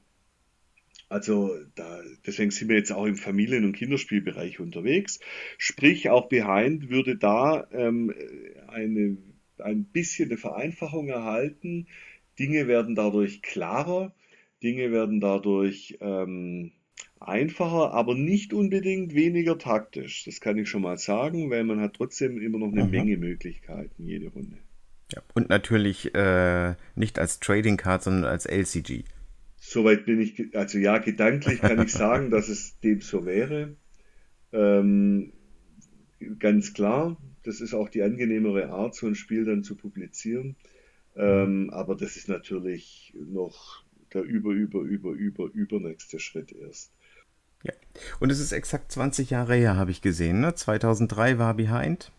also 1.09 1.55
da, 1.73 2.01
deswegen 2.25 2.51
sind 2.51 2.69
wir 2.69 2.77
jetzt 2.77 2.91
auch 2.91 3.05
im 3.05 3.15
Familien- 3.15 3.65
und 3.65 3.73
Kinderspielbereich 3.73 4.59
unterwegs. 4.59 5.19
Sprich, 5.57 6.09
auch 6.09 6.29
Behind 6.29 6.89
würde 6.89 7.17
da 7.17 7.67
ähm, 7.71 8.13
eine, 8.67 9.17
ein 9.63 9.85
bisschen 9.85 10.29
eine 10.29 10.37
Vereinfachung 10.37 11.07
erhalten. 11.07 11.87
Dinge 12.39 12.67
werden 12.67 12.95
dadurch 12.95 13.41
klarer, 13.41 14.13
Dinge 14.61 14.91
werden 14.91 15.19
dadurch 15.19 15.97
ähm, 16.01 16.71
einfacher, 17.19 17.93
aber 17.93 18.15
nicht 18.15 18.53
unbedingt 18.53 19.13
weniger 19.13 19.57
taktisch. 19.57 20.25
Das 20.25 20.41
kann 20.41 20.57
ich 20.57 20.69
schon 20.69 20.81
mal 20.81 20.97
sagen, 20.97 21.49
weil 21.49 21.63
man 21.63 21.79
hat 21.79 21.95
trotzdem 21.95 22.39
immer 22.39 22.59
noch 22.59 22.71
eine 22.71 22.85
mhm. 22.85 22.91
Menge 22.91 23.17
Möglichkeiten, 23.17 24.05
jede 24.05 24.29
Runde. 24.29 24.57
Ja, 25.13 25.21
und 25.33 25.49
natürlich 25.49 26.13
äh, 26.15 26.75
nicht 26.95 27.19
als 27.19 27.39
Trading 27.39 27.77
Card, 27.77 28.03
sondern 28.03 28.25
als 28.25 28.45
LCG. 28.45 29.03
Soweit 29.57 30.05
bin 30.05 30.19
ich, 30.19 30.55
also 30.55 30.77
ja, 30.77 30.97
gedanklich 30.97 31.61
kann 31.61 31.81
ich 31.81 31.91
sagen, 31.91 32.31
dass 32.31 32.49
es 32.49 32.79
dem 32.79 33.01
so 33.01 33.25
wäre. 33.25 33.75
Ähm, 34.51 35.33
ganz 36.39 36.73
klar, 36.73 37.17
das 37.43 37.61
ist 37.61 37.73
auch 37.73 37.89
die 37.89 38.03
angenehmere 38.03 38.69
Art, 38.69 38.95
so 38.95 39.07
ein 39.07 39.15
Spiel 39.15 39.45
dann 39.45 39.63
zu 39.63 39.75
publizieren. 39.75 40.55
Ähm, 41.15 41.69
aber 41.71 41.95
das 41.95 42.15
ist 42.15 42.27
natürlich 42.27 43.13
noch 43.15 43.83
der 44.13 44.23
über, 44.23 44.51
über, 44.51 44.81
über, 44.81 45.11
über, 45.11 45.45
übernächste 45.53 46.19
Schritt 46.19 46.51
erst. 46.51 46.91
Ja. 47.63 47.73
Und 48.19 48.31
es 48.31 48.39
ist 48.39 48.51
exakt 48.51 48.91
20 48.91 49.29
Jahre 49.29 49.55
her, 49.55 49.77
habe 49.77 49.91
ich 49.91 50.01
gesehen. 50.01 50.41
Ne? 50.41 50.53
2003 50.53 51.37
war 51.37 51.53
Behind. 51.53 52.11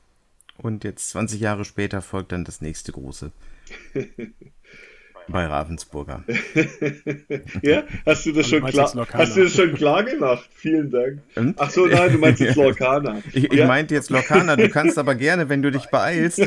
Und 0.56 0.84
jetzt 0.84 1.10
20 1.10 1.40
Jahre 1.40 1.64
später 1.64 2.00
folgt 2.00 2.32
dann 2.32 2.44
das 2.44 2.60
nächste 2.60 2.92
große. 2.92 3.32
Bei 5.28 5.46
Ravensburger. 5.46 6.22
ja, 7.62 7.84
hast 8.04 8.26
du 8.26 8.32
das 8.32 8.48
schon 8.48 8.64
klar, 8.64 8.92
hast 9.12 9.36
du 9.36 9.44
das 9.44 9.54
schon 9.54 9.74
klar 9.74 10.04
gemacht? 10.04 10.48
Vielen 10.54 10.90
Dank. 10.90 11.20
Und? 11.34 11.54
Ach 11.58 11.70
so, 11.70 11.86
nein, 11.86 12.12
du 12.12 12.18
meinst 12.18 12.40
jetzt 12.40 12.56
Lorcana. 12.60 13.22
Ich, 13.32 13.44
ich 13.44 13.52
ja? 13.52 13.66
meinte 13.66 13.94
jetzt 13.94 14.10
Lorcana. 14.10 14.56
Du 14.56 14.68
kannst 14.68 14.98
aber 14.98 15.14
gerne, 15.14 15.48
wenn 15.48 15.62
du 15.62 15.70
dich 15.70 15.86
beeilst. 15.86 16.40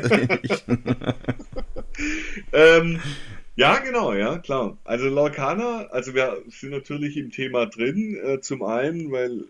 ähm, 2.54 3.00
ja, 3.56 3.80
genau, 3.80 4.14
ja, 4.14 4.38
klar. 4.38 4.78
Also 4.84 5.08
Lorcana, 5.10 5.88
also 5.90 6.14
wir 6.14 6.38
sind 6.50 6.70
natürlich 6.70 7.18
im 7.18 7.32
Thema 7.32 7.66
drin, 7.66 8.16
äh, 8.24 8.40
zum 8.42 8.62
einen, 8.62 9.12
weil 9.12 9.46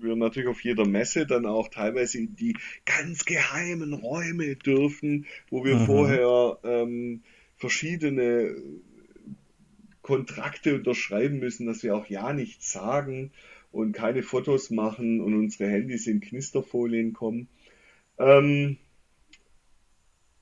wir 0.00 0.16
natürlich 0.16 0.48
auf 0.48 0.62
jeder 0.62 0.86
Messe 0.86 1.26
dann 1.26 1.46
auch 1.46 1.68
teilweise 1.68 2.18
in 2.18 2.34
die 2.34 2.56
ganz 2.84 3.24
geheimen 3.24 3.94
Räume 3.94 4.56
dürfen, 4.56 5.26
wo 5.50 5.64
wir 5.64 5.76
mhm. 5.76 5.86
vorher 5.86 6.58
ähm, 6.64 7.22
verschiedene 7.64 8.56
Kontrakte 10.02 10.74
unterschreiben 10.74 11.38
müssen, 11.38 11.66
dass 11.66 11.82
wir 11.82 11.96
auch 11.96 12.04
ja 12.08 12.34
nichts 12.34 12.70
sagen 12.70 13.30
und 13.72 13.92
keine 13.92 14.22
Fotos 14.22 14.68
machen 14.68 15.22
und 15.22 15.32
unsere 15.32 15.70
Handys 15.70 16.06
in 16.06 16.20
Knisterfolien 16.20 17.14
kommen. 17.14 17.48
Ähm, 18.18 18.76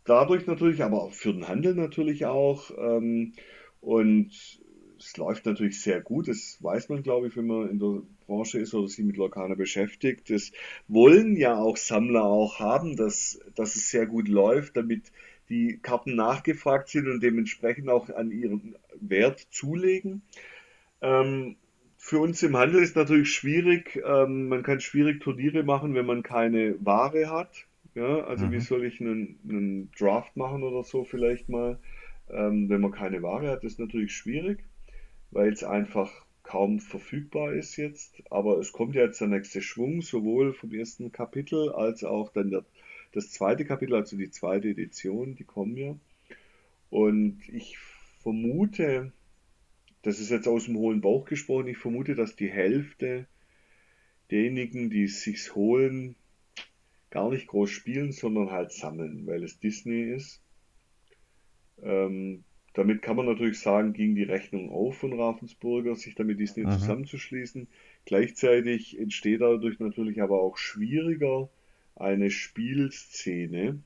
dadurch 0.02 0.48
natürlich, 0.48 0.82
aber 0.82 1.00
auch 1.00 1.12
für 1.12 1.32
den 1.32 1.46
Handel 1.46 1.76
natürlich 1.76 2.26
auch. 2.26 2.72
Ähm, 2.76 3.34
und 3.80 4.32
es 4.98 5.16
läuft 5.16 5.46
natürlich 5.46 5.80
sehr 5.80 6.00
gut. 6.00 6.26
Das 6.26 6.58
weiß 6.60 6.88
man, 6.88 7.04
glaube 7.04 7.28
ich, 7.28 7.36
wenn 7.36 7.46
man 7.46 7.70
in 7.70 7.78
der 7.78 8.02
Branche 8.26 8.58
ist 8.58 8.74
oder 8.74 8.88
sich 8.88 9.04
mit 9.04 9.16
Lokana 9.16 9.54
beschäftigt. 9.54 10.28
Das 10.28 10.50
wollen 10.88 11.36
ja 11.36 11.56
auch 11.56 11.76
Sammler 11.76 12.24
auch 12.24 12.58
haben, 12.58 12.96
dass, 12.96 13.38
dass 13.54 13.76
es 13.76 13.90
sehr 13.90 14.06
gut 14.06 14.26
läuft, 14.26 14.76
damit 14.76 15.12
die 15.48 15.78
Karten 15.82 16.14
nachgefragt 16.14 16.88
sind 16.88 17.08
und 17.08 17.22
dementsprechend 17.22 17.88
auch 17.88 18.10
an 18.10 18.30
ihren 18.30 18.76
Wert 19.00 19.46
zulegen. 19.50 20.22
Ähm, 21.00 21.56
für 21.98 22.18
uns 22.18 22.42
im 22.42 22.56
Handel 22.56 22.82
ist 22.82 22.96
natürlich 22.96 23.30
schwierig. 23.30 24.02
Ähm, 24.04 24.48
man 24.48 24.62
kann 24.62 24.80
schwierig 24.80 25.20
Turniere 25.20 25.62
machen, 25.62 25.94
wenn 25.94 26.06
man 26.06 26.22
keine 26.22 26.74
Ware 26.84 27.30
hat. 27.30 27.66
Ja, 27.94 28.24
also 28.24 28.46
mhm. 28.46 28.52
wie 28.52 28.60
soll 28.60 28.84
ich 28.84 29.00
einen, 29.00 29.38
einen, 29.48 29.90
Draft 29.98 30.36
machen 30.36 30.62
oder 30.62 30.82
so 30.82 31.04
vielleicht 31.04 31.48
mal, 31.48 31.78
ähm, 32.30 32.68
wenn 32.68 32.80
man 32.80 32.90
keine 32.90 33.22
Ware 33.22 33.50
hat, 33.50 33.64
ist 33.64 33.78
natürlich 33.78 34.16
schwierig, 34.16 34.64
weil 35.30 35.52
es 35.52 35.62
einfach 35.62 36.10
kaum 36.42 36.80
verfügbar 36.80 37.52
ist 37.52 37.76
jetzt. 37.76 38.22
Aber 38.30 38.58
es 38.58 38.72
kommt 38.72 38.94
ja 38.94 39.02
jetzt 39.02 39.20
der 39.20 39.28
nächste 39.28 39.62
Schwung, 39.62 40.02
sowohl 40.02 40.54
vom 40.54 40.72
ersten 40.72 41.12
Kapitel 41.12 41.70
als 41.70 42.02
auch 42.02 42.32
dann 42.32 42.50
der, 42.50 42.64
das 43.12 43.30
zweite 43.30 43.64
Kapitel, 43.64 43.94
also 43.94 44.16
die 44.16 44.30
zweite 44.30 44.68
Edition, 44.68 45.34
die 45.34 45.44
kommen 45.44 45.76
ja. 45.76 45.96
Und 46.90 47.48
ich 47.48 47.78
vermute, 48.22 49.12
das 50.02 50.18
ist 50.18 50.30
jetzt 50.30 50.48
aus 50.48 50.66
dem 50.66 50.76
hohen 50.76 51.00
Bauch 51.00 51.24
gesprochen, 51.24 51.68
ich 51.68 51.78
vermute, 51.78 52.14
dass 52.14 52.36
die 52.36 52.50
Hälfte 52.50 53.26
derjenigen, 54.30 54.90
die 54.90 55.04
es 55.04 55.22
sich 55.22 55.54
holen, 55.54 56.16
gar 57.10 57.30
nicht 57.30 57.46
groß 57.46 57.70
spielen, 57.70 58.12
sondern 58.12 58.50
halt 58.50 58.72
sammeln, 58.72 59.26
weil 59.26 59.44
es 59.44 59.60
Disney 59.60 60.02
ist. 60.14 60.40
Ähm, 61.82 62.44
damit 62.74 63.02
kann 63.02 63.16
man 63.16 63.26
natürlich 63.26 63.60
sagen, 63.60 63.92
ging 63.92 64.14
die 64.14 64.22
Rechnung 64.22 64.70
auf 64.70 64.96
von 64.96 65.12
Ravensburger, 65.12 65.94
sich 65.94 66.14
damit 66.14 66.40
Disney 66.40 66.64
Aha. 66.64 66.78
zusammenzuschließen. 66.78 67.68
Gleichzeitig 68.06 68.98
entsteht 68.98 69.42
dadurch 69.42 69.78
natürlich 69.78 70.22
aber 70.22 70.40
auch 70.40 70.56
schwieriger 70.56 71.50
eine 71.96 72.30
Spielszene, 72.30 73.82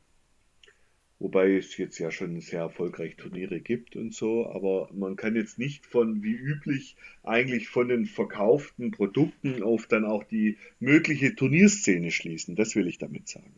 Wobei 1.18 1.56
es 1.56 1.78
jetzt 1.78 1.98
ja 1.98 2.10
schon 2.10 2.38
sehr 2.42 2.60
erfolgreich 2.60 3.16
Turniere 3.16 3.60
gibt 3.60 3.96
und 3.96 4.12
so, 4.12 4.50
aber 4.50 4.90
man 4.92 5.16
kann 5.16 5.34
jetzt 5.34 5.58
nicht 5.58 5.86
von, 5.86 6.22
wie 6.22 6.34
üblich, 6.34 6.94
eigentlich 7.22 7.68
von 7.68 7.88
den 7.88 8.04
verkauften 8.04 8.90
Produkten 8.90 9.62
auf 9.62 9.86
dann 9.86 10.04
auch 10.04 10.24
die 10.24 10.58
mögliche 10.78 11.34
Turnierszene 11.34 12.10
schließen. 12.10 12.54
Das 12.54 12.74
will 12.74 12.86
ich 12.86 12.98
damit 12.98 13.28
sagen. 13.28 13.54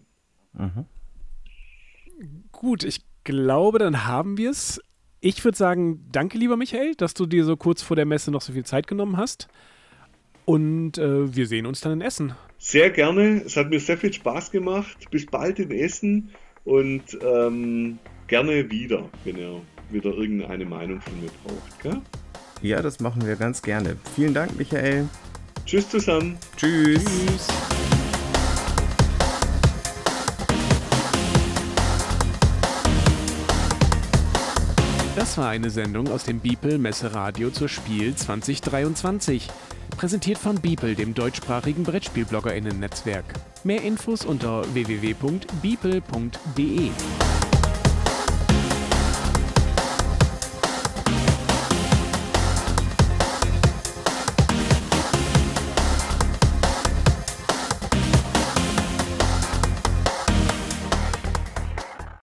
Mhm. 0.53 0.85
Gut, 2.53 2.85
ich 2.85 3.01
glaube, 3.25 3.81
dann 3.81 4.07
haben 4.07 4.39
wir 4.39 4.51
es. 4.51 4.81
Ich 5.21 5.45
würde 5.45 5.59
sagen, 5.59 6.07
danke 6.13 6.39
lieber 6.39 6.57
Michael, 6.57 6.95
dass 6.95 7.13
du 7.13 7.27
dir 7.27 7.45
so 7.45 7.57
kurz 7.57 7.83
vor 7.83 7.97
der 7.97 8.07
Messe 8.07 8.31
noch 8.31 8.41
so 8.41 8.53
viel 8.53 8.65
Zeit 8.65 8.87
genommen 8.87 9.17
hast. 9.17 9.49
Und 10.45 10.97
äh, 10.97 11.35
wir 11.35 11.49
sehen 11.49 11.67
uns 11.67 11.81
dann 11.81 11.95
in 11.95 12.01
Essen. 12.03 12.35
Sehr 12.59 12.91
gerne. 12.91 13.43
Es 13.47 13.57
hat 13.57 13.71
mir 13.71 13.79
sehr 13.79 13.97
viel 13.97 14.13
Spaß 14.13 14.51
gemacht. 14.51 15.11
Bis 15.11 15.27
bald 15.27 15.61
in 15.61 15.71
Essen. 15.71 16.31
Und 16.65 17.17
ähm, 17.23 17.99
gerne 18.27 18.71
wieder, 18.71 19.09
wenn 19.25 19.39
ihr 19.39 19.61
wieder 19.91 20.11
irgendeine 20.11 20.65
Meinung 20.67 21.01
von 21.01 21.21
mir 21.21 21.31
braucht. 21.45 21.83
Gell? 21.83 22.01
Ja, 22.61 22.83
das 22.83 23.01
machen 23.01 23.25
wir 23.25 23.37
ganz 23.37 23.63
gerne. 23.63 23.97
Vielen 24.17 24.35
Dank, 24.35 24.59
Michael. 24.59 25.09
Tschüss 25.65 25.89
zusammen. 25.89 26.37
Tschüss. 26.57 27.05
Tschüss. 27.05 27.47
Das 35.15 35.39
war 35.39 35.49
eine 35.49 35.71
Sendung 35.71 36.09
aus 36.09 36.25
dem 36.25 36.41
Beeple 36.41 36.79
Messeradio 36.79 37.51
zur 37.51 37.69
Spiel 37.69 38.15
2023. 38.15 39.49
Präsentiert 39.99 40.39
von 40.39 40.59
Beeple, 40.61 40.95
dem 40.95 41.13
deutschsprachigen 41.13 41.83
BrettspielbloggerInnen-Netzwerk. 41.83 43.25
Mehr 43.65 43.83
Infos 43.83 44.25
unter 44.25 44.63
www.beeple.de. 44.73 46.91